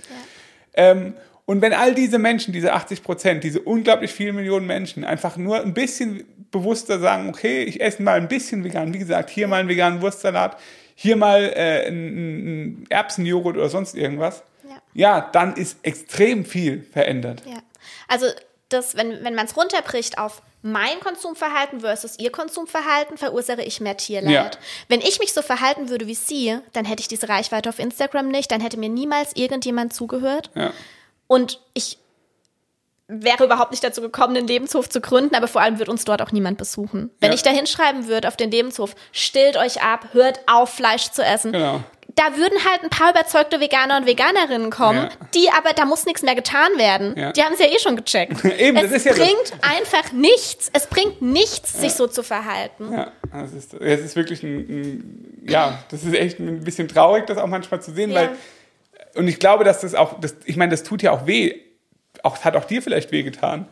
Ähm, 0.75 1.15
und 1.45 1.61
wenn 1.61 1.73
all 1.73 1.95
diese 1.95 2.19
Menschen, 2.19 2.53
diese 2.53 2.73
80 2.73 3.03
Prozent, 3.03 3.45
diese 3.45 3.61
unglaublich 3.61 4.13
vielen 4.13 4.37
Millionen 4.37 4.67
Menschen 4.67 5.05
einfach 5.05 5.37
nur 5.37 5.61
ein 5.61 5.75
bisschen 5.75 6.25
bewusster 6.51 7.01
sagen, 7.01 7.29
okay, 7.29 7.65
ich 7.65 7.81
esse 7.81 8.03
mal 8.03 8.19
ein 8.19 8.29
bisschen 8.29 8.63
vegan, 8.63 8.95
wie 8.95 8.99
gesagt, 8.99 9.31
hier 9.31 9.49
mal 9.49 9.61
einen 9.61 9.69
veganen 9.69 10.03
Wurstsalat, 10.03 10.59
hier 10.95 11.17
mal 11.17 11.53
äh, 11.55 11.89
ein, 11.89 12.17
ein 12.17 12.87
Erbsenjoghurt 12.89 13.57
oder 13.57 13.69
sonst 13.69 13.97
irgendwas, 13.97 14.45
ja. 14.69 14.83
ja, 14.95 15.31
dann 15.33 15.57
ist 15.57 15.79
extrem 15.83 16.45
viel 16.45 16.85
verändert. 16.93 17.43
Ja. 17.47 17.59
Also 18.07 18.27
das, 18.69 18.97
wenn, 18.97 19.25
wenn 19.25 19.35
man 19.35 19.47
es 19.47 19.57
runterbricht 19.57 20.19
auf 20.19 20.43
mein 20.63 21.01
Konsumverhalten 21.01 21.81
versus 21.81 22.19
ihr 22.19 22.31
Konsumverhalten, 22.31 23.19
verursache 23.19 23.63
ich 23.63 23.81
mehr 23.81 23.97
Tierleid. 23.97 24.55
Ja. 24.55 24.61
Wenn 24.89 25.01
ich 25.01 25.19
mich 25.19 25.33
so 25.33 25.43
verhalten 25.43 25.89
würde 25.89 26.07
wie 26.07 26.15
sie, 26.15 26.57
dann 26.73 26.85
hätte 26.85 27.01
ich 27.01 27.09
diese 27.09 27.29
Reichweite 27.29 27.69
auf 27.69 27.81
Instagram 27.81 28.29
nicht, 28.29 28.51
dann 28.53 28.61
hätte 28.61 28.79
mir 28.79 28.89
niemals 28.89 29.35
irgendjemand 29.35 29.93
zugehört. 29.93 30.51
Ja. 30.55 30.73
Und 31.33 31.61
ich 31.73 31.97
wäre 33.09 33.45
überhaupt 33.45 33.71
nicht 33.71 33.83
dazu 33.83 34.03
gekommen, 34.03 34.35
den 34.35 34.47
Lebenshof 34.47 34.91
zu 34.91 35.01
gründen, 35.01 35.35
aber 35.35 35.49
vor 35.49 35.63
allem 35.63 35.79
wird 35.79 35.89
uns 35.89 36.05
dort 36.05 36.21
auch 36.21 36.31
niemand 36.31 36.59
besuchen. 36.59 37.09
Wenn 37.21 37.31
ja. 37.31 37.35
ich 37.35 37.43
da 37.43 37.49
hinschreiben 37.49 38.07
würde 38.07 38.29
auf 38.29 38.37
den 38.37 38.51
Lebenshof, 38.51 38.95
stillt 39.13 39.57
euch 39.57 39.83
ab, 39.83 40.09
hört 40.13 40.41
auf, 40.47 40.75
Fleisch 40.75 41.11
zu 41.11 41.25
essen. 41.25 41.53
Genau. 41.53 41.81
da 42.17 42.37
würden 42.37 42.59
halt 42.71 42.83
ein 42.83 42.91
paar 42.91 43.13
überzeugte 43.13 43.61
Veganer 43.61 43.97
und 43.97 44.05
Veganerinnen 44.05 44.69
kommen, 44.69 45.09
ja. 45.09 45.27
die 45.35 45.49
aber, 45.57 45.73
da 45.73 45.87
muss 45.87 46.05
nichts 46.05 46.21
mehr 46.21 46.35
getan 46.35 46.77
werden. 46.77 47.15
Ja. 47.17 47.33
Die 47.33 47.43
haben 47.43 47.55
es 47.55 47.61
ja 47.61 47.67
eh 47.67 47.79
schon 47.79 47.97
gecheckt. 47.97 48.45
Eben, 48.59 48.77
es 48.77 48.91
das 48.91 48.93
ist 48.93 49.07
ja 49.07 49.13
bringt 49.15 49.55
einfach 49.63 50.13
nichts. 50.13 50.69
Es 50.75 50.87
bringt 50.87 51.23
nichts, 51.23 51.81
sich 51.81 51.95
so 51.95 52.09
zu 52.09 52.23
verhalten. 52.23 52.93
Ja, 52.93 53.11
das 53.33 53.55
ist, 53.55 53.73
das 53.73 54.01
ist 54.01 54.17
wirklich 54.17 54.43
ein, 54.43 54.59
ein, 54.59 55.45
ja, 55.49 55.83
das 55.91 56.05
ist 56.05 56.13
echt 56.13 56.41
ein 56.41 56.63
bisschen 56.63 56.89
traurig, 56.89 57.27
das 57.27 57.39
auch 57.39 57.47
manchmal 57.47 57.81
zu 57.81 57.95
sehen, 57.95 58.13
weil, 58.13 58.37
und 59.15 59.29
ich 59.29 59.39
glaube, 59.39 59.65
dass 59.65 59.81
das 59.81 59.95
auch, 59.95 60.21
das, 60.21 60.37
ich 60.45 60.57
meine, 60.57 60.71
das 60.71 60.83
tut 60.83 61.03
ja 61.03 61.11
auch 61.13 61.27
weh. 61.27 61.55
Auch, 62.23 62.39
hat 62.45 62.57
auch 62.57 62.65
dir 62.65 62.83
vielleicht 62.83 63.11
weh 63.11 63.23
getan, 63.23 63.67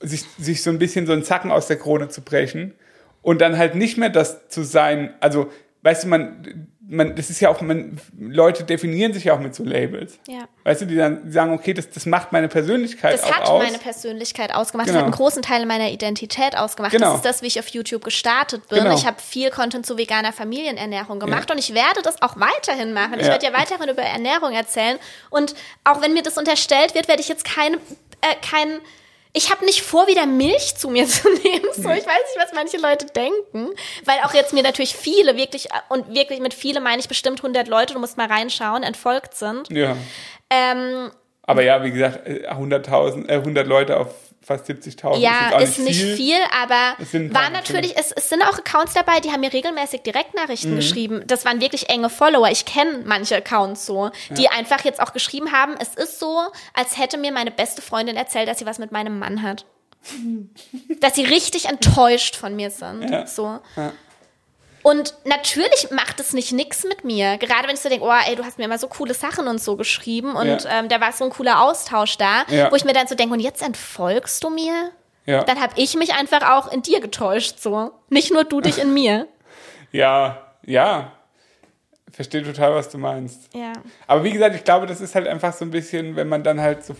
sich, 0.00 0.24
sich 0.38 0.62
so 0.62 0.70
ein 0.70 0.78
bisschen 0.78 1.06
so 1.06 1.12
einen 1.12 1.24
Zacken 1.24 1.50
aus 1.50 1.66
der 1.66 1.78
Krone 1.78 2.08
zu 2.08 2.20
brechen 2.20 2.74
und 3.22 3.40
dann 3.40 3.58
halt 3.58 3.74
nicht 3.74 3.96
mehr 3.96 4.10
das 4.10 4.48
zu 4.48 4.62
sein, 4.62 5.14
also, 5.20 5.50
weißt 5.82 6.04
du, 6.04 6.08
man, 6.08 6.68
man, 6.88 7.16
das 7.16 7.30
ist 7.30 7.40
ja 7.40 7.48
auch, 7.48 7.60
man, 7.60 8.00
Leute 8.16 8.62
definieren 8.62 9.12
sich 9.12 9.24
ja 9.24 9.34
auch 9.34 9.40
mit 9.40 9.54
so 9.54 9.64
Labels. 9.64 10.18
Ja. 10.28 10.48
Weißt 10.64 10.82
du, 10.82 10.86
die 10.86 10.94
dann 10.94 11.32
sagen, 11.32 11.52
okay, 11.52 11.74
das, 11.74 11.90
das 11.90 12.06
macht 12.06 12.32
meine 12.32 12.48
Persönlichkeit 12.48 13.14
das 13.14 13.22
aus. 13.24 13.30
Das 13.30 13.38
hat 13.40 13.58
meine 13.58 13.78
Persönlichkeit 13.78 14.54
ausgemacht. 14.54 14.86
Genau. 14.86 14.98
Das 14.98 15.02
hat 15.02 15.12
einen 15.12 15.16
großen 15.16 15.42
Teil 15.42 15.66
meiner 15.66 15.90
Identität 15.90 16.56
ausgemacht. 16.56 16.92
Genau. 16.92 17.08
Das 17.08 17.16
ist 17.16 17.24
das, 17.24 17.42
wie 17.42 17.46
ich 17.46 17.58
auf 17.58 17.68
YouTube 17.68 18.04
gestartet 18.04 18.68
bin. 18.68 18.84
Genau. 18.84 18.94
Ich 18.94 19.04
habe 19.04 19.20
viel 19.20 19.50
Content 19.50 19.84
zu 19.84 19.98
veganer 19.98 20.32
Familienernährung 20.32 21.18
gemacht 21.18 21.48
ja. 21.48 21.54
und 21.54 21.58
ich 21.58 21.74
werde 21.74 22.02
das 22.02 22.22
auch 22.22 22.36
weiterhin 22.38 22.92
machen. 22.92 23.14
Ich 23.18 23.26
ja. 23.26 23.32
werde 23.32 23.46
ja 23.46 23.52
weiterhin 23.52 23.88
über 23.88 24.02
Ernährung 24.02 24.52
erzählen. 24.52 24.98
Und 25.30 25.54
auch 25.82 26.00
wenn 26.02 26.14
mir 26.14 26.22
das 26.22 26.38
unterstellt 26.38 26.94
wird, 26.94 27.08
werde 27.08 27.20
ich 27.20 27.28
jetzt 27.28 27.44
keine, 27.44 27.76
äh, 28.20 28.34
kein, 28.48 28.80
ich 29.36 29.50
habe 29.50 29.66
nicht 29.66 29.82
vor, 29.82 30.06
wieder 30.06 30.24
Milch 30.24 30.76
zu 30.76 30.88
mir 30.88 31.06
zu 31.06 31.28
nehmen. 31.28 31.66
So, 31.72 31.90
ich 31.90 32.06
weiß 32.06 32.06
nicht, 32.06 32.38
was 32.38 32.52
manche 32.54 32.78
Leute 32.78 33.06
denken, 33.06 33.70
weil 34.04 34.18
auch 34.24 34.32
jetzt 34.32 34.54
mir 34.54 34.62
natürlich 34.62 34.96
viele 34.96 35.36
wirklich 35.36 35.68
und 35.90 36.14
wirklich 36.14 36.40
mit 36.40 36.54
viele 36.54 36.80
meine 36.80 37.00
ich 37.00 37.08
bestimmt 37.08 37.40
100 37.40 37.68
Leute, 37.68 37.92
du 37.94 38.00
musst 38.00 38.16
mal 38.16 38.26
reinschauen, 38.26 38.82
entfolgt 38.82 39.34
sind. 39.34 39.70
Ja. 39.70 39.96
Ähm, 40.48 41.10
aber 41.42 41.62
ja, 41.62 41.84
wie 41.84 41.92
gesagt, 41.92 42.26
100.000, 42.26 43.28
äh, 43.28 43.34
100 43.34 43.66
Leute 43.66 43.98
auf 43.98 44.08
fast 44.46 44.70
70.000. 44.70 45.18
Ja, 45.18 45.58
ist, 45.58 45.70
ist 45.70 45.78
nicht, 45.80 46.00
viel, 46.00 46.16
viel 46.16 46.38
aber 46.56 46.96
war 47.34 47.50
natürlich, 47.50 47.96
es, 47.96 48.12
es, 48.12 48.28
sind 48.28 48.42
auch 48.42 48.56
Accounts 48.56 48.94
dabei, 48.94 49.18
die 49.18 49.32
haben 49.32 49.40
mir 49.40 49.52
regelmäßig 49.52 50.02
Direktnachrichten 50.02 50.70
mhm. 50.70 50.76
geschrieben. 50.76 51.24
Das 51.26 51.44
waren 51.44 51.60
wirklich 51.60 51.88
enge 51.88 52.08
Follower. 52.08 52.48
Ich 52.48 52.64
kenne 52.64 53.02
manche 53.04 53.36
Accounts 53.36 53.86
so, 53.86 54.10
die 54.30 54.44
ja. 54.44 54.50
einfach 54.52 54.84
jetzt 54.84 55.00
auch 55.00 55.12
geschrieben 55.12 55.50
haben, 55.50 55.74
es 55.80 55.96
ist 55.96 56.20
so, 56.20 56.42
als 56.74 56.96
hätte 56.96 57.18
mir 57.18 57.32
meine 57.32 57.50
beste 57.50 57.82
Freundin 57.82 58.16
erzählt, 58.16 58.46
dass 58.46 58.60
sie 58.60 58.66
was 58.66 58.78
mit 58.78 58.92
meinem 58.92 59.18
Mann 59.18 59.42
hat. 59.42 59.66
dass 61.00 61.16
sie 61.16 61.24
richtig 61.24 61.68
enttäuscht 61.68 62.36
von 62.36 62.54
mir 62.54 62.70
sind. 62.70 63.10
Ja. 63.10 63.26
So. 63.26 63.58
Ja. 63.74 63.92
Und 64.86 65.14
natürlich 65.24 65.90
macht 65.90 66.20
es 66.20 66.32
nicht 66.32 66.52
nix 66.52 66.84
mit 66.84 67.02
mir. 67.02 67.38
Gerade 67.38 67.66
wenn 67.66 67.74
ich 67.74 67.80
so 67.80 67.88
denke, 67.88 68.04
oh, 68.04 68.12
ey, 68.28 68.36
du 68.36 68.44
hast 68.44 68.56
mir 68.56 68.66
immer 68.66 68.78
so 68.78 68.86
coole 68.86 69.14
Sachen 69.14 69.48
und 69.48 69.60
so 69.60 69.74
geschrieben 69.74 70.36
und 70.36 70.62
ja. 70.62 70.78
ähm, 70.78 70.88
da 70.88 71.00
war 71.00 71.10
so 71.10 71.24
ein 71.24 71.30
cooler 71.30 71.60
Austausch 71.60 72.16
da, 72.18 72.44
ja. 72.48 72.70
wo 72.70 72.76
ich 72.76 72.84
mir 72.84 72.92
dann 72.92 73.08
so 73.08 73.16
denke, 73.16 73.34
und 73.34 73.40
jetzt 73.40 73.62
entfolgst 73.62 74.44
du 74.44 74.48
mir? 74.48 74.92
Ja. 75.24 75.42
Dann 75.42 75.60
habe 75.60 75.72
ich 75.74 75.96
mich 75.96 76.14
einfach 76.14 76.48
auch 76.48 76.70
in 76.70 76.82
dir 76.82 77.00
getäuscht, 77.00 77.58
so. 77.58 77.90
Nicht 78.10 78.32
nur 78.32 78.44
du 78.44 78.60
dich 78.60 78.78
in 78.78 78.94
mir. 78.94 79.26
Ja, 79.92 80.42
ja. 80.64 81.12
Verstehe 82.12 82.42
total, 82.42 82.74
was 82.74 82.88
du 82.88 82.98
meinst. 82.98 83.54
Ja. 83.54 83.72
Aber 84.06 84.24
wie 84.24 84.32
gesagt, 84.32 84.54
ich 84.54 84.64
glaube, 84.64 84.86
das 84.86 85.00
ist 85.00 85.14
halt 85.14 85.26
einfach 85.26 85.52
so 85.54 85.64
ein 85.64 85.70
bisschen, 85.70 86.16
wenn 86.16 86.28
man 86.28 86.42
dann 86.42 86.60
halt 86.60 86.84
so 86.84 86.94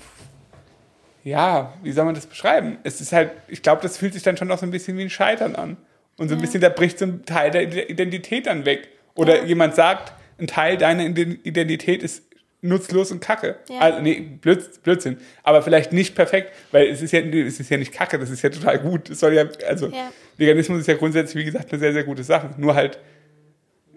ja, 1.24 1.74
wie 1.82 1.92
soll 1.92 2.04
man 2.04 2.14
das 2.14 2.26
beschreiben? 2.26 2.78
Es 2.84 3.00
ist 3.00 3.12
halt, 3.12 3.32
ich 3.48 3.62
glaube, 3.62 3.82
das 3.82 3.98
fühlt 3.98 4.14
sich 4.14 4.22
dann 4.22 4.36
schon 4.36 4.48
noch 4.48 4.58
so 4.58 4.64
ein 4.64 4.70
bisschen 4.70 4.96
wie 4.96 5.02
ein 5.02 5.10
Scheitern 5.10 5.56
an. 5.56 5.76
Und 6.18 6.28
so 6.28 6.34
ein 6.34 6.38
ja. 6.38 6.42
bisschen, 6.42 6.60
da 6.60 6.68
bricht 6.68 6.98
so 6.98 7.04
ein 7.04 7.24
Teil 7.24 7.50
der 7.50 7.90
Identität 7.90 8.46
dann 8.46 8.64
weg. 8.64 8.88
Oder 9.14 9.38
ja. 9.38 9.44
jemand 9.44 9.74
sagt, 9.74 10.12
ein 10.38 10.46
Teil 10.46 10.76
deiner 10.76 11.04
Identität 11.04 12.02
ist 12.02 12.22
nutzlos 12.62 13.12
und 13.12 13.20
kacke. 13.20 13.56
Ja. 13.68 13.80
Also, 13.80 14.00
nee, 14.00 14.38
Blödsinn. 14.40 15.18
Aber 15.42 15.62
vielleicht 15.62 15.92
nicht 15.92 16.14
perfekt, 16.14 16.52
weil 16.72 16.86
es 16.88 17.02
ist 17.02 17.12
ja, 17.12 17.20
es 17.20 17.60
ist 17.60 17.70
ja 17.70 17.76
nicht 17.76 17.92
kacke, 17.92 18.18
das 18.18 18.30
ist 18.30 18.42
ja 18.42 18.50
total 18.50 18.78
gut. 18.78 19.10
Es 19.10 19.20
soll 19.20 19.34
ja, 19.34 19.44
also. 19.68 19.90
Veganismus 20.36 20.80
ist 20.80 20.88
ja 20.88 20.94
grundsätzlich, 20.94 21.42
wie 21.42 21.46
gesagt, 21.46 21.72
eine 21.72 21.78
sehr, 21.78 21.92
sehr 21.92 22.04
gute 22.04 22.22
Sache. 22.22 22.50
Nur 22.58 22.74
halt, 22.74 22.98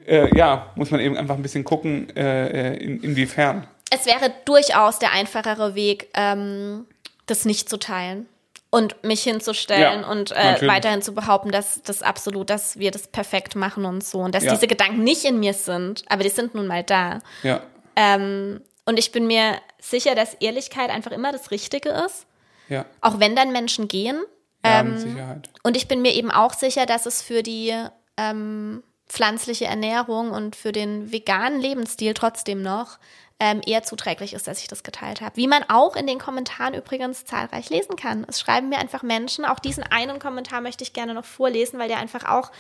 äh, 0.06 0.36
ja, 0.38 0.72
muss 0.76 0.92
man 0.92 1.02
eben 1.02 1.18
einfach 1.18 1.36
ein 1.36 1.42
bisschen 1.42 1.64
gucken, 1.64 2.16
äh, 2.16 2.74
äh 2.74 2.78
in, 2.78 3.02
inwiefern. 3.02 3.68
Es 3.92 4.06
wäre 4.06 4.32
durchaus 4.46 5.00
der 5.00 5.12
einfachere 5.14 5.76
Weg, 5.76 6.08
ähm, 6.14 6.86
das 7.26 7.46
nicht 7.46 7.70
zu 7.70 7.78
teilen 7.78 8.28
und 8.72 9.04
mich 9.04 9.24
hinzustellen 9.24 10.02
ja, 10.02 10.08
und 10.10 10.32
äh, 10.32 10.68
weiterhin 10.68 11.02
zu 11.02 11.14
behaupten, 11.14 11.52
dass 11.52 11.82
das 11.82 12.04
absolut, 12.04 12.50
dass 12.50 12.78
wir 12.78 12.92
das 12.92 13.08
perfekt 13.08 13.56
machen 13.56 13.86
und 13.86 14.04
so 14.04 14.20
und 14.20 14.36
dass 14.36 14.44
ja. 14.44 14.54
diese 14.54 14.68
Gedanken 14.68 15.04
nicht 15.04 15.26
in 15.26 15.40
mir 15.40 15.54
sind, 15.54 16.04
aber 16.08 16.24
die 16.24 16.30
sind 16.30 16.54
nun 16.54 16.68
mal 16.68 16.84
da. 16.84 17.20
Ja. 17.42 17.62
Ähm, 17.96 18.62
und 18.86 19.00
ich 19.00 19.12
bin 19.12 19.28
mir 19.28 19.60
sicher, 19.80 20.16
dass 20.16 20.36
Ehrlichkeit 20.36 20.90
einfach 20.90 21.12
immer 21.12 21.32
das 21.32 21.52
Richtige 21.52 21.90
ist. 21.90 22.26
Ja. 22.70 22.86
Auch 23.02 23.20
wenn 23.20 23.36
dann 23.36 23.52
Menschen 23.52 23.88
gehen. 23.88 24.22
Ja, 24.64 24.82
ähm, 24.82 24.92
mit 24.92 25.00
Sicherheit. 25.00 25.50
Und 25.64 25.76
ich 25.76 25.88
bin 25.88 26.02
mir 26.02 26.14
eben 26.14 26.32
auch 26.32 26.54
sicher, 26.54 26.86
dass 26.86 27.06
es 27.06 27.22
für 27.22 27.44
die 27.44 27.74
ähm, 28.18 28.84
pflanzliche 29.08 29.66
Ernährung 29.66 30.32
und 30.32 30.56
für 30.56 30.72
den 30.72 31.12
veganen 31.12 31.60
Lebensstil 31.60 32.14
trotzdem 32.14 32.62
noch 32.62 33.00
ähm, 33.40 33.62
eher 33.66 33.84
zuträglich 33.84 34.34
ist, 34.34 34.48
dass 34.48 34.62
ich 34.62 34.68
das 34.68 34.84
geteilt 34.84 35.22
habe. 35.22 35.38
Wie 35.38 35.48
man 35.48 35.64
auch 35.70 35.96
in 35.96 36.08
den 36.08 36.20
Kommentaren 36.20 36.74
übrigens 36.74 37.26
zahlreich 37.26 37.70
lesen 37.70 37.96
kann. 37.96 38.26
Es 38.28 38.40
schreiben 38.40 38.70
mir 38.70 38.80
einfach 38.80 39.02
Menschen, 39.02 39.46
auch 39.46 39.60
diesen 39.60 39.84
einen 39.84 40.20
Kommentar 40.20 40.62
möchte 40.62 40.84
ich 40.84 40.94
gerne 40.94 41.14
noch 41.14 41.26
vorlesen, 41.26 41.80
weil 41.80 41.88
der 41.88 42.00
einfach 42.00 42.26
auch 42.26 42.52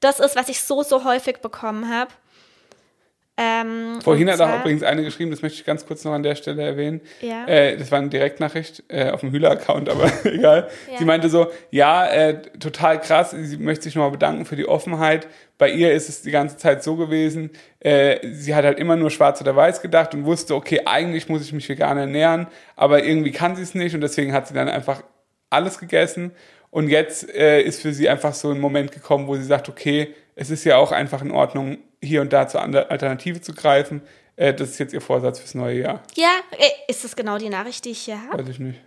das 0.00 0.20
ist, 0.20 0.36
was 0.36 0.48
ich 0.48 0.60
so, 0.60 0.82
so 0.82 1.04
häufig 1.04 1.38
bekommen 1.38 1.88
habe. 1.88 2.10
Ähm, 3.38 4.00
Vorhin 4.00 4.30
hat 4.30 4.40
auch 4.40 4.60
übrigens 4.60 4.82
eine 4.82 5.02
geschrieben, 5.02 5.30
das 5.30 5.42
möchte 5.42 5.58
ich 5.58 5.66
ganz 5.66 5.84
kurz 5.84 6.04
noch 6.04 6.12
an 6.12 6.22
der 6.22 6.36
Stelle 6.36 6.62
erwähnen. 6.62 7.02
Ja. 7.20 7.46
Äh, 7.46 7.76
das 7.76 7.90
war 7.92 7.98
eine 7.98 8.08
Direktnachricht 8.08 8.82
äh, 8.88 9.10
auf 9.10 9.20
dem 9.20 9.30
Hühler-Account, 9.30 9.88
aber 9.90 10.10
egal. 10.24 10.68
Ja. 10.90 10.98
Sie 10.98 11.04
meinte 11.04 11.28
so, 11.28 11.48
ja, 11.70 12.06
äh, 12.06 12.40
total 12.58 12.98
krass, 12.98 13.32
sie 13.38 13.58
möchte 13.58 13.84
sich 13.84 13.94
nochmal 13.94 14.12
bedanken 14.12 14.46
für 14.46 14.56
die 14.56 14.66
Offenheit. 14.66 15.28
Bei 15.58 15.70
ihr 15.70 15.92
ist 15.92 16.08
es 16.08 16.22
die 16.22 16.30
ganze 16.30 16.56
Zeit 16.56 16.82
so 16.82 16.96
gewesen, 16.96 17.50
äh, 17.80 18.26
sie 18.32 18.54
hat 18.54 18.64
halt 18.64 18.78
immer 18.78 18.96
nur 18.96 19.10
schwarz 19.10 19.40
oder 19.42 19.54
weiß 19.54 19.82
gedacht 19.82 20.14
und 20.14 20.24
wusste, 20.24 20.54
okay, 20.54 20.82
eigentlich 20.86 21.28
muss 21.28 21.42
ich 21.42 21.52
mich 21.52 21.68
vegan 21.68 21.98
ernähren, 21.98 22.46
aber 22.74 23.04
irgendwie 23.04 23.32
kann 23.32 23.54
sie 23.54 23.62
es 23.62 23.74
nicht 23.74 23.94
und 23.94 24.00
deswegen 24.00 24.32
hat 24.32 24.48
sie 24.48 24.54
dann 24.54 24.68
einfach 24.68 25.02
alles 25.50 25.78
gegessen. 25.78 26.32
Und 26.70 26.88
jetzt 26.88 27.32
äh, 27.34 27.62
ist 27.62 27.80
für 27.82 27.92
sie 27.92 28.08
einfach 28.08 28.34
so 28.34 28.50
ein 28.50 28.60
Moment 28.60 28.92
gekommen, 28.92 29.28
wo 29.28 29.36
sie 29.36 29.44
sagt, 29.44 29.68
okay, 29.68 30.14
es 30.34 30.50
ist 30.50 30.64
ja 30.64 30.76
auch 30.76 30.92
einfach 30.92 31.22
in 31.22 31.30
Ordnung, 31.30 31.78
hier 32.06 32.20
und 32.22 32.32
da 32.32 32.48
zur 32.48 32.62
Alternative 32.62 33.40
zu 33.40 33.52
greifen. 33.52 34.02
Äh, 34.36 34.54
das 34.54 34.70
ist 34.70 34.78
jetzt 34.78 34.92
Ihr 34.92 35.00
Vorsatz 35.00 35.38
fürs 35.38 35.54
neue 35.54 35.80
Jahr. 35.80 36.02
Ja, 36.14 36.30
äh, 36.52 36.90
ist 36.90 37.04
das 37.04 37.16
genau 37.16 37.38
die 37.38 37.48
Nachricht, 37.48 37.84
die 37.84 37.90
ich 37.90 38.00
hier 38.00 38.20
habe? 38.22 38.42
Weiß 38.42 38.48
ich 38.48 38.58
nicht. 38.58 38.80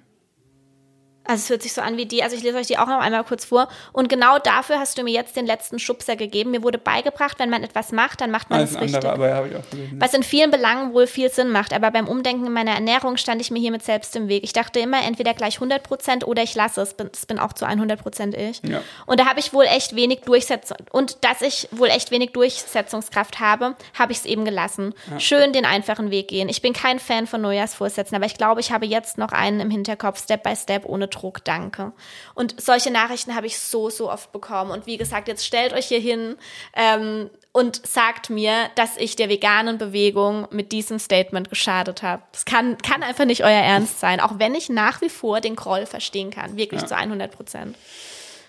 Also 1.29 1.43
es 1.43 1.49
hört 1.51 1.61
sich 1.61 1.73
so 1.73 1.81
an 1.81 1.95
wie 1.95 2.07
die, 2.07 2.23
also 2.23 2.35
ich 2.35 2.41
lese 2.41 2.57
euch 2.57 2.65
die 2.65 2.79
auch 2.79 2.87
noch 2.87 2.99
einmal 2.99 3.23
kurz 3.23 3.45
vor. 3.45 3.67
Und 3.93 4.09
genau 4.09 4.39
dafür 4.39 4.79
hast 4.79 4.97
du 4.97 5.03
mir 5.03 5.11
jetzt 5.11 5.35
den 5.35 5.45
letzten 5.45 5.77
Schubser 5.77 6.15
gegeben. 6.15 6.49
Mir 6.49 6.63
wurde 6.63 6.79
beigebracht, 6.79 7.37
wenn 7.37 7.51
man 7.51 7.63
etwas 7.63 7.91
macht, 7.91 8.21
dann 8.21 8.31
macht 8.31 8.49
man 8.49 8.61
es 8.61 8.73
richtig. 8.73 8.95
Andere, 8.95 9.13
aber 9.13 9.29
ja, 9.29 9.45
ich 9.45 9.55
auch 9.55 9.69
gelesen. 9.69 10.01
Was 10.01 10.15
in 10.15 10.23
vielen 10.23 10.49
Belangen 10.49 10.91
wohl 10.93 11.05
viel 11.05 11.29
Sinn 11.29 11.51
macht. 11.51 11.71
Aber 11.71 11.91
beim 11.91 12.07
Umdenken 12.07 12.47
in 12.47 12.51
meiner 12.51 12.71
Ernährung 12.71 13.17
stand 13.17 13.41
ich 13.41 13.51
mir 13.51 13.59
hiermit 13.59 13.83
selbst 13.83 14.15
im 14.15 14.27
Weg. 14.27 14.43
Ich 14.43 14.53
dachte 14.53 14.79
immer, 14.79 15.03
entweder 15.03 15.35
gleich 15.35 15.57
100 15.57 15.83
Prozent 15.83 16.25
oder 16.25 16.41
ich 16.41 16.55
lasse 16.55 16.81
es. 16.81 16.95
Das 16.95 17.27
bin 17.27 17.37
auch 17.37 17.53
zu 17.53 17.67
100 17.67 18.01
Prozent 18.01 18.35
ich. 18.35 18.63
Ja. 18.63 18.81
Und 19.05 19.19
da 19.19 19.27
habe 19.27 19.39
ich 19.39 19.53
wohl 19.53 19.65
echt 19.65 19.95
wenig 19.95 20.21
Durchsetzung. 20.21 20.77
Und 20.91 21.23
dass 21.23 21.43
ich 21.43 21.67
wohl 21.71 21.89
echt 21.89 22.09
wenig 22.09 22.31
Durchsetzungskraft 22.31 23.39
habe, 23.39 23.75
habe 23.97 24.13
ich 24.13 24.17
es 24.19 24.25
eben 24.25 24.45
gelassen. 24.45 24.95
Ja. 25.11 25.19
Schön 25.19 25.53
den 25.53 25.65
einfachen 25.65 26.09
Weg 26.09 26.29
gehen. 26.29 26.49
Ich 26.49 26.63
bin 26.63 26.73
kein 26.73 26.97
Fan 26.97 27.27
von 27.27 27.41
Neujahrsvorsätzen, 27.41 28.15
aber 28.15 28.25
ich 28.25 28.35
glaube, 28.35 28.61
ich 28.61 28.71
habe 28.71 28.87
jetzt 28.87 29.19
noch 29.19 29.31
einen 29.31 29.59
im 29.59 29.69
Hinterkopf, 29.69 30.23
Step 30.23 30.41
by 30.41 30.55
Step, 30.55 30.85
ohne 30.85 31.07
Druck. 31.07 31.18
Druck, 31.19 31.43
danke. 31.43 31.91
Und 32.33 32.59
solche 32.61 32.91
Nachrichten 32.91 33.35
habe 33.35 33.47
ich 33.47 33.59
so, 33.59 33.89
so 33.89 34.11
oft 34.11 34.31
bekommen. 34.31 34.71
Und 34.71 34.85
wie 34.85 34.97
gesagt, 34.97 35.27
jetzt 35.27 35.45
stellt 35.45 35.73
euch 35.73 35.87
hier 35.87 35.99
hin 35.99 36.35
ähm, 36.75 37.29
und 37.51 37.85
sagt 37.85 38.29
mir, 38.29 38.69
dass 38.75 38.97
ich 38.97 39.15
der 39.15 39.29
veganen 39.29 39.77
Bewegung 39.77 40.47
mit 40.51 40.71
diesem 40.71 40.99
Statement 40.99 41.49
geschadet 41.49 42.03
habe. 42.03 42.23
Das 42.31 42.45
kann, 42.45 42.77
kann 42.77 43.03
einfach 43.03 43.25
nicht 43.25 43.43
euer 43.43 43.49
Ernst 43.49 43.99
sein, 43.99 44.19
auch 44.19 44.39
wenn 44.39 44.55
ich 44.55 44.69
nach 44.69 45.01
wie 45.01 45.09
vor 45.09 45.41
den 45.41 45.55
Groll 45.55 45.85
verstehen 45.85 46.29
kann, 46.31 46.57
wirklich 46.57 46.81
ja. 46.81 46.87
zu 46.87 46.95
100 46.95 47.31
Prozent. 47.31 47.75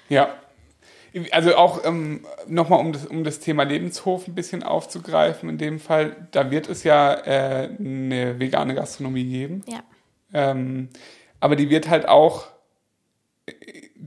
Ja, 0.08 0.34
also 1.32 1.56
auch 1.56 1.84
ähm, 1.84 2.24
nochmal, 2.46 2.80
um 2.80 2.92
das, 2.92 3.06
um 3.06 3.24
das 3.24 3.40
Thema 3.40 3.64
Lebenshof 3.64 4.28
ein 4.28 4.34
bisschen 4.34 4.62
aufzugreifen, 4.62 5.48
in 5.48 5.58
dem 5.58 5.80
Fall, 5.80 6.28
da 6.30 6.50
wird 6.50 6.68
es 6.68 6.84
ja 6.84 7.14
äh, 7.14 7.70
eine 7.78 8.38
vegane 8.38 8.74
Gastronomie 8.74 9.24
geben. 9.24 9.64
Ja. 9.66 9.82
Ähm, 10.32 10.88
aber 11.40 11.56
die 11.56 11.70
wird 11.70 11.88
halt 11.88 12.06
auch 12.06 12.46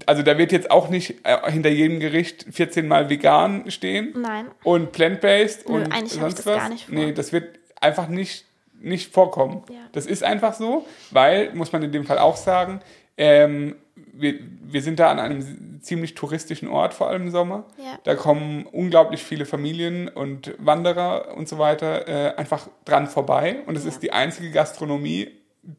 also 0.05 0.21
da 0.23 0.37
wird 0.37 0.51
jetzt 0.51 0.71
auch 0.71 0.89
nicht 0.89 1.15
äh, 1.23 1.51
hinter 1.51 1.69
jedem 1.69 1.99
Gericht 1.99 2.45
14 2.51 2.87
Mal 2.87 3.09
vegan 3.09 3.69
stehen. 3.71 4.13
Nein. 4.15 4.47
Und 4.63 4.91
plant-based 4.91 5.65
und 5.65 5.91
eigentlich 5.91 6.13
sonst 6.13 6.39
das 6.39 6.45
was. 6.45 6.57
Gar 6.57 6.69
nicht 6.69 6.85
vor. 6.85 6.95
Nee, 6.95 7.11
das 7.13 7.31
wird 7.31 7.59
einfach 7.79 8.07
nicht, 8.07 8.45
nicht 8.81 9.13
vorkommen. 9.13 9.63
Ja. 9.69 9.79
Das 9.91 10.05
ist 10.05 10.23
einfach 10.23 10.53
so, 10.53 10.85
weil, 11.11 11.53
muss 11.53 11.71
man 11.71 11.83
in 11.83 11.91
dem 11.91 12.05
Fall 12.05 12.17
auch 12.19 12.35
sagen, 12.37 12.81
ähm, 13.17 13.75
wir, 14.15 14.35
wir 14.63 14.81
sind 14.81 14.99
da 14.99 15.09
an 15.11 15.19
einem 15.19 15.81
ziemlich 15.81 16.15
touristischen 16.15 16.67
Ort, 16.67 16.93
vor 16.93 17.09
allem 17.09 17.23
im 17.23 17.31
Sommer. 17.31 17.65
Ja. 17.77 17.99
Da 18.03 18.15
kommen 18.15 18.65
unglaublich 18.71 19.23
viele 19.23 19.45
Familien 19.45 20.07
und 20.07 20.53
Wanderer 20.57 21.35
und 21.35 21.47
so 21.47 21.57
weiter 21.59 22.07
äh, 22.07 22.35
einfach 22.35 22.67
dran 22.85 23.07
vorbei. 23.07 23.57
Und 23.65 23.77
es 23.77 23.83
Ja. 23.83 23.89
ist 23.89 23.99
die 24.01 24.13
einzige 24.13 24.49
Gastronomie, 24.51 25.31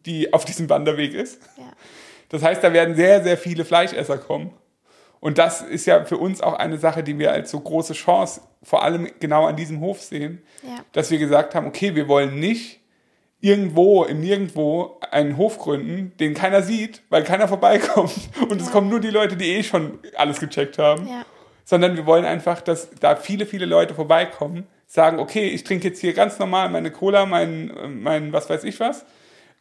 die 0.06 0.32
auf 0.32 0.44
diesem 0.44 0.68
Wanderweg 0.70 1.14
ist. 1.14 1.40
Ja. 1.56 1.64
Das 2.34 2.42
heißt, 2.42 2.64
da 2.64 2.72
werden 2.72 2.96
sehr, 2.96 3.22
sehr 3.22 3.38
viele 3.38 3.64
Fleischesser 3.64 4.18
kommen. 4.18 4.50
Und 5.20 5.38
das 5.38 5.62
ist 5.62 5.86
ja 5.86 6.04
für 6.04 6.16
uns 6.18 6.40
auch 6.40 6.54
eine 6.54 6.78
Sache, 6.78 7.04
die 7.04 7.16
wir 7.16 7.30
als 7.30 7.52
so 7.52 7.60
große 7.60 7.92
Chance 7.92 8.40
vor 8.64 8.82
allem 8.82 9.08
genau 9.20 9.46
an 9.46 9.54
diesem 9.54 9.78
Hof 9.78 10.02
sehen, 10.02 10.42
Ja. 10.64 10.80
dass 10.90 11.12
wir 11.12 11.18
gesagt 11.18 11.54
haben, 11.54 11.68
okay, 11.68 11.94
wir 11.94 12.08
wollen 12.08 12.40
nicht 12.40 12.80
irgendwo 13.40 14.02
im 14.02 14.18
Nirgendwo 14.20 14.98
einen 15.12 15.36
Hof 15.36 15.58
gründen, 15.58 16.12
den 16.18 16.34
keiner 16.34 16.62
sieht, 16.62 17.02
weil 17.08 17.22
keiner 17.22 17.46
vorbeikommt. 17.46 18.12
Und 18.48 18.60
es 18.60 18.72
kommen 18.72 18.88
nur 18.88 18.98
die 18.98 19.10
Leute, 19.10 19.36
die 19.36 19.52
eh 19.52 19.62
schon 19.62 20.00
alles 20.16 20.40
gecheckt 20.40 20.78
haben. 20.78 21.06
Ja. 21.06 21.24
Sondern 21.64 21.94
wir 21.96 22.04
wollen 22.04 22.24
einfach, 22.24 22.60
dass 22.60 22.90
da 22.98 23.14
viele, 23.14 23.46
viele 23.46 23.66
Leute 23.66 23.94
vorbeikommen, 23.94 24.66
sagen, 24.88 25.20
okay, 25.20 25.46
ich 25.50 25.62
trinke 25.62 25.86
jetzt 25.86 26.00
hier 26.00 26.14
ganz 26.14 26.40
normal 26.40 26.68
meine 26.68 26.90
Cola, 26.90 27.26
mein, 27.26 27.70
mein 28.02 28.32
was 28.32 28.50
weiß 28.50 28.64
ich 28.64 28.80
was, 28.80 29.04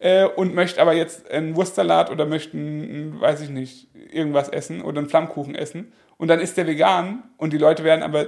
äh, 0.03 0.25
und 0.25 0.53
möchte 0.53 0.81
aber 0.81 0.93
jetzt 0.93 1.31
einen 1.31 1.55
Wurstsalat 1.55 2.11
oder 2.11 2.25
möchte, 2.25 2.57
einen, 2.57 3.21
weiß 3.21 3.39
ich 3.39 3.49
nicht, 3.49 3.87
irgendwas 4.11 4.49
essen 4.49 4.81
oder 4.81 4.99
einen 4.99 5.07
Flammkuchen 5.07 5.55
essen. 5.55 5.93
Und 6.17 6.27
dann 6.27 6.41
ist 6.41 6.57
der 6.57 6.67
vegan 6.67 7.23
und 7.37 7.53
die 7.53 7.57
Leute 7.57 7.85
werden 7.85 8.03
aber 8.03 8.27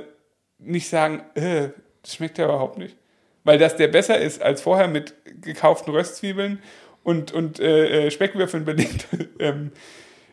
nicht 0.58 0.88
sagen, 0.88 1.22
äh, 1.36 1.70
das 2.02 2.16
schmeckt 2.16 2.38
ja 2.38 2.46
überhaupt 2.46 2.78
nicht. 2.78 2.96
Weil 3.44 3.58
dass 3.58 3.76
der 3.76 3.90
besser 3.90 4.18
ist 4.18 4.42
als 4.42 4.62
vorher 4.62 4.88
mit 4.88 5.16
gekauften 5.42 5.94
Röstzwiebeln 5.94 6.60
und, 7.04 7.34
und 7.34 7.60
äh, 7.60 8.06
äh, 8.06 8.12
Speckwürfeln 8.12 8.64
belegt 8.64 9.08
ähm, 9.40 9.74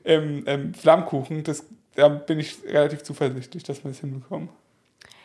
ähm, 0.05 0.45
ähm, 0.47 0.75
Flammkuchen, 0.75 1.43
das, 1.43 1.67
da 1.97 2.07
bin 2.07 2.39
ich 2.39 2.59
relativ 2.69 3.03
zuversichtlich, 3.03 3.65
dass 3.65 3.83
wir 3.83 3.91
es 3.91 3.99
hinbekommen. 3.99 4.49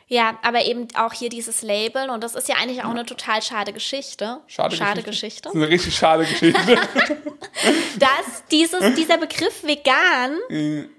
Ja, 0.09 0.39
aber 0.41 0.63
eben 0.63 0.87
auch 0.95 1.11
hier 1.11 1.29
dieses 1.29 1.61
Labeln 1.63 2.09
und 2.09 2.23
das 2.23 2.33
ist 2.33 2.47
ja 2.47 2.55
eigentlich 2.55 2.83
auch 2.83 2.89
eine 2.89 3.05
total 3.05 3.41
schade 3.41 3.73
Geschichte. 3.73 4.39
Schade, 4.47 5.03
Geschichte. 5.03 5.41
Das 5.43 5.53
ist 5.53 5.61
eine 5.61 5.67
richtig 5.67 5.95
schade 5.95 6.25
Geschichte. 6.25 6.61
Dass 7.99 8.45
dieses, 8.49 8.95
dieser 8.95 9.17
Begriff 9.17 9.63
vegan 9.63 10.37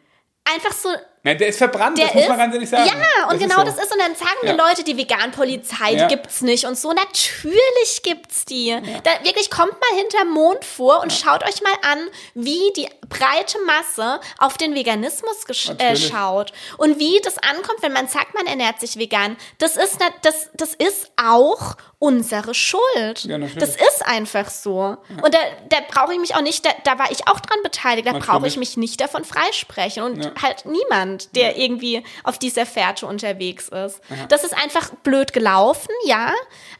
einfach 0.45 0.73
so 0.73 0.91
ja, 1.25 1.35
der 1.35 1.49
ist 1.49 1.59
verbrannt, 1.59 1.99
der 1.99 2.07
das 2.07 2.15
muss 2.15 2.23
ist, 2.25 2.29
man 2.29 2.39
ganz 2.39 2.55
ehrlich 2.55 2.69
sagen. 2.69 2.87
Ja, 2.87 3.25
und 3.29 3.33
Das 3.35 3.49
genau 3.49 3.59
so. 3.61 3.65
das 3.65 3.79
ist. 3.85 3.93
Und 3.93 3.99
dann 4.01 4.15
sagen 4.15 4.31
Ja. 4.43 4.53
die 4.53 4.59
Leute, 4.59 4.85
die 4.85 4.97
Vegan-Polizei, 4.97 5.93
Ja. 5.93 6.07
die 6.07 6.15
gibt's 6.15 6.41
nicht 6.43 6.65
und 6.65 6.79
so. 6.79 6.93
Natürlich 6.93 8.03
gibt's 8.03 8.45
die. 8.45 8.71
Da 9.05 9.25
wirklich 9.25 9.51
kommt 9.51 9.73
mal 9.73 9.99
hinterm 9.99 10.31
Mond 10.31 10.65
vor 10.65 11.01
und 11.03 11.13
schaut 11.13 11.43
euch 11.45 11.61
mal 11.63 11.73
an, 11.91 11.99
wie 12.35 12.73
die 12.77 12.89
breite 13.09 13.59
Masse 13.67 14.21
auf 14.39 14.57
den 14.57 14.75
Veganismus 14.75 15.45
äh, 15.79 15.97
schaut. 15.97 16.53
Und 16.77 16.99
wie 16.99 17.21
das 17.23 17.39
ankommt, 17.39 17.83
wenn 17.83 17.93
man 17.93 18.09
sagt, 18.09 18.35
man 18.35 18.47
ernährt 18.47 18.81
sich 18.81 18.97
vegan. 18.99 19.37
Das 19.59 19.77
ist, 19.77 19.99
das, 20.23 20.51
das 20.55 20.75
ist 20.75 21.11
auch 21.23 21.77
unsere 22.01 22.55
Schuld. 22.55 23.25
Ja, 23.25 23.39
das 23.39 23.71
ist 23.75 24.07
einfach 24.07 24.51
so. 24.51 24.97
Und 25.21 25.35
da, 25.35 25.39
da 25.69 25.79
brauche 25.89 26.13
ich 26.13 26.21
mich 26.21 26.37
auch 26.37 26.43
nicht, 26.43 26.65
da, 26.65 26.71
da 26.85 26.97
war 26.97 27.11
ich 27.11 27.27
auch 27.27 27.41
dran 27.41 27.59
beteiligt, 27.65 28.07
da 28.07 28.13
brauche 28.19 28.47
ich 28.47 28.57
mich 28.57 28.77
nicht 28.77 29.01
davon 29.01 29.25
freisprechen. 29.25 30.05
Und 30.05 30.25
Ja. 30.25 30.31
halt 30.41 30.65
niemand, 30.65 31.35
der 31.35 31.57
irgendwie 31.57 32.05
auf 32.23 32.39
dieser 32.39 32.67
Fährte 32.67 33.07
unterwegs 33.07 33.69
ist. 33.69 34.01
Das 34.29 34.45
ist 34.45 34.55
einfach 34.55 34.91
blöd 35.03 35.33
gelaufen, 35.33 35.91
ja, 36.05 36.33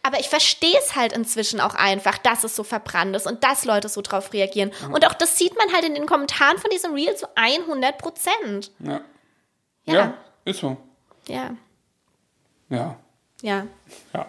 aber 0.05 0.21
ich 0.21 0.29
verstehe 0.29 0.79
es 0.79 0.95
halt 0.95 1.13
inzwischen 1.13 1.61
auch 1.61 1.75
einfach, 1.75 2.19
dass 2.19 2.45
es 2.45 2.55
so 2.55 2.63
verbrannt 2.63 3.17
ist 3.17 3.27
und 3.27 3.43
dass 3.43 3.65
Leute 3.65 3.89
so 3.89 4.03
drauf 4.03 4.33
reagieren. 4.33 4.71
Und 4.93 5.05
auch 5.05 5.15
das 5.15 5.37
sieht 5.37 5.57
man 5.59 5.73
halt 5.73 5.85
in 5.85 5.95
den 5.97 6.07
Kommentaren 6.07 6.59
von 6.59 6.71
diesem 6.71 6.95
Reel 6.95 7.17
zu 7.17 7.27
100 7.35 7.99
Prozent. 7.99 8.71
Ja. 8.79 9.01
Ja. 9.85 9.95
ja, 9.95 10.15
ist 10.45 10.61
so. 10.61 10.77
Ja, 11.27 11.51
Ja. 12.69 12.97
ja. 13.43 13.67
Ja. 14.15 14.27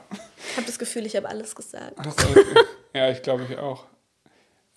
Ich 0.51 0.57
habe 0.57 0.65
das 0.67 0.79
Gefühl, 0.79 1.05
ich 1.05 1.15
habe 1.15 1.27
alles 1.29 1.55
gesagt. 1.55 2.05
Ist 2.05 2.25
alles- 2.25 2.45
ja, 2.93 3.09
ich 3.09 3.21
glaube 3.21 3.45
ich 3.49 3.57
auch. 3.57 3.85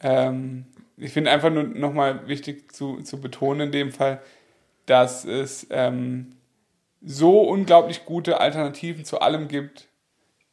Ähm, 0.00 0.66
ich 0.96 1.12
finde 1.12 1.30
einfach 1.30 1.50
nur 1.50 1.64
nochmal 1.64 2.26
wichtig 2.28 2.72
zu, 2.72 3.00
zu 3.02 3.20
betonen 3.20 3.68
in 3.68 3.72
dem 3.72 3.92
Fall, 3.92 4.20
dass 4.86 5.24
es 5.24 5.66
ähm, 5.70 6.36
so 7.00 7.40
unglaublich 7.40 8.04
gute 8.04 8.40
Alternativen 8.40 9.04
zu 9.04 9.20
allem 9.20 9.48
gibt, 9.48 9.88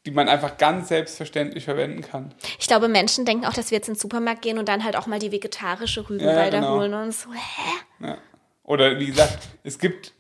die 0.06 0.12
man 0.12 0.30
einfach 0.30 0.58
ganz 0.58 0.88
selbstverständlich 0.88 1.66
verwenden 1.66 2.02
kann. 2.02 2.34
Ich 2.58 2.68
glaube, 2.68 2.88
Menschen 2.88 3.26
denken 3.26 3.46
auch, 3.46 3.54
dass 3.54 3.70
wir 3.72 3.78
jetzt 3.78 3.88
in 3.90 3.96
den 3.96 4.00
Supermarkt 4.00 4.42
gehen 4.42 4.58
und 4.58 4.68
dann 4.70 4.84
halt 4.84 4.96
auch 4.96 5.08
mal 5.08 5.20
die 5.20 5.32
vegetarische 5.32 6.10
Rübenwalder 6.10 6.40
Ja, 6.40 6.44
ja, 6.46 6.50
genau. 6.62 6.78
holen 6.78 6.94
und 6.94 7.14
so. 7.14 7.30
Hä? 7.34 8.06
Ja. 8.08 8.18
Oder 8.64 8.98
wie 9.00 9.08
gesagt, 9.08 9.40
es 9.64 9.78
gibt 9.78 10.14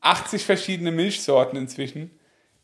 80 0.00 0.44
verschiedene 0.44 0.92
Milchsorten 0.92 1.58
inzwischen. 1.58 2.10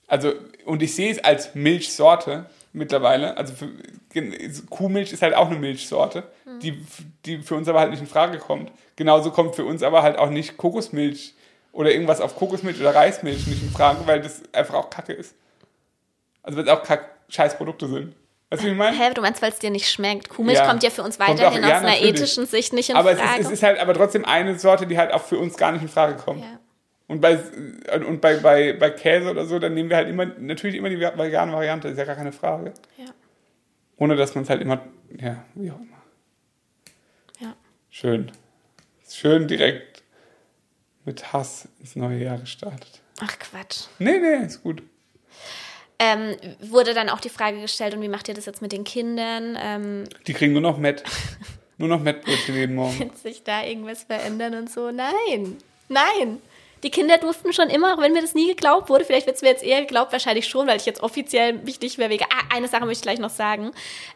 Also, 0.07 0.32
und 0.64 0.82
ich 0.82 0.94
sehe 0.94 1.11
es 1.11 1.22
als 1.24 1.54
Milchsorte 1.54 2.46
mittlerweile. 2.72 3.36
Also 3.36 3.54
für, 3.54 3.68
Kuhmilch 4.70 5.12
ist 5.12 5.22
halt 5.22 5.34
auch 5.34 5.48
eine 5.48 5.59
Milchsorte, 5.59 6.22
die, 6.62 6.84
die 7.24 7.38
für 7.38 7.54
uns 7.57 7.68
aber 7.68 7.80
halt 7.80 7.90
nicht 7.90 8.00
in 8.00 8.07
Frage 8.07 8.38
kommt. 8.38 8.70
Genauso 8.96 9.30
kommt 9.30 9.54
für 9.57 9.64
uns 9.64 9.82
aber 9.82 10.02
halt 10.02 10.18
auch 10.18 10.30
nicht 10.30 10.57
Kokosmilch 10.57 11.34
oder 11.72 11.90
irgendwas 11.90 12.20
auf 12.20 12.36
Kokosmilch 12.36 12.80
oder 12.80 12.94
Reismilch 12.94 13.46
nicht 13.46 13.62
in 13.62 13.70
Frage, 13.70 13.98
weil 14.07 14.20
das 14.20 14.42
einfach 14.52 14.74
auch 14.74 14.88
Kacke 14.90 15.12
ist. 15.12 15.34
Also 16.42 16.57
weil 16.59 16.64
es 16.64 16.70
auch 16.70 16.82
kack 16.82 17.11
scheiß 17.28 17.57
Produkte 17.57 17.88
sind. 17.88 18.14
Weißt 18.48 18.62
du, 18.62 18.66
wie 18.68 18.70
ich 18.70 18.76
meine? 18.78 18.96
Hä, 18.96 19.12
du 19.12 19.20
meinst, 19.20 19.42
weil 19.42 19.50
es 19.50 19.59
dir 19.59 19.70
nicht 19.70 19.90
schmeckt? 19.90 20.28
Kuhmilch 20.28 20.59
Ja. 20.59 20.68
kommt 20.68 20.82
ja 20.84 20.90
für 20.90 21.02
uns 21.02 21.18
weiterhin 21.18 21.42
auch- 21.64 21.68
ja, 21.68 21.76
aus 21.78 21.82
einer 21.82 21.90
natürlich. 21.90 22.14
ethischen 22.14 22.46
Sicht 22.46 22.72
nicht 22.72 22.88
in 22.90 22.96
aber 22.96 23.11
es 23.12 23.18
Frage. 23.20 23.40
ist, 23.40 23.46
es 23.46 23.52
ist 23.54 23.62
halt 23.64 23.80
aber 23.80 23.92
trotzdem 23.94 24.24
eine 24.24 24.57
Sorte, 24.59 24.86
die 24.86 24.96
halt 24.96 25.12
auch 25.12 25.24
für 25.24 25.38
uns 25.38 25.57
gar 25.57 25.72
nicht 25.72 25.82
in 25.82 25.88
Frage 25.88 26.14
kommt. 26.14 26.40
ja. 26.42 26.59
Und 27.09 27.20
bei, 27.20 27.38
und 28.07 28.20
bei, 28.20 28.36
bei, 28.38 28.72
bei 28.72 28.90
Käse 28.90 29.30
oder 29.30 29.46
so, 29.46 29.59
dann 29.59 29.74
nehmen 29.74 29.90
wir 29.90 29.96
halt 29.96 30.09
immer, 30.09 30.26
natürlich 30.26 30.76
immer 30.76 30.88
die 30.88 30.98
vegane 30.98 31.52
Variante, 31.52 31.88
ist 31.88 31.98
ja 31.98 32.04
gar 32.04 32.16
keine 32.16 32.32
Frage. 32.32 32.74
Ja. 32.96 33.07
Ohne 33.96 34.16
dass 34.16 34.34
man 34.34 34.42
es 34.44 34.50
halt 34.50 34.61
immer, 34.61 34.82
ja, 35.16 35.44
wie 35.54 35.70
auch 35.70 35.78
immer. 35.78 36.02
Ja. 37.38 37.54
Schön. 37.90 38.32
Schön 39.09 39.46
direkt 39.46 40.02
mit 41.04 41.32
Hass 41.32 41.68
ins 41.78 41.94
neue 41.94 42.18
Jahr 42.18 42.38
gestartet. 42.38 43.00
Ach 43.20 43.38
Quatsch. 43.38 43.84
Nee, 44.00 44.18
nee, 44.18 44.44
ist 44.44 44.62
gut. 44.62 44.82
Ähm, 45.98 46.36
wurde 46.61 46.92
dann 46.92 47.09
auch 47.09 47.20
die 47.20 47.30
Frage 47.30 47.61
gestellt, 47.61 47.94
und 47.94 48.02
wie 48.02 48.09
macht 48.09 48.28
ihr 48.28 48.34
das 48.34 48.44
jetzt 48.46 48.61
mit 48.61 48.72
den 48.72 48.84
Kindern? 48.84 49.57
Ähm, 49.59 50.04
Die 50.26 50.34
kriegen 50.34 50.52
nur 50.52 50.61
noch 50.61 50.76
Met. 50.76 51.04
nur 51.78 51.88
noch 51.88 52.02
Mettbrötchen 52.02 52.54
jeden 52.54 52.74
Morgen. 52.74 52.98
wird 52.98 53.16
sich 53.16 53.44
da 53.44 53.62
irgendwas 53.64 54.02
verändern 54.02 54.54
und 54.54 54.70
so? 54.70 54.90
Nein, 54.90 55.57
nein. 55.88 56.38
Die 56.82 56.90
Kinder 56.90 57.16
durften 57.18 57.52
schon 57.54 57.68
immer, 57.70 57.94
auch 57.94 58.00
wenn 58.02 58.12
mir 58.12 58.20
das 58.20 58.34
nie 58.34 58.48
geglaubt 58.48 58.90
wurde, 58.90 59.04
vielleicht 59.04 59.26
wird 59.26 59.36
es 59.36 59.42
mir 59.42 59.48
jetzt 59.48 59.64
eher 59.64 59.80
geglaubt, 59.80 60.12
wahrscheinlich 60.12 60.46
schon, 60.46 60.66
weil 60.66 60.76
ich 60.76 60.84
jetzt 60.86 61.02
offiziell 61.02 61.54
mich 61.54 61.80
nicht 61.80 61.96
mehr 61.98 62.10
vegan, 62.10 62.28
ah, 62.30 62.54
eine 62.54 62.68
Sache 62.68 62.84
möchte 62.84 62.98
ich 62.98 63.02
gleich 63.02 63.18
noch 63.18 63.30
sagen, 63.30 63.70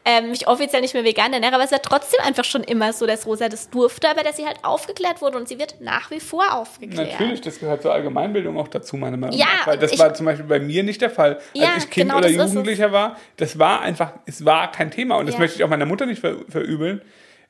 ähm, 0.04 0.30
mich 0.30 0.46
offiziell 0.46 0.82
nicht 0.82 0.92
mehr 0.94 1.02
vegan 1.02 1.32
ernähre, 1.32 1.54
aber 1.54 1.64
es 1.64 1.72
war 1.72 1.80
trotzdem 1.80 2.20
einfach 2.22 2.44
schon 2.44 2.62
immer 2.62 2.92
so, 2.92 3.06
dass 3.06 3.26
Rosa 3.26 3.48
das 3.48 3.70
durfte, 3.70 4.08
aber 4.10 4.22
dass 4.22 4.36
sie 4.36 4.44
halt 4.46 4.58
aufgeklärt 4.62 5.22
wurde 5.22 5.38
und 5.38 5.48
sie 5.48 5.58
wird 5.58 5.80
nach 5.80 6.10
wie 6.10 6.20
vor 6.20 6.52
aufgeklärt. 6.54 7.12
Natürlich, 7.12 7.40
das 7.40 7.58
gehört 7.60 7.80
zur 7.82 7.92
Allgemeinbildung 7.94 8.58
auch 8.58 8.68
dazu, 8.68 8.96
meiner 8.96 9.16
Meinung 9.16 9.36
Ja, 9.38 9.46
nach. 9.60 9.66
Weil 9.66 9.78
das 9.78 9.92
ich- 9.92 9.98
war 9.98 10.12
zum 10.14 10.26
Beispiel 10.26 10.46
bei 10.46 10.60
mir 10.60 10.82
nicht 10.82 11.00
der 11.00 11.10
Fall. 11.10 11.40
Ja, 11.54 11.70
Als 11.74 11.84
ich 11.84 11.90
Kind 11.90 12.08
genau, 12.08 12.18
oder 12.18 12.28
ist. 12.28 12.36
Jugendlicher 12.36 12.92
war, 12.92 13.16
das 13.38 13.58
war 13.58 13.80
einfach, 13.80 14.12
es 14.26 14.44
war 14.44 14.70
kein 14.70 14.90
Thema. 14.90 15.16
Und 15.16 15.26
das 15.26 15.36
Ja. 15.36 15.40
möchte 15.40 15.56
ich 15.56 15.64
auch 15.64 15.68
meiner 15.70 15.86
Mutter 15.86 16.04
nicht 16.06 16.20
ver 16.20 16.36
verübeln, 16.48 17.00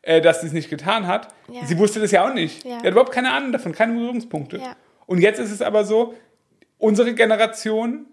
äh, 0.02 0.20
dass 0.20 0.40
sie 0.40 0.46
es 0.46 0.52
nicht 0.52 0.70
getan 0.70 1.06
hat. 1.08 1.28
Ja. 1.52 1.64
Sie 1.66 1.76
wusste 1.78 2.00
das 2.00 2.10
ja 2.12 2.26
auch 2.28 2.32
nicht. 2.32 2.64
Ja. 2.64 2.78
Die 2.78 2.86
hat 2.86 2.92
überhaupt 2.92 3.12
keine 3.12 3.32
Ahnung 3.32 3.52
davon, 3.52 3.72
keine 3.72 3.92
Berührungspunkte. 3.94 4.58
Ja. 4.58 4.76
Und 5.10 5.18
jetzt 5.18 5.40
ist 5.40 5.50
es 5.50 5.60
aber 5.60 5.84
so, 5.84 6.14
unsere 6.78 7.14
Generation 7.14 8.06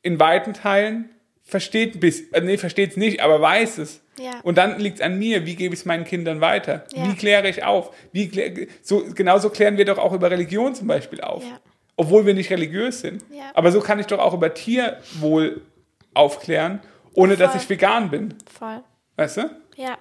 in 0.00 0.20
weiten 0.20 0.54
Teilen 0.54 1.10
versteht 1.42 1.98
bis, 1.98 2.30
äh, 2.30 2.40
nee, 2.40 2.56
versteht 2.56 2.92
es 2.92 2.96
nicht, 2.96 3.20
aber 3.20 3.40
weiß 3.40 3.78
es. 3.78 4.00
Ja. 4.16 4.38
Und 4.44 4.56
dann 4.56 4.78
liegt 4.78 5.00
es 5.00 5.02
an 5.02 5.18
mir, 5.18 5.44
wie 5.44 5.56
gebe 5.56 5.74
ich 5.74 5.80
es 5.80 5.86
meinen 5.86 6.04
Kindern 6.04 6.40
weiter? 6.40 6.84
Ja. 6.94 7.08
Wie 7.08 7.16
kläre 7.16 7.48
ich 7.48 7.64
auf? 7.64 7.92
Wie 8.12 8.28
klär, 8.28 8.68
so, 8.80 9.04
genauso 9.12 9.50
klären 9.50 9.76
wir 9.76 9.84
doch 9.84 9.98
auch 9.98 10.12
über 10.12 10.30
Religion 10.30 10.72
zum 10.72 10.86
Beispiel 10.86 11.20
auf. 11.20 11.42
Ja. 11.42 11.58
Obwohl 11.96 12.24
wir 12.24 12.34
nicht 12.34 12.50
religiös 12.50 13.00
sind. 13.00 13.24
Aber 13.54 13.72
so 13.72 13.80
kann 13.80 13.98
ich 13.98 14.06
doch 14.06 14.20
auch 14.20 14.32
über 14.32 14.54
Tierwohl 14.54 15.62
aufklären, 16.14 16.78
ohne 17.12 17.36
dass 17.36 17.50
Voll. 17.50 17.60
ich 17.60 17.68
vegan 17.70 18.08
bin. 18.08 18.34
Voll. 18.56 18.84
Weißt 19.16 19.38
du? 19.38 19.50
Ja. 19.74 19.98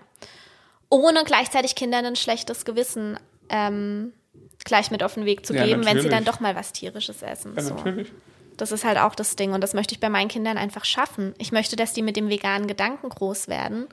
Ohne 0.91 1.23
gleichzeitig 1.23 1.73
Kindern 1.73 2.05
ein 2.05 2.15
schlechtes 2.15 2.65
Gewissen 2.65 3.17
ähm, 3.49 4.13
gleich 4.65 4.91
mit 4.91 5.03
auf 5.03 5.13
den 5.15 5.25
Weg 5.25 5.45
zu 5.45 5.53
Ja, 5.53 5.65
geben, 5.65 5.79
wenn 5.85 5.97
sie 5.99 6.03
natürlich. 6.07 6.11
dann 6.11 6.25
doch 6.25 6.39
mal 6.39 6.55
was 6.55 6.71
Tierisches 6.73 7.21
essen. 7.21 7.53
Ja, 7.55 7.61
so. 7.61 7.73
natürlich. 7.75 8.11
Das 8.57 8.71
ist 8.73 8.83
halt 8.83 8.97
auch 8.97 9.15
das 9.15 9.35
Ding 9.37 9.53
und 9.53 9.61
das 9.61 9.73
möchte 9.73 9.93
ich 9.95 10.01
bei 10.01 10.09
meinen 10.09 10.27
Kindern 10.27 10.57
einfach 10.57 10.83
schaffen. 10.83 11.33
Ich 11.37 11.51
möchte, 11.53 11.75
dass 11.77 11.93
die 11.93 12.01
mit 12.01 12.17
dem 12.17 12.29
veganen 12.29 12.67
Gedanken 12.67 13.07
groß 13.07 13.47
werden, 13.47 13.87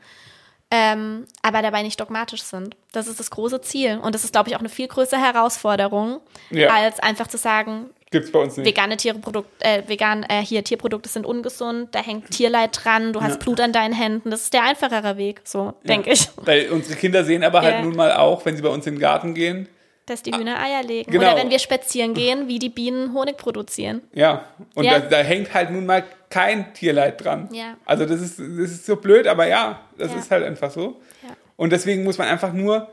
ähm, 0.72 1.26
aber 1.42 1.62
dabei 1.62 1.82
nicht 1.82 2.00
dogmatisch 2.00 2.42
sind. 2.42 2.74
Das 2.92 3.06
ist 3.06 3.20
das 3.20 3.30
große 3.30 3.60
Ziel 3.60 3.98
und 4.02 4.14
das 4.14 4.24
ist, 4.24 4.32
glaube 4.32 4.48
ich, 4.48 4.56
auch 4.56 4.60
eine 4.60 4.68
viel 4.68 4.88
größere 4.88 5.20
Herausforderung, 5.20 6.20
Ja. 6.50 6.74
als 6.74 6.98
einfach 6.98 7.28
zu 7.28 7.38
sagen, 7.38 7.90
Gibt's 8.10 8.32
bei 8.32 8.40
uns 8.40 8.56
nicht. 8.56 8.66
vegane 8.66 8.96
Tierprodukt, 8.96 9.48
äh, 9.62 9.84
vegan, 9.86 10.24
äh, 10.24 10.42
hier 10.44 10.64
Tierprodukte 10.64 11.08
sind 11.08 11.24
ungesund, 11.26 11.94
da 11.94 12.00
hängt 12.02 12.30
Tierleid 12.30 12.76
dran, 12.84 13.12
du 13.12 13.20
hast 13.22 13.34
Ja. 13.34 13.38
Blut 13.38 13.60
an 13.60 13.72
deinen 13.72 13.94
Händen. 13.94 14.30
Das 14.32 14.42
ist 14.42 14.52
der 14.54 14.64
einfachere 14.64 15.16
Weg, 15.16 15.42
so 15.44 15.74
denke 15.84 16.10
ich. 16.10 16.28
Weil 16.36 16.70
unsere 16.70 16.96
Kinder 16.98 17.24
sehen 17.24 17.44
aber 17.44 17.62
halt 17.62 17.76
Ja. 17.76 17.82
nun 17.82 17.94
mal 17.94 18.12
auch, 18.14 18.44
wenn 18.44 18.56
sie 18.56 18.62
bei 18.62 18.68
uns 18.68 18.84
in 18.88 18.94
den 18.96 19.00
Garten 19.00 19.34
gehen, 19.34 19.68
Dass 20.06 20.22
die 20.22 20.32
Hühner 20.32 20.60
Eier 20.62 20.82
legen. 20.84 21.10
Genau. 21.10 21.24
Oder 21.26 21.36
wenn 21.36 21.50
wir 21.50 21.58
spazieren 21.58 22.14
gehen, 22.14 22.46
wie 22.48 22.58
die 22.60 22.68
Bienen 22.68 23.12
Honig 23.12 23.36
produzieren. 23.36 24.02
Ja, 24.14 24.44
und 24.74 24.84
Ja. 24.84 25.00
Da, 25.00 25.06
da 25.08 25.16
hängt 25.18 25.52
halt 25.52 25.70
nun 25.70 25.84
mal 25.84 26.04
kein 26.30 26.72
Tierleid 26.74 27.22
dran. 27.24 27.48
Ja. 27.52 27.76
Also 27.84 28.06
das 28.06 28.20
ist, 28.20 28.38
das 28.38 28.70
ist 28.70 28.86
so 28.86 28.96
blöd, 28.96 29.26
aber 29.26 29.46
ja, 29.48 29.80
das 29.98 30.12
Ja. 30.12 30.18
ist 30.18 30.30
halt 30.30 30.44
einfach 30.44 30.70
so. 30.70 31.00
Ja. 31.22 31.36
Und 31.56 31.70
deswegen 31.72 32.04
muss 32.04 32.18
man 32.18 32.28
einfach 32.28 32.52
nur 32.52 32.88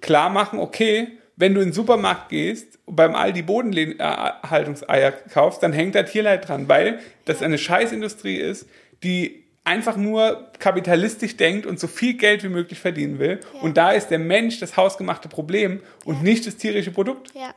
klar 0.00 0.30
machen, 0.30 0.58
okay, 0.58 1.08
wenn 1.36 1.54
du 1.54 1.60
in 1.60 1.68
den 1.68 1.72
Supermarkt 1.74 2.30
gehst 2.30 2.78
und 2.86 2.96
beim 2.96 3.14
Aldi 3.14 3.42
Bodenhaltungseier 3.42 5.12
kaufst, 5.12 5.62
dann 5.62 5.72
hängt 5.72 5.94
da 5.94 6.02
Tierleid 6.02 6.48
dran, 6.48 6.68
weil 6.68 7.00
das 7.26 7.42
eine 7.42 7.58
Scheißindustrie 7.58 8.36
ist, 8.36 8.66
die 9.02 9.44
einfach 9.68 9.96
nur 9.96 10.48
kapitalistisch 10.58 11.36
denkt 11.36 11.66
und 11.66 11.78
so 11.78 11.86
viel 11.86 12.14
Geld 12.14 12.42
wie 12.42 12.48
möglich 12.48 12.80
verdienen 12.80 13.18
will. 13.18 13.40
Und 13.60 13.76
da 13.76 13.92
ist 13.92 14.08
der 14.08 14.18
Mensch 14.18 14.58
das 14.58 14.76
hausgemachte 14.76 15.28
Problem 15.28 15.82
und 16.04 16.22
nicht 16.22 16.46
das 16.46 16.56
tierische 16.56 16.90
Produkt. 16.90 17.32
Ja. 17.34 17.54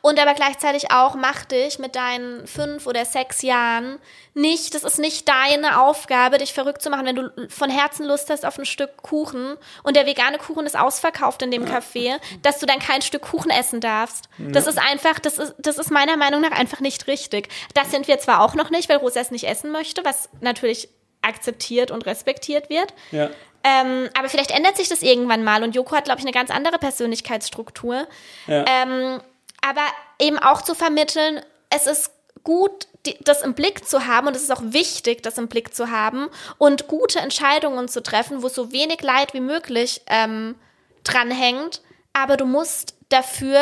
Und 0.00 0.20
aber 0.20 0.34
gleichzeitig 0.34 0.90
auch, 0.90 1.14
mach 1.14 1.44
dich 1.44 1.78
mit 1.78 1.96
deinen 1.96 2.46
fünf 2.46 2.86
oder 2.86 3.04
sechs 3.04 3.42
Jahren 3.42 3.98
nicht, 4.34 4.74
das 4.74 4.84
ist 4.84 4.98
nicht 4.98 5.28
deine 5.28 5.80
Aufgabe, 5.80 6.38
dich 6.38 6.52
verrückt 6.52 6.82
zu 6.82 6.90
machen, 6.90 7.06
wenn 7.06 7.16
du 7.16 7.48
von 7.48 7.70
Herzen 7.70 8.06
Lust 8.06 8.30
hast 8.30 8.44
auf 8.44 8.58
ein 8.58 8.66
Stück 8.66 8.96
Kuchen 8.98 9.56
und 9.82 9.96
der 9.96 10.06
vegane 10.06 10.38
Kuchen 10.38 10.66
ist 10.66 10.78
ausverkauft 10.78 11.42
in 11.42 11.50
dem 11.50 11.64
Café, 11.64 12.20
dass 12.42 12.58
du 12.58 12.66
dann 12.66 12.78
kein 12.78 13.02
Stück 13.02 13.22
Kuchen 13.22 13.50
essen 13.50 13.80
darfst. 13.80 14.28
Das 14.38 14.66
ist 14.66 14.78
einfach, 14.78 15.18
das 15.18 15.38
ist, 15.38 15.54
das 15.58 15.78
ist 15.78 15.90
meiner 15.90 16.16
Meinung 16.16 16.42
nach 16.42 16.52
einfach 16.52 16.80
nicht 16.80 17.06
richtig. 17.06 17.48
Das 17.74 17.90
sind 17.90 18.08
wir 18.08 18.18
zwar 18.18 18.42
auch 18.42 18.54
noch 18.54 18.70
nicht, 18.70 18.88
weil 18.88 18.98
Rosa 18.98 19.20
es 19.20 19.30
nicht 19.30 19.48
essen 19.48 19.72
möchte, 19.72 20.04
was 20.04 20.28
natürlich 20.40 20.88
akzeptiert 21.26 21.90
und 21.90 22.06
respektiert 22.06 22.70
wird. 22.70 22.94
Ja. 23.10 23.30
Ähm, 23.64 24.08
aber 24.16 24.28
vielleicht 24.28 24.52
ändert 24.52 24.76
sich 24.76 24.88
das 24.88 25.02
irgendwann 25.02 25.42
mal 25.42 25.64
und 25.64 25.74
Joko 25.74 25.96
hat, 25.96 26.04
glaube 26.04 26.20
ich, 26.20 26.24
eine 26.24 26.32
ganz 26.32 26.50
andere 26.50 26.78
Persönlichkeitsstruktur. 26.78 28.06
Ja. 28.46 28.64
Ähm, 28.66 29.20
aber 29.60 29.82
eben 30.20 30.38
auch 30.38 30.62
zu 30.62 30.74
vermitteln, 30.74 31.40
es 31.70 31.86
ist 31.86 32.10
gut, 32.44 32.86
die, 33.06 33.16
das 33.24 33.42
im 33.42 33.54
Blick 33.54 33.86
zu 33.86 34.06
haben 34.06 34.28
und 34.28 34.36
es 34.36 34.42
ist 34.42 34.52
auch 34.52 34.62
wichtig, 34.62 35.22
das 35.22 35.38
im 35.38 35.48
Blick 35.48 35.74
zu 35.74 35.90
haben 35.90 36.28
und 36.58 36.86
gute 36.86 37.18
Entscheidungen 37.18 37.88
zu 37.88 38.02
treffen, 38.02 38.42
wo 38.42 38.48
so 38.48 38.70
wenig 38.70 39.02
Leid 39.02 39.34
wie 39.34 39.40
möglich 39.40 40.02
ähm, 40.06 40.54
dranhängt. 41.02 41.82
Aber 42.12 42.36
du 42.36 42.46
musst 42.46 42.94
dafür 43.08 43.60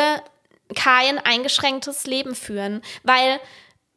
kein 0.75 1.19
eingeschränktes 1.19 2.05
Leben 2.05 2.35
führen, 2.35 2.81
weil 3.03 3.39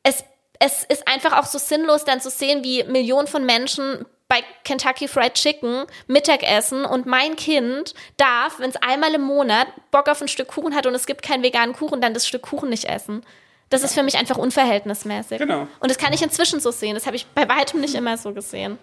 es, 0.03 0.25
es 0.61 0.85
ist 0.85 1.07
einfach 1.07 1.39
auch 1.39 1.47
so 1.47 1.59
sinnlos, 1.59 2.05
dann 2.05 2.21
zu 2.21 2.31
sehen, 2.31 2.65
wie 2.65 2.85
Millionen 2.85 3.27
von 3.29 3.45
Menschen 3.45 4.05
bei 4.29 4.43
Kentucky 4.65 5.09
Fried 5.09 5.35
Chicken 5.35 5.85
Mittagessen 6.07 6.85
und 6.85 7.07
mein 7.07 7.37
Kind 7.37 7.95
darf, 8.19 8.59
wenn 8.59 8.71
es 8.71 8.77
einmal 8.77 9.15
im 9.15 9.23
Monat 9.23 9.69
Bock 9.91 10.09
auf 10.09 10.21
ein 10.21 10.29
Stück 10.29 10.49
Kuchen 10.49 10.75
hat 10.75 10.87
und 10.87 10.95
es 10.95 11.07
gibt 11.07 11.23
keinen 11.23 11.43
veganen 11.43 11.75
Kuchen, 11.75 12.01
dann 12.01 12.13
das 12.15 12.27
Stück 12.27 12.43
Kuchen 12.43 12.69
nicht 12.69 12.85
essen. 12.85 13.25
Das 13.71 13.83
ist 13.83 13.95
für 13.95 14.03
mich 14.03 14.17
einfach 14.17 14.37
unverhältnismäßig. 14.39 15.39
Genau. 15.39 15.67
Und 15.81 15.91
das 15.91 15.99
kann 15.99 16.13
ich 16.13 16.23
inzwischen 16.23 16.61
so 16.61 16.71
sehen. 16.71 16.95
Das 16.95 17.07
habe 17.07 17.17
ich 17.17 17.27
bei 17.27 17.49
weitem 17.49 17.81
nicht 17.81 17.95
immer 17.95 18.17
so 18.17 18.33
gesehen. 18.33 18.79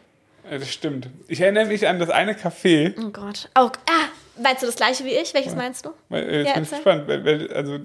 Ja, 0.49 0.57
Das 0.59 0.71
stimmt. 0.71 1.09
Ich 1.27 1.41
erinnere 1.41 1.65
mich 1.65 1.87
an 1.87 1.99
das 1.99 2.09
eine 2.09 2.33
Café. 2.33 2.93
Oh 3.03 3.09
Gott. 3.09 3.49
Oh, 3.55 3.69
ah, 3.89 4.09
meinst 4.41 4.61
du 4.61 4.67
das 4.67 4.75
gleiche 4.75 5.03
wie 5.03 5.15
ich? 5.15 5.33
Welches 5.33 5.55
meinst 5.55 5.85
du? 5.85 5.89
Äh, 6.11 6.43
Jetzt 6.43 6.47
Ja, 6.47 6.53
bin 6.53 6.63
ich 6.63 6.69
gespannt. 6.69 7.09
Also, 7.55 7.79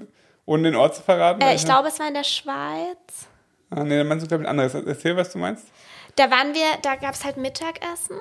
ohne 0.45 0.63
den 0.65 0.77
Ort 0.77 0.97
zu 0.97 1.03
verraten. 1.03 1.41
Äh, 1.41 1.55
ich 1.55 1.65
glaube, 1.65 1.89
es 1.89 1.99
war 1.99 2.09
in 2.09 2.15
der 2.15 2.25
Schweiz. 2.25 3.27
Ah, 3.71 3.85
nee, 3.85 3.99
dann 3.99 4.09
meinst 4.09 4.25
du, 4.25 4.29
glaube 4.29 4.43
ich, 4.43 4.49
ein 4.49 4.51
anderes. 4.51 4.75
Erzähl, 4.75 5.17
was 5.17 5.31
du 5.31 5.39
meinst. 5.39 5.67
Da 6.17 6.31
waren 6.31 6.55
wir, 6.55 6.67
da 6.83 6.97
gab 6.97 7.15
es 7.15 7.25
halt 7.25 7.37
Mittagessen. 7.37 8.19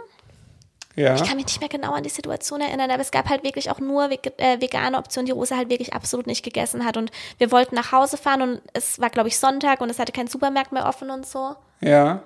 Ja. 0.95 1.15
Ich 1.15 1.23
kann 1.23 1.37
mich 1.37 1.45
nicht 1.45 1.59
mehr 1.59 1.69
genau 1.69 1.93
an 1.93 2.03
die 2.03 2.09
Situation 2.09 2.61
erinnern, 2.61 2.91
aber 2.91 3.01
es 3.01 3.11
gab 3.11 3.29
halt 3.29 3.43
wirklich 3.43 3.71
auch 3.71 3.79
nur 3.79 4.11
äh, 4.11 4.61
vegane 4.61 4.97
Optionen, 4.97 5.27
die 5.27 5.31
Rosa 5.31 5.55
halt 5.55 5.69
wirklich 5.69 5.93
absolut 5.93 6.27
nicht 6.27 6.43
gegessen 6.43 6.83
hat. 6.83 6.97
Und 6.97 7.11
wir 7.37 7.51
wollten 7.51 7.75
nach 7.75 7.91
Hause 7.91 8.17
fahren 8.17 8.41
und 8.41 8.61
es 8.73 8.99
war, 8.99 9.09
glaube 9.09 9.29
ich, 9.29 9.39
Sonntag 9.39 9.81
und 9.81 9.89
es 9.89 9.97
hatte 9.97 10.11
kein 10.11 10.27
Supermarkt 10.27 10.71
mehr 10.71 10.85
offen 10.85 11.09
und 11.09 11.25
so. 11.25 11.55
Ja. 11.79 12.23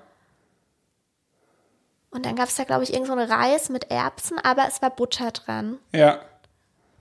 Und 2.09 2.25
dann 2.25 2.35
gab 2.35 2.49
es 2.49 2.55
da, 2.55 2.63
glaube 2.63 2.83
ich, 2.83 2.93
irgend 2.93 3.07
so 3.07 3.13
einen 3.13 3.31
Reis 3.31 3.69
mit 3.69 3.91
Erbsen, 3.91 4.39
aber 4.39 4.67
es 4.67 4.81
war 4.81 4.89
Butter 4.89 5.31
dran. 5.31 5.77
Ja. 5.91 6.19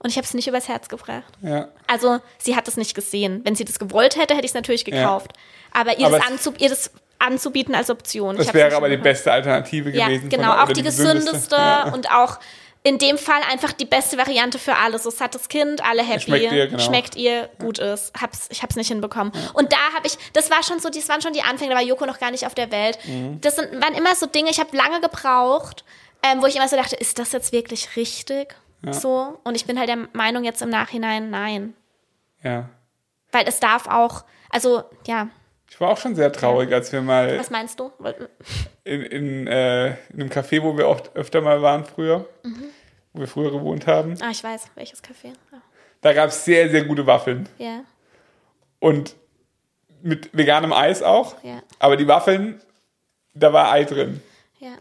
Und 0.03 0.09
ich 0.09 0.17
habe 0.17 0.25
es 0.25 0.33
nicht 0.33 0.47
übers 0.47 0.67
Herz 0.67 0.89
gebracht. 0.89 1.23
Ja. 1.41 1.69
Also, 1.87 2.19
sie 2.37 2.55
hat 2.55 2.67
es 2.67 2.77
nicht 2.77 2.93
gesehen. 2.93 3.41
Wenn 3.45 3.55
sie 3.55 3.63
das 3.65 3.79
gewollt 3.79 4.15
hätte, 4.17 4.33
hätte 4.35 4.45
ich 4.45 4.51
es 4.51 4.55
natürlich 4.55 4.83
gekauft. 4.85 5.31
Aber 5.71 5.97
ihr, 5.97 6.07
Aber 6.07 6.19
das 6.19 6.27
anzub 6.27 6.59
ihr 6.61 6.69
das 6.69 6.91
anzubieten 7.19 7.73
als 7.73 7.89
Option. 7.89 8.35
Das 8.35 8.53
wäre 8.53 8.75
aber 8.75 8.89
die 8.89 8.97
beste 8.97 9.31
Alternative 9.31 9.89
Ja, 9.91 10.07
gewesen. 10.07 10.21
von 10.23 10.29
genau, 10.29 10.51
der- 10.51 10.59
auch 10.59 10.63
oder 10.65 10.73
die 10.73 10.83
gesündeste 10.83 11.55
Ja. 11.55 11.93
und 11.93 12.11
auch 12.11 12.37
in 12.85 12.97
dem 12.97 13.17
Fall 13.17 13.39
einfach 13.49 13.71
die 13.71 13.85
beste 13.85 14.17
Variante 14.17 14.59
für 14.59 14.75
alle. 14.75 14.99
So 14.99 15.09
sattes 15.09 15.47
Kind, 15.47 15.81
alle 15.85 16.03
happy, 16.03 16.19
Schmeckt 16.19 16.51
ihr, 16.51 16.67
genau. 16.67 16.79
schmeckt 16.83 17.15
ihr, 17.15 17.49
gut 17.59 17.79
ist. 17.79 18.11
Hab's, 18.21 18.47
ich 18.51 18.61
hab's 18.61 18.75
nicht 18.75 18.89
hinbekommen. 18.89 19.31
Und 19.53 19.71
da 19.71 19.77
habe 19.95 20.05
ich, 20.05 20.17
das 20.33 20.51
war 20.51 20.63
schon 20.63 20.79
so, 20.79 20.89
das 20.89 21.07
waren 21.07 21.21
schon 21.21 21.31
die 21.31 21.43
Anfänge, 21.43 21.69
da 21.71 21.77
war 21.77 21.83
Joko 21.83 22.05
noch 22.05 22.19
gar 22.19 22.31
nicht 22.31 22.45
auf 22.45 22.55
der 22.55 22.69
Welt. 22.71 22.99
Mhm. 23.07 23.39
Das 23.39 23.55
sind, 23.55 23.71
waren 23.81 23.93
immer 23.93 24.13
so 24.15 24.25
Dinge, 24.25 24.49
ich 24.49 24.59
habe 24.59 24.75
lange 24.75 24.99
gebraucht, 24.99 25.85
ähm, 26.23 26.41
wo 26.41 26.45
ich 26.47 26.57
immer 26.57 26.67
so 26.67 26.75
dachte, 26.75 26.97
ist 26.97 27.19
das 27.19 27.31
jetzt 27.31 27.53
wirklich 27.53 27.95
richtig? 27.95 28.53
So. 28.91 29.39
Und 29.43 29.55
ich 29.55 29.65
bin 29.65 29.79
halt 29.79 29.89
der 29.89 30.07
Meinung 30.13 30.43
jetzt 30.43 30.61
im 30.61 30.69
Nachhinein, 30.69 31.29
nein. 31.29 31.73
ja. 32.43 32.69
Weil 33.31 33.47
es 33.47 33.59
darf 33.59 33.87
auch, 33.87 34.25
also, 34.51 34.83
ja, 35.07 35.29
Ich 35.69 35.79
war 35.81 35.89
auch 35.89 35.97
schon 35.97 36.13
sehr 36.15 36.31
traurig, 36.31 36.71
als 36.71 36.91
wir 36.91 37.01
mal 37.01 37.39
was 37.39 37.49
meinst 37.49 37.79
du? 37.79 37.91
in, 38.83 39.01
in, 39.01 39.47
äh, 39.47 39.87
in 39.87 39.95
einem 40.21 40.29
Café, 40.29 40.61
wo 40.61 40.77
wir 40.77 40.87
oft 40.87 41.15
öfter 41.15 41.41
mal 41.41 41.61
waren 41.63 41.83
früher, 41.85 42.27
Mhm. 42.43 42.65
wo 43.13 43.21
wir 43.21 43.27
früher 43.27 43.49
gewohnt 43.51 43.87
haben, 43.87 44.15
Ah, 44.21 44.29
ich 44.31 44.43
weiß, 44.43 44.67
welches 44.75 45.01
Café. 45.03 45.29
Ja. 45.51 45.61
da 46.01 46.13
gab 46.13 46.29
es 46.29 46.45
sehr, 46.45 46.69
sehr 46.69 46.83
gute 46.83 47.07
Waffeln. 47.07 47.49
Ja, 47.57 47.81
Und 48.79 49.15
mit 50.03 50.29
veganem 50.37 50.73
Eis 50.73 51.01
auch. 51.01 51.41
Ja. 51.43 51.63
Aber 51.79 51.95
die 51.97 52.07
Waffeln, 52.07 52.61
da 53.33 53.51
war 53.53 53.71
Ei 53.71 53.85
drin. 53.85 54.21
ja. 54.59 54.73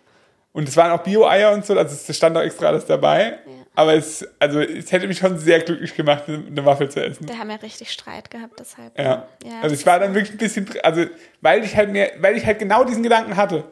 Und 0.53 0.68
es 0.68 0.76
waren 0.76 0.90
auch 0.92 1.03
Bio-Eier 1.03 1.53
und 1.53 1.64
so, 1.64 1.78
also 1.78 1.94
es 1.94 2.14
stand 2.16 2.36
auch 2.36 2.42
extra 2.42 2.66
alles 2.66 2.84
dabei. 2.84 3.38
Aber 3.74 3.94
es, 3.94 4.26
also 4.38 4.60
es 4.60 4.92
hätte 4.92 5.06
mich 5.06 5.18
schon 5.18 5.38
sehr 5.38 5.60
glücklich 5.60 5.94
gemacht, 5.94 6.24
eine 6.28 6.64
Waffel 6.64 6.90
zu 6.90 7.02
essen. 7.02 7.26
Da 7.26 7.38
haben 7.38 7.48
wir 7.48 7.62
richtig 7.62 7.90
Streit 7.90 8.30
gehabt, 8.30 8.60
deshalb. 8.60 8.98
Ja. 8.98 9.26
ja 9.44 9.60
also 9.62 9.74
ich 9.74 9.86
war 9.86 9.98
dann 9.98 10.14
wirklich 10.14 10.32
ein 10.32 10.38
bisschen, 10.38 10.68
also 10.82 11.06
weil 11.40 11.64
ich 11.64 11.74
halt 11.74 11.90
mir, 11.90 12.10
weil 12.18 12.36
ich 12.36 12.44
halt 12.44 12.58
genau 12.58 12.84
diesen 12.84 13.02
Gedanken 13.02 13.36
hatte. 13.36 13.64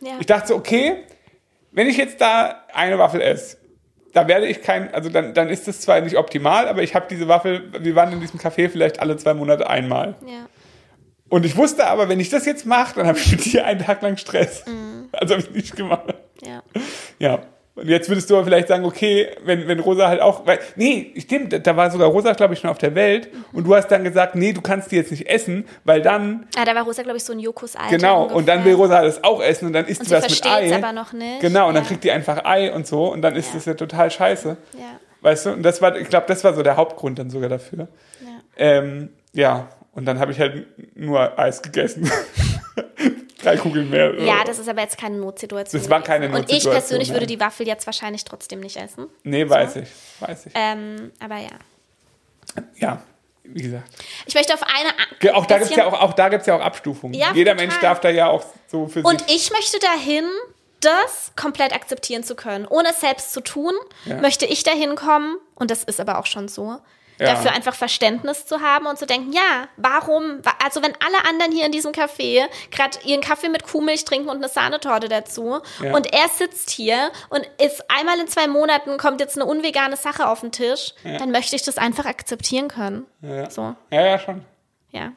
Ja. 0.00 0.12
Ich 0.20 0.26
dachte 0.26 0.48
so, 0.48 0.54
okay, 0.54 1.04
wenn 1.72 1.88
ich 1.88 1.96
jetzt 1.96 2.20
da 2.20 2.64
eine 2.72 2.98
Waffel 2.98 3.20
esse, 3.20 3.56
da 4.12 4.28
werde 4.28 4.46
ich 4.46 4.62
kein, 4.62 4.94
also 4.94 5.10
dann, 5.10 5.34
dann 5.34 5.48
ist 5.48 5.66
das 5.66 5.80
zwar 5.80 6.00
nicht 6.00 6.16
optimal, 6.16 6.68
aber 6.68 6.82
ich 6.82 6.94
habe 6.94 7.06
diese 7.10 7.26
Waffel, 7.26 7.72
wir 7.80 7.94
waren 7.96 8.12
in 8.12 8.20
diesem 8.20 8.38
Café 8.38 8.68
vielleicht 8.68 9.00
alle 9.00 9.16
zwei 9.16 9.34
Monate 9.34 9.68
einmal. 9.68 10.14
ja. 10.26 10.46
Und 11.30 11.44
ich 11.44 11.56
wusste 11.56 11.86
aber, 11.86 12.08
wenn 12.08 12.20
ich 12.20 12.30
das 12.30 12.46
jetzt 12.46 12.64
mache, 12.64 12.94
dann 12.96 13.06
habe 13.06 13.18
ich 13.18 13.30
mit 13.30 13.44
dir 13.44 13.66
einen 13.66 13.84
Tag 13.84 14.00
lang 14.00 14.16
Stress. 14.16 14.64
Also 15.12 15.34
habe 15.34 15.42
ich 15.42 15.50
nicht 15.50 15.76
gemacht. 15.76 16.14
Ja. 16.42 16.62
Ja. 17.18 17.42
Und 17.78 17.88
jetzt 17.88 18.08
würdest 18.08 18.28
du 18.28 18.34
aber 18.36 18.44
vielleicht 18.44 18.68
sagen, 18.68 18.84
okay, 18.84 19.28
wenn, 19.44 19.68
wenn 19.68 19.78
Rosa 19.80 20.08
halt 20.08 20.20
auch, 20.20 20.46
weil, 20.46 20.58
nee, 20.76 21.12
stimmt, 21.18 21.64
da 21.66 21.76
war 21.76 21.90
sogar 21.90 22.08
Rosa, 22.08 22.32
glaube 22.32 22.54
ich, 22.54 22.60
schon 22.60 22.70
auf 22.70 22.78
der 22.78 22.94
Welt 22.94 23.28
und 23.52 23.66
du 23.66 23.74
hast 23.74 23.88
dann 23.88 24.02
gesagt, 24.04 24.34
nee, 24.34 24.52
du 24.52 24.60
kannst 24.60 24.90
die 24.90 24.96
jetzt 24.96 25.10
nicht 25.10 25.28
essen, 25.28 25.64
weil 25.84 26.02
dann, 26.02 26.46
Ah, 26.56 26.64
da 26.64 26.74
war 26.74 26.82
Rosa, 26.84 27.02
glaube 27.02 27.18
ich, 27.18 27.24
so 27.24 27.32
ein 27.32 27.38
Jokus 27.38 27.76
Alter. 27.76 27.90
genau, 27.96 28.18
ungefähr. 28.22 28.36
und 28.36 28.48
dann 28.48 28.64
will 28.64 28.74
Rosa 28.74 29.02
das 29.02 29.22
auch 29.22 29.40
essen 29.42 29.66
und 29.66 29.72
dann 29.74 29.86
isst 29.86 30.00
Und 30.00 30.10
du 30.10 30.16
sie 30.16 30.22
was 30.22 30.30
mit 30.30 30.46
Ei. 30.46 30.74
aber 30.74 30.92
noch 30.92 31.12
nicht. 31.12 31.40
Genau, 31.40 31.68
und 31.68 31.74
dann 31.74 31.84
Ja. 31.84 31.88
kriegt 31.88 32.02
die 32.04 32.10
einfach 32.10 32.44
Ei 32.44 32.72
und 32.72 32.86
so 32.86 33.12
und 33.12 33.22
dann 33.22 33.36
ist 33.36 33.48
Ja. 33.50 33.54
das 33.54 33.64
ja 33.66 33.74
total 33.74 34.10
scheiße. 34.10 34.56
Ja. 34.74 34.80
Weißt 35.20 35.46
du, 35.46 35.50
und 35.52 35.62
das 35.62 35.80
war, 35.82 35.96
ich 35.96 36.08
glaube, 36.08 36.26
das 36.28 36.44
war 36.44 36.54
so 36.54 36.62
der 36.62 36.76
Hauptgrund 36.76 37.18
dann 37.18 37.30
sogar 37.30 37.48
dafür. 37.48 37.88
Ja. 38.24 38.28
Ähm, 38.56 39.10
ja, 39.32 39.68
und 39.92 40.04
dann 40.04 40.18
habe 40.20 40.32
ich 40.32 40.40
halt 40.40 40.66
nur 40.96 41.38
Eis 41.38 41.62
gegessen. 41.62 42.10
Drei 43.40 43.56
Kugeln 43.56 43.88
mehr. 43.90 44.14
ja, 44.20 44.42
das 44.44 44.58
ist 44.58 44.68
aber 44.68 44.80
jetzt 44.82 44.98
keine 44.98 45.16
Notsituation. 45.16 45.80
Das 45.80 45.88
war 45.90 46.02
keine 46.02 46.26
gewesen. 46.26 46.42
Und 46.42 46.48
ich 46.50 46.54
Notsituation, 46.64 46.72
persönlich 46.80 47.08
würde 47.10 47.20
nein. 47.20 47.28
die 47.28 47.40
Waffel 47.40 47.66
jetzt 47.66 47.86
wahrscheinlich 47.86 48.24
trotzdem 48.24 48.60
nicht 48.60 48.76
essen. 48.76 49.06
Nee, 49.22 49.48
weiß 49.48 49.76
ich, 49.76 49.88
weiß 50.20 50.46
ich. 50.46 50.52
Ähm, 50.56 51.12
aber 51.20 51.36
ja. 51.36 51.50
Ja, 52.76 53.02
wie 53.44 53.62
gesagt. 53.62 53.88
Ich 54.26 54.34
möchte 54.34 54.54
auf 54.54 54.62
eine. 54.62 55.34
Auch 55.34 55.46
da 55.46 55.58
gibt 55.58 55.70
es 55.70 55.76
ja 55.76 55.86
auch, 55.86 55.92
auch, 56.00 56.12
da 56.14 56.28
gibt's 56.28 56.46
ja 56.46 56.56
auch 56.56 56.60
Abstufungen. 56.60 57.14
Ja, 57.14 57.32
Jeder 57.32 57.52
total. 57.52 57.66
Mensch 57.66 57.80
darf 57.80 58.00
da 58.00 58.10
ja 58.10 58.28
auch 58.28 58.44
so 58.66 58.88
für 58.88 59.02
Und 59.02 59.20
sich. 59.28 59.36
ich 59.36 59.50
möchte 59.52 59.78
dahin, 59.78 60.24
das 60.80 61.32
komplett 61.36 61.72
akzeptieren 61.74 62.22
zu 62.24 62.34
können. 62.34 62.66
Ohne 62.66 62.90
es 62.90 63.00
selbst 63.00 63.32
zu 63.32 63.40
tun, 63.40 63.72
Ja. 64.04 64.16
möchte 64.20 64.46
ich 64.46 64.62
dahin 64.62 64.94
kommen, 64.96 65.36
und 65.54 65.70
das 65.70 65.84
ist 65.84 66.00
aber 66.00 66.18
auch 66.18 66.26
schon 66.26 66.48
so, 66.48 66.78
Ja. 67.18 67.34
dafür 67.34 67.52
einfach 67.52 67.74
Verständnis 67.74 68.46
zu 68.46 68.60
haben 68.60 68.86
und 68.86 68.98
zu 68.98 69.04
denken, 69.06 69.32
ja, 69.32 69.68
warum, 69.76 70.44
wa- 70.44 70.54
also 70.64 70.82
wenn 70.82 70.92
alle 71.04 71.28
anderen 71.28 71.52
hier 71.52 71.66
in 71.66 71.72
diesem 71.72 71.92
Café 71.92 72.44
gerade 72.70 72.98
ihren 73.04 73.20
Kaffee 73.20 73.48
mit 73.48 73.64
Kuhmilch 73.64 74.04
trinken 74.04 74.28
und 74.28 74.36
eine 74.36 74.48
Sahnetorte 74.48 75.08
dazu 75.08 75.60
Ja. 75.82 75.94
und 75.96 76.12
er 76.12 76.28
sitzt 76.28 76.70
hier 76.70 77.10
und 77.30 77.48
ist 77.60 77.82
einmal 77.90 78.18
in 78.20 78.28
zwei 78.28 78.46
Monaten 78.46 78.98
kommt 78.98 79.20
jetzt 79.20 79.36
eine 79.36 79.46
unvegane 79.46 79.96
Sache 79.96 80.28
auf 80.28 80.40
den 80.40 80.52
Tisch, 80.52 80.94
dann 81.04 81.30
möchte 81.32 81.56
ich 81.56 81.62
das 81.62 81.76
einfach 81.78 82.06
akzeptieren 82.06 82.68
können. 82.68 83.06
Ja. 83.22 83.50
So, 83.50 83.74
ja, 83.90 84.06
ja, 84.06 84.18
schon. 84.18 84.44
ja. 84.92 85.12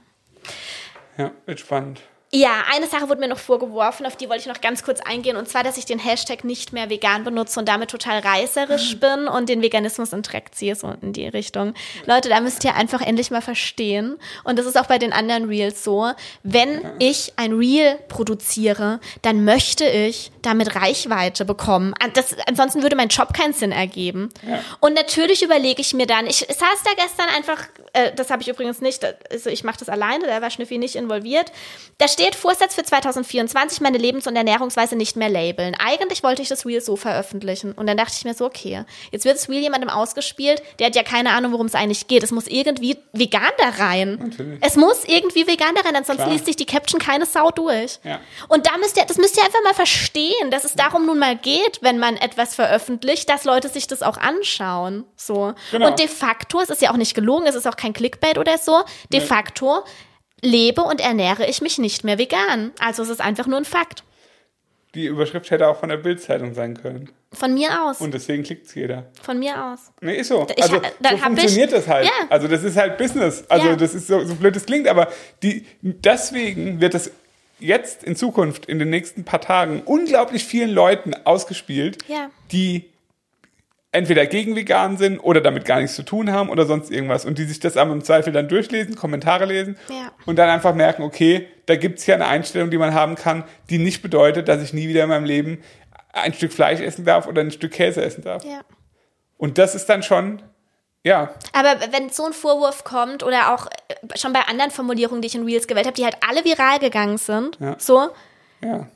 Ja, 1.17 1.31
wird 1.45 1.59
spannend. 1.59 2.01
Ja, 2.33 2.63
eine 2.73 2.87
Sache 2.87 3.09
wurde 3.09 3.19
mir 3.19 3.27
noch 3.27 3.37
vorgeworfen, 3.37 4.05
auf 4.05 4.15
die 4.15 4.29
wollte 4.29 4.39
ich 4.39 4.47
noch 4.47 4.61
ganz 4.61 4.83
kurz 4.83 5.01
eingehen, 5.01 5.35
und 5.35 5.49
zwar, 5.49 5.65
dass 5.65 5.75
ich 5.75 5.85
den 5.85 5.99
Hashtag 5.99 6.45
nicht 6.45 6.71
mehr 6.71 6.89
vegan 6.89 7.25
benutze 7.25 7.59
und 7.59 7.67
damit 7.67 7.89
total 7.89 8.19
reißerisch 8.19 8.97
bin 9.01 9.27
und 9.27 9.49
den 9.49 9.61
Veganismus 9.61 10.13
in 10.13 10.21
Dreck 10.21 10.55
ziehe, 10.55 10.75
so 10.75 10.95
in 11.01 11.11
die 11.11 11.27
Richtung. 11.27 11.73
Leute, 12.05 12.29
da 12.29 12.39
müsst 12.39 12.63
ihr 12.63 12.73
einfach 12.75 13.01
endlich 13.01 13.31
mal 13.31 13.41
verstehen, 13.41 14.17
und 14.45 14.57
das 14.57 14.65
ist 14.65 14.79
auch 14.79 14.85
bei 14.85 14.97
den 14.97 15.11
anderen 15.11 15.49
Reels 15.49 15.83
so, 15.83 16.09
wenn 16.43 16.81
ich 16.99 17.33
ein 17.35 17.51
Reel 17.51 17.99
produziere, 18.07 19.01
dann 19.23 19.43
möchte 19.43 19.85
ich 19.85 20.31
damit 20.41 20.73
Reichweite 20.73 21.43
bekommen. 21.43 21.93
Das, 22.13 22.33
ansonsten 22.47 22.81
würde 22.81 22.95
mein 22.95 23.09
Job 23.09 23.33
keinen 23.33 23.53
Sinn 23.53 23.73
ergeben. 23.73 24.29
Ja. 24.47 24.63
Und 24.79 24.93
natürlich 24.93 25.43
überlege 25.43 25.81
ich 25.81 25.93
mir 25.93 26.07
dann, 26.07 26.27
ich 26.27 26.37
saß 26.37 26.83
da 26.85 26.91
gestern 26.95 27.27
einfach, 27.35 27.67
äh, 27.91 28.13
das 28.15 28.29
habe 28.29 28.41
ich 28.41 28.47
übrigens 28.47 28.79
nicht, 28.79 29.05
also 29.29 29.49
ich 29.49 29.65
mache 29.65 29.79
das 29.79 29.89
alleine, 29.89 30.27
da 30.27 30.41
war 30.41 30.49
Schnüffi 30.49 30.77
nicht 30.77 30.95
involviert, 30.95 31.51
da 31.97 32.07
steht 32.07 32.20
steht 32.21 32.35
Vorsatz 32.35 32.75
für 32.75 32.83
2024, 32.83 33.81
meine 33.81 33.97
Lebens- 33.97 34.27
und 34.27 34.35
Ernährungsweise 34.35 34.95
nicht 34.95 35.15
mehr 35.15 35.29
labeln. 35.29 35.75
Eigentlich 35.75 36.23
wollte 36.23 36.41
ich 36.41 36.49
das 36.49 36.65
Reel 36.65 36.81
so 36.81 36.95
veröffentlichen. 36.95 37.71
Und 37.71 37.87
dann 37.87 37.97
dachte 37.97 38.13
ich 38.17 38.23
mir 38.25 38.33
so, 38.33 38.45
okay, 38.45 38.83
jetzt 39.11 39.25
wird 39.25 39.35
das 39.35 39.49
Reel 39.49 39.61
jemandem 39.61 39.89
ausgespielt, 39.89 40.61
der 40.79 40.87
hat 40.87 40.95
ja 40.95 41.03
keine 41.03 41.31
Ahnung, 41.31 41.51
worum 41.51 41.65
es 41.65 41.73
eigentlich 41.75 42.07
geht. 42.07 42.23
Es 42.23 42.31
muss 42.31 42.47
irgendwie 42.47 42.97
vegan 43.13 43.49
da 43.57 43.83
rein. 43.83 44.19
Natürlich. 44.21 44.59
Es 44.61 44.75
muss 44.75 45.03
irgendwie 45.05 45.47
vegan 45.47 45.73
da 45.75 45.81
rein, 45.81 45.95
ansonsten 45.95 46.23
Klar. 46.23 46.33
liest 46.33 46.45
sich 46.45 46.55
die 46.55 46.65
Caption 46.65 46.99
keine 46.99 47.25
Sau 47.25 47.49
durch. 47.51 47.99
Ja. 48.03 48.19
Und 48.47 48.67
da 48.67 48.77
müsst 48.77 48.97
ihr, 48.97 49.05
das 49.05 49.17
müsst 49.17 49.37
ihr 49.37 49.43
einfach 49.43 49.63
mal 49.63 49.73
verstehen, 49.73 50.51
dass 50.51 50.63
es 50.63 50.75
darum 50.75 51.05
nun 51.05 51.17
mal 51.17 51.35
geht, 51.35 51.79
wenn 51.81 51.97
man 51.97 52.17
etwas 52.17 52.53
veröffentlicht, 52.55 53.29
dass 53.29 53.45
Leute 53.45 53.69
sich 53.69 53.87
das 53.87 54.03
auch 54.03 54.17
anschauen. 54.17 55.05
So. 55.15 55.53
Genau. 55.71 55.87
Und 55.87 55.99
de 55.99 56.07
facto, 56.07 56.61
es 56.61 56.69
ist 56.69 56.81
ja 56.81 56.91
auch 56.91 56.97
nicht 56.97 57.15
gelogen, 57.15 57.47
es 57.47 57.55
ist 57.55 57.67
auch 57.67 57.77
kein 57.77 57.93
Clickbait 57.93 58.37
oder 58.37 58.57
so, 58.57 58.83
de 59.11 59.19
nee. 59.19 59.25
facto 59.25 59.83
lebe 60.41 60.81
und 60.81 61.01
ernähre 61.01 61.45
ich 61.45 61.61
mich 61.61 61.77
nicht 61.77 62.03
mehr 62.03 62.17
vegan. 62.17 62.71
Also 62.79 63.03
es 63.03 63.09
ist 63.09 63.21
einfach 63.21 63.47
nur 63.47 63.57
ein 63.57 63.65
Fakt. 63.65 64.03
Die 64.93 65.05
Überschrift 65.05 65.49
hätte 65.51 65.67
auch 65.67 65.79
von 65.79 65.87
der 65.87 65.97
Bildzeitung 65.97 66.53
sein 66.53 66.75
können. 66.75 67.09
Von 67.31 67.53
mir 67.53 67.83
aus. 67.83 68.01
Und 68.01 68.13
deswegen 68.13 68.43
klickt 68.43 68.67
es 68.67 68.75
jeder. 68.75 69.05
Von 69.21 69.39
mir 69.39 69.63
aus. 69.63 69.91
Nee, 70.01 70.17
ist 70.17 70.27
so. 70.27 70.45
Ich, 70.53 70.61
also 70.61 70.81
so 70.81 71.17
funktioniert 71.17 71.69
ich, 71.69 71.75
das 71.75 71.87
halt. 71.87 72.05
Ja. 72.05 72.11
Also 72.29 72.49
das 72.49 72.63
ist 72.63 72.75
halt 72.75 72.97
Business. 72.97 73.45
Also 73.47 73.67
ja. 73.67 73.75
das 73.77 73.95
ist 73.95 74.07
so, 74.07 74.25
so 74.25 74.35
blöd 74.35 74.53
es 74.55 74.65
klingt, 74.65 74.89
aber 74.89 75.07
die, 75.43 75.65
deswegen 75.81 76.81
wird 76.81 76.93
das 76.93 77.11
jetzt 77.59 78.03
in 78.03 78.17
Zukunft, 78.17 78.65
in 78.65 78.79
den 78.79 78.89
nächsten 78.89 79.23
paar 79.23 79.39
Tagen, 79.39 79.81
unglaublich 79.85 80.43
vielen 80.43 80.71
Leuten 80.71 81.13
ausgespielt, 81.23 81.99
ja. 82.09 82.29
die 82.51 82.90
entweder 83.91 84.25
gegen 84.25 84.55
vegan 84.55 84.97
sind 84.97 85.19
oder 85.19 85.41
damit 85.41 85.65
gar 85.65 85.79
nichts 85.79 85.95
zu 85.95 86.03
tun 86.03 86.31
haben 86.31 86.49
oder 86.49 86.65
sonst 86.65 86.91
irgendwas 86.91 87.25
und 87.25 87.37
die 87.37 87.43
sich 87.43 87.59
das 87.59 87.75
aber 87.75 87.91
im 87.91 88.03
Zweifel 88.03 88.31
dann 88.31 88.47
durchlesen, 88.47 88.95
Kommentare 88.95 89.45
lesen 89.45 89.77
ja. 89.89 90.11
und 90.25 90.37
dann 90.37 90.49
einfach 90.49 90.73
merken, 90.73 91.03
okay, 91.03 91.47
da 91.65 91.75
gibt's 91.75 92.05
ja 92.05 92.15
eine 92.15 92.27
Einstellung, 92.27 92.71
die 92.71 92.77
man 92.77 92.93
haben 92.93 93.15
kann, 93.15 93.43
die 93.69 93.77
nicht 93.77 94.01
bedeutet, 94.01 94.47
dass 94.47 94.61
ich 94.61 94.73
nie 94.73 94.87
wieder 94.87 95.03
in 95.03 95.09
meinem 95.09 95.25
Leben 95.25 95.61
ein 96.13 96.33
Stück 96.33 96.53
Fleisch 96.53 96.79
essen 96.79 97.05
darf 97.05 97.27
oder 97.27 97.41
ein 97.41 97.51
Stück 97.51 97.71
Käse 97.73 98.01
essen 98.01 98.23
darf. 98.23 98.43
Ja. 98.45 98.61
Und 99.37 99.57
das 99.57 99.75
ist 99.75 99.87
dann 99.87 100.03
schon, 100.03 100.41
ja. 101.03 101.33
Aber 101.51 101.75
wenn 101.91 102.09
so 102.09 102.25
ein 102.25 102.33
Vorwurf 102.33 102.83
kommt 102.83 103.23
oder 103.23 103.53
auch 103.53 103.67
äh, 103.67 104.17
schon 104.17 104.33
bei 104.33 104.41
anderen 104.41 104.71
Formulierungen, 104.71 105.21
die 105.21 105.27
ich 105.27 105.35
in 105.35 105.45
Reels 105.45 105.67
gewählt 105.67 105.85
habe, 105.85 105.95
die 105.95 106.05
halt 106.05 106.17
alle 106.27 106.45
viral 106.45 106.79
gegangen 106.79 107.17
sind, 107.17 107.57
ja. 107.59 107.75
so, 107.77 108.09
ja 108.63 108.87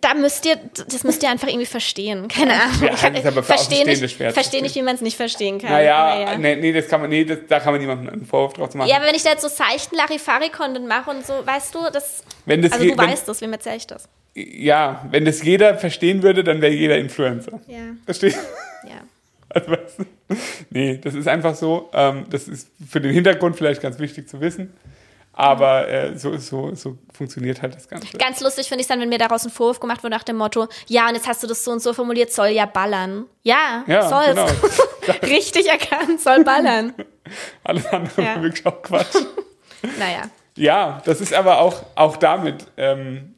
da 0.00 0.14
müsst 0.14 0.46
ihr, 0.46 0.56
das 0.88 1.04
müsst 1.04 1.22
ihr 1.22 1.30
einfach 1.30 1.48
irgendwie 1.48 1.66
verstehen. 1.66 2.28
Keine 2.28 2.54
Ahnung. 2.54 2.82
Ja, 2.82 2.90
das 2.90 3.02
ist 3.02 3.26
aber 3.26 3.42
für 3.42 3.54
verstehe 3.54 3.84
nicht, 3.84 4.16
verstehe 4.16 4.62
nicht, 4.62 4.74
wie 4.74 4.82
man 4.82 4.94
es 4.94 5.00
nicht 5.00 5.16
verstehen 5.16 5.58
kann. 5.58 5.70
Naja, 5.70 6.14
naja. 6.14 6.38
Nee, 6.38 6.56
nee, 6.56 6.72
das 6.72 6.88
kann 6.88 7.00
man, 7.00 7.10
nee, 7.10 7.24
das, 7.24 7.38
da 7.48 7.60
kann 7.60 7.72
man 7.72 7.80
niemandem 7.80 8.08
einen 8.08 8.26
Vorwurf 8.26 8.54
drauf 8.54 8.74
machen. 8.74 8.88
Ja, 8.88 8.96
aber 8.96 9.06
wenn 9.06 9.14
ich 9.14 9.22
da 9.22 9.30
jetzt 9.30 9.42
so 9.42 9.48
seichten 9.48 9.96
Larifari-Content 9.96 10.86
mache 10.86 11.10
und 11.10 11.26
so, 11.26 11.34
weißt 11.44 11.74
du, 11.74 11.90
das, 11.92 12.24
wenn 12.46 12.62
das 12.62 12.72
also 12.72 12.84
du 12.84 12.90
wenn, 12.90 12.98
weißt 12.98 13.28
das, 13.28 13.40
wem 13.40 13.52
erzähle 13.52 13.76
ich 13.76 13.86
das? 13.86 14.08
Ja, 14.34 15.06
wenn 15.10 15.24
das 15.24 15.42
jeder 15.42 15.76
verstehen 15.76 16.22
würde, 16.22 16.44
dann 16.44 16.60
wäre 16.60 16.72
jeder 16.72 16.96
Influencer. 16.98 17.60
Ja. 17.66 17.78
Verstehst 18.04 18.38
Ja. 18.84 18.94
Also, 19.52 19.72
weißt 19.72 19.98
du? 19.98 20.04
Nee, 20.70 21.00
das 21.02 21.14
ist 21.14 21.26
einfach 21.26 21.56
so. 21.56 21.90
Ähm, 21.92 22.26
das 22.30 22.46
ist 22.46 22.68
für 22.88 23.00
den 23.00 23.12
Hintergrund 23.12 23.56
vielleicht 23.56 23.82
ganz 23.82 23.98
wichtig 23.98 24.28
zu 24.28 24.40
wissen. 24.40 24.72
Aber 25.40 25.88
äh, 25.88 26.18
so, 26.18 26.36
so, 26.36 26.74
so 26.74 26.98
funktioniert 27.14 27.62
halt 27.62 27.74
das 27.74 27.88
Ganze. 27.88 28.18
Ganz 28.18 28.42
lustig 28.42 28.68
finde 28.68 28.82
ich 28.82 28.88
dann, 28.88 29.00
wenn 29.00 29.08
mir 29.08 29.16
daraus 29.16 29.46
ein 29.46 29.50
Vorwurf 29.50 29.80
gemacht 29.80 30.02
wird 30.02 30.10
nach 30.10 30.22
dem 30.22 30.36
Motto, 30.36 30.68
ja, 30.86 31.08
und 31.08 31.14
jetzt 31.14 31.26
hast 31.26 31.42
du 31.42 31.46
das 31.46 31.64
so 31.64 31.70
und 31.70 31.80
so 31.80 31.94
formuliert, 31.94 32.30
soll 32.30 32.48
ja 32.48 32.66
ballern. 32.66 33.24
Ja, 33.42 33.82
ja 33.86 34.06
soll 34.06 34.34
genau. 34.34 34.46
Richtig 35.22 35.66
erkannt, 35.66 36.20
soll 36.20 36.44
ballern. 36.44 36.92
Alles 37.64 37.86
andere 37.86 38.22
ja. 38.22 38.42
wirklich 38.42 38.66
auch 38.66 38.82
Quatsch. 38.82 39.14
naja. 39.98 40.24
Ja, 40.56 41.00
das 41.06 41.22
ist 41.22 41.32
aber 41.32 41.60
auch, 41.60 41.84
auch 41.94 42.18
damit, 42.18 42.66
ähm, 42.76 43.34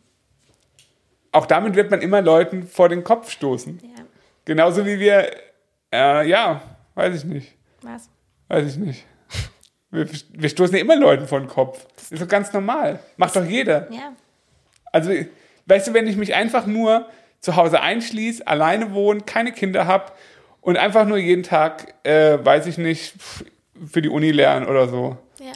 auch 1.31 1.47
damit 1.47 1.77
wird 1.77 1.93
man 1.93 2.03
immer 2.03 2.21
Leuten 2.21 2.67
vor 2.67 2.89
den 2.89 3.05
Kopf 3.05 3.31
stoßen. 3.31 3.79
Ja. 3.81 4.03
Genauso 4.45 4.85
wie 4.85 4.99
wir, 4.99 5.31
äh, 5.93 6.29
ja, 6.29 6.63
weiß 6.97 7.15
ich 7.15 7.25
nicht. 7.27 7.55
Was? 7.83 8.09
Weiß 8.49 8.73
ich 8.73 8.77
nicht. 8.77 9.07
Wir, 9.93 10.09
wir 10.31 10.49
stoßen 10.49 10.75
ja 10.75 10.81
immer 10.81 10.97
Leuten 10.97 11.27
vor 11.29 11.39
den 11.39 11.49
Kopf. 11.49 11.87
Das 11.97 12.11
ist 12.11 12.23
doch 12.23 12.29
ganz 12.29 12.53
normal. 12.53 12.99
Macht 13.19 13.37
doch 13.37 13.45
jeder. 13.45 13.93
Ja. 13.93 14.15
Also, 14.91 15.13
weißt 15.67 15.89
du, 15.89 15.95
wenn 15.95 16.07
ich 16.07 16.17
mich 16.17 16.35
einfach 16.35 16.67
nur 16.67 17.07
zu 17.41 17.57
Hause 17.57 17.81
einschließe, 17.81 18.47
alleine 18.47 18.95
wohne, 18.95 19.21
keine 19.21 19.53
Kinder 19.53 19.87
habe 19.87 20.13
und 20.63 20.79
einfach 20.79 21.07
nur 21.07 21.19
jeden 21.19 21.43
Tag, 21.43 21.95
äh, 22.05 22.39
weiß 22.43 22.67
ich 22.67 22.79
nicht, 22.79 23.15
für 23.87 24.01
die 24.01 24.09
Uni 24.09 24.31
lernen 24.31 24.67
oder 24.67 24.89
so. 24.89 25.19
Ja. 25.39 25.53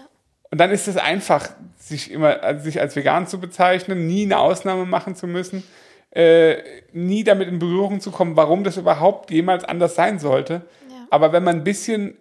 Und 0.50 0.58
dann 0.58 0.70
ist 0.70 0.86
es 0.86 0.98
einfach, 0.98 1.48
sich 1.78 2.10
immer, 2.10 2.42
also 2.42 2.64
sich 2.64 2.80
als 2.80 2.94
vegan 2.94 3.26
zu 3.26 3.40
bezeichnen, 3.40 4.06
nie 4.06 4.24
eine 4.24 4.38
Ausnahme 4.38 4.84
machen 4.84 5.14
zu 5.14 5.26
müssen, 5.26 5.62
äh, 6.10 6.56
nie 6.92 7.24
damit 7.24 7.48
in 7.48 7.58
Berührung 7.58 8.00
zu 8.00 8.10
kommen, 8.10 8.36
warum 8.36 8.64
das 8.64 8.76
überhaupt 8.76 9.30
jemals 9.30 9.64
anders 9.64 9.94
sein 9.94 10.18
sollte. 10.18 10.62
Ja. 10.90 11.06
Aber 11.10 11.32
wenn 11.32 11.44
man 11.44 11.56
ein 11.56 11.64
bisschen 11.64 12.18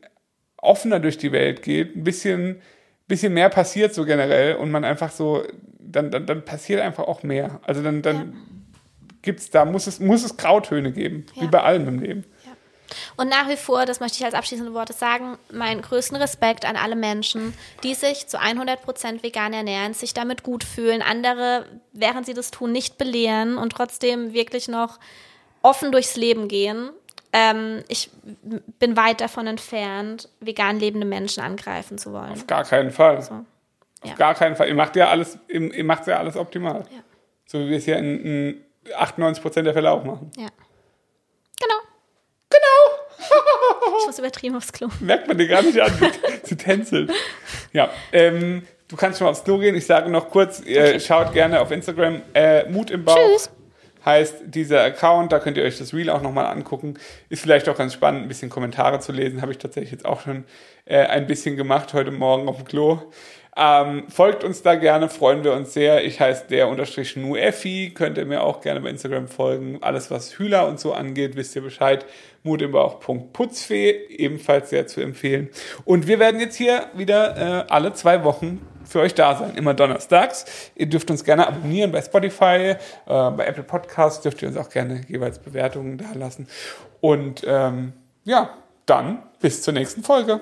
offener 0.66 0.99
durch 0.99 1.18
die 1.18 1.32
Welt 1.32 1.61
geht, 1.61 1.95
ein 1.95 2.03
bisschen, 2.03 2.61
bisschen 3.07 3.34
mehr 3.34 3.49
passiert 3.49 3.93
so 3.93 4.05
generell 4.05 4.55
und 4.55 4.72
man 4.72 4.84
einfach 4.84 5.11
so, 5.11 5.43
dann, 5.80 6.11
dann, 6.11 6.26
dann 6.26 6.43
passiert 6.45 6.82
einfach 6.82 7.05
auch 7.05 7.24
mehr. 7.24 7.59
Also 7.63 7.82
dann, 7.82 8.01
dann 8.01 8.16
ja. 8.16 8.24
gibt's 9.22 9.49
da, 9.49 9.66
muss 9.66 9.88
es, 9.88 9.99
muss 9.99 10.24
es 10.24 10.38
Grautöne 10.38 10.91
geben, 10.91 11.26
ja. 11.34 11.43
wie 11.43 11.47
bei 11.47 11.61
allem 11.61 11.88
im 11.88 11.99
Leben. 11.99 12.26
Und 13.18 13.30
nach 13.30 13.49
wie 13.49 13.57
vor, 13.57 13.86
das 13.86 13.99
möchte 13.99 14.18
ich 14.20 14.26
als 14.26 14.34
abschließende 14.34 14.74
Worte 14.74 14.93
sagen, 14.93 15.38
meinen 15.51 15.82
größten 15.82 16.18
Respekt 16.18 16.66
an 16.66 16.76
alle 16.76 16.95
Menschen, 16.95 17.53
die 17.84 17.93
sich 17.93 18.28
zu 18.28 18.39
100% 18.39 19.24
vegan 19.24 19.53
ernähren, 19.53 19.93
sich 19.93 20.13
damit 20.13 20.43
gut 20.43 20.63
fühlen, 20.63 21.01
andere, 21.01 21.66
während 21.93 22.26
sie 22.26 22.34
das 22.34 22.51
tun, 22.51 22.72
nicht 22.72 22.97
belehren 22.97 23.57
und 23.57 23.72
trotzdem 23.72 24.34
wirklich 24.34 24.68
noch 24.68 24.99
offen 25.61 25.91
durchs 25.91 26.16
Leben 26.16 26.47
gehen 26.47 26.91
ähm, 27.36 27.83
ich 27.89 28.09
bin 28.79 28.95
weit 28.95 29.19
davon 29.19 29.45
entfernt, 29.45 30.29
vegan 30.39 30.79
lebende 30.79 31.05
Menschen 31.05 31.43
angreifen 31.43 31.97
zu 31.97 32.13
wollen. 32.13 32.31
Auf 32.31 32.47
gar 32.47 32.63
keinen 32.63 32.91
Fall. 32.91 33.21
So. 33.21 33.33
Auf 33.33 34.09
ja. 34.09 34.15
gar 34.15 34.36
keinen 34.36 34.55
Fall. 34.55 34.69
Ihr 34.69 34.75
macht 34.75 34.95
ja 34.95 35.09
alles, 35.09 35.38
ihr 35.49 35.83
macht 35.83 36.07
ja 36.07 36.17
alles 36.17 36.38
optimal. 36.38 36.86
Ja. 36.89 37.03
So 37.45 37.59
wie 37.59 37.71
wir 37.71 37.77
es 37.77 37.86
ja 37.88 37.97
in, 37.97 38.23
in 38.23 38.65
98 38.95 39.43
Prozent 39.43 39.67
der 39.67 39.73
Fälle 39.73 39.91
auch 39.91 40.05
machen. 40.05 40.31
Ja. 40.38 40.47
Genau. 41.59 41.75
Genau. 42.49 43.97
ich 43.99 44.05
muss 44.05 44.17
übertrieben 44.17 44.55
aufs 44.55 44.71
Klo. 44.71 44.88
Merkt 45.01 45.27
man 45.27 45.38
dir 45.38 45.49
gar 45.49 45.61
nicht 45.61 45.81
an, 45.81 45.91
sie 46.43 46.55
tänzelt. 46.55 47.11
Ja, 47.73 47.89
ähm, 48.13 48.65
du 48.88 48.95
kannst 48.95 49.19
schon 49.19 49.25
mal 49.25 49.31
aufs 49.31 49.43
Klo 49.43 49.57
gehen. 49.57 49.75
Ich 49.75 49.86
sage 49.86 50.09
noch 50.09 50.29
kurz, 50.29 50.61
okay. 50.61 51.01
schaut 51.01 51.33
gerne 51.33 51.59
auf 51.59 51.71
Instagram 51.71 52.21
äh, 52.33 52.69
Mut 52.69 52.91
im 52.91 53.03
Bauch. 53.03 53.17
Tschüss 53.17 53.51
heißt 54.06 54.43
dieser 54.45 54.84
Account. 54.84 55.32
Da 55.32 55.39
könnt 55.39 55.58
ihr 55.58 55.64
euch 55.64 55.78
das 55.78 55.93
Reel 55.93 56.10
auch 56.10 56.22
nochmal 56.22 56.45
angucken. 56.45 56.95
Ist 57.30 57.41
vielleicht 57.41 57.68
auch 57.68 57.78
ganz 57.78 57.93
spannend, 57.93 58.24
ein 58.24 58.28
bisschen 58.28 58.49
Kommentare 58.49 58.99
zu 58.99 59.12
lesen. 59.12 59.41
Habe 59.41 59.51
ich 59.51 59.58
tatsächlich 59.58 59.91
jetzt 59.91 60.06
auch 60.06 60.22
schon 60.22 60.45
äh, 60.86 60.99
ein 60.99 61.28
bisschen 61.28 61.58
gemacht 61.58 61.93
heute 61.93 62.12
Morgen 62.12 62.47
auf 62.47 62.58
dem 62.58 62.66
Klo. 62.66 62.99
Ähm, 63.58 64.03
folgt 64.10 64.43
uns 64.43 64.64
da 64.64 64.76
gerne, 64.76 65.08
freuen 65.08 65.45
wir 65.45 65.53
uns 65.53 65.74
sehr. 65.74 66.03
Ich 66.03 66.20
heiße 66.20 66.47
der 66.49 66.68
unterstrich 66.68 67.16
Nuefi, 67.16 67.93
könnt 67.95 68.18
ihr 68.18 68.26
mir 68.26 68.43
auch 68.43 68.60
gerne 68.60 68.82
bei 68.82 68.89
Instagram 68.89 69.30
folgen. 69.30 69.78
Alles, 69.82 70.12
was 70.12 70.38
Hühler 70.38 70.68
und 70.68 70.78
so 70.78 70.93
angeht, 70.93 71.38
wisst 71.38 71.56
ihr 71.56 71.62
Bescheid. 71.62 72.06
Mut 72.43 72.62
im 72.62 72.74
Bauch.putzfee, 72.74 74.08
ebenfalls 74.10 74.72
sehr 74.72 74.88
zu 74.88 74.99
empfehlen. 74.99 75.49
Und 75.86 76.06
wir 76.06 76.20
werden 76.20 76.41
jetzt 76.41 76.58
hier 76.58 76.88
wieder 76.95 77.38
äh, 77.38 77.72
alle 77.72 77.93
zwei 77.93 78.26
Wochen 78.26 78.60
für 78.86 78.99
euch 79.01 79.13
da 79.13 79.36
sein, 79.36 79.55
immer 79.55 79.73
donnerstags. 79.73 80.45
Ihr 80.75 80.88
dürft 80.88 81.09
uns 81.11 81.23
gerne 81.23 81.47
abonnieren 81.47 81.91
bei 81.91 82.01
Spotify, 82.01 82.43
äh, 82.45 82.77
bei 83.05 83.45
Apple 83.45 83.63
Podcasts 83.63 84.21
dürft 84.21 84.41
ihr 84.41 84.47
uns 84.47 84.57
auch 84.57 84.69
gerne 84.69 85.01
jeweils 85.07 85.39
Bewertungen 85.39 85.97
da 85.97 86.05
lassen. 86.13 86.47
Und 87.01 87.43
ähm, 87.47 87.93
ja, 88.23 88.49
dann 88.86 89.23
bis 89.39 89.61
zur 89.61 89.73
nächsten 89.73 90.03
Folge. 90.03 90.41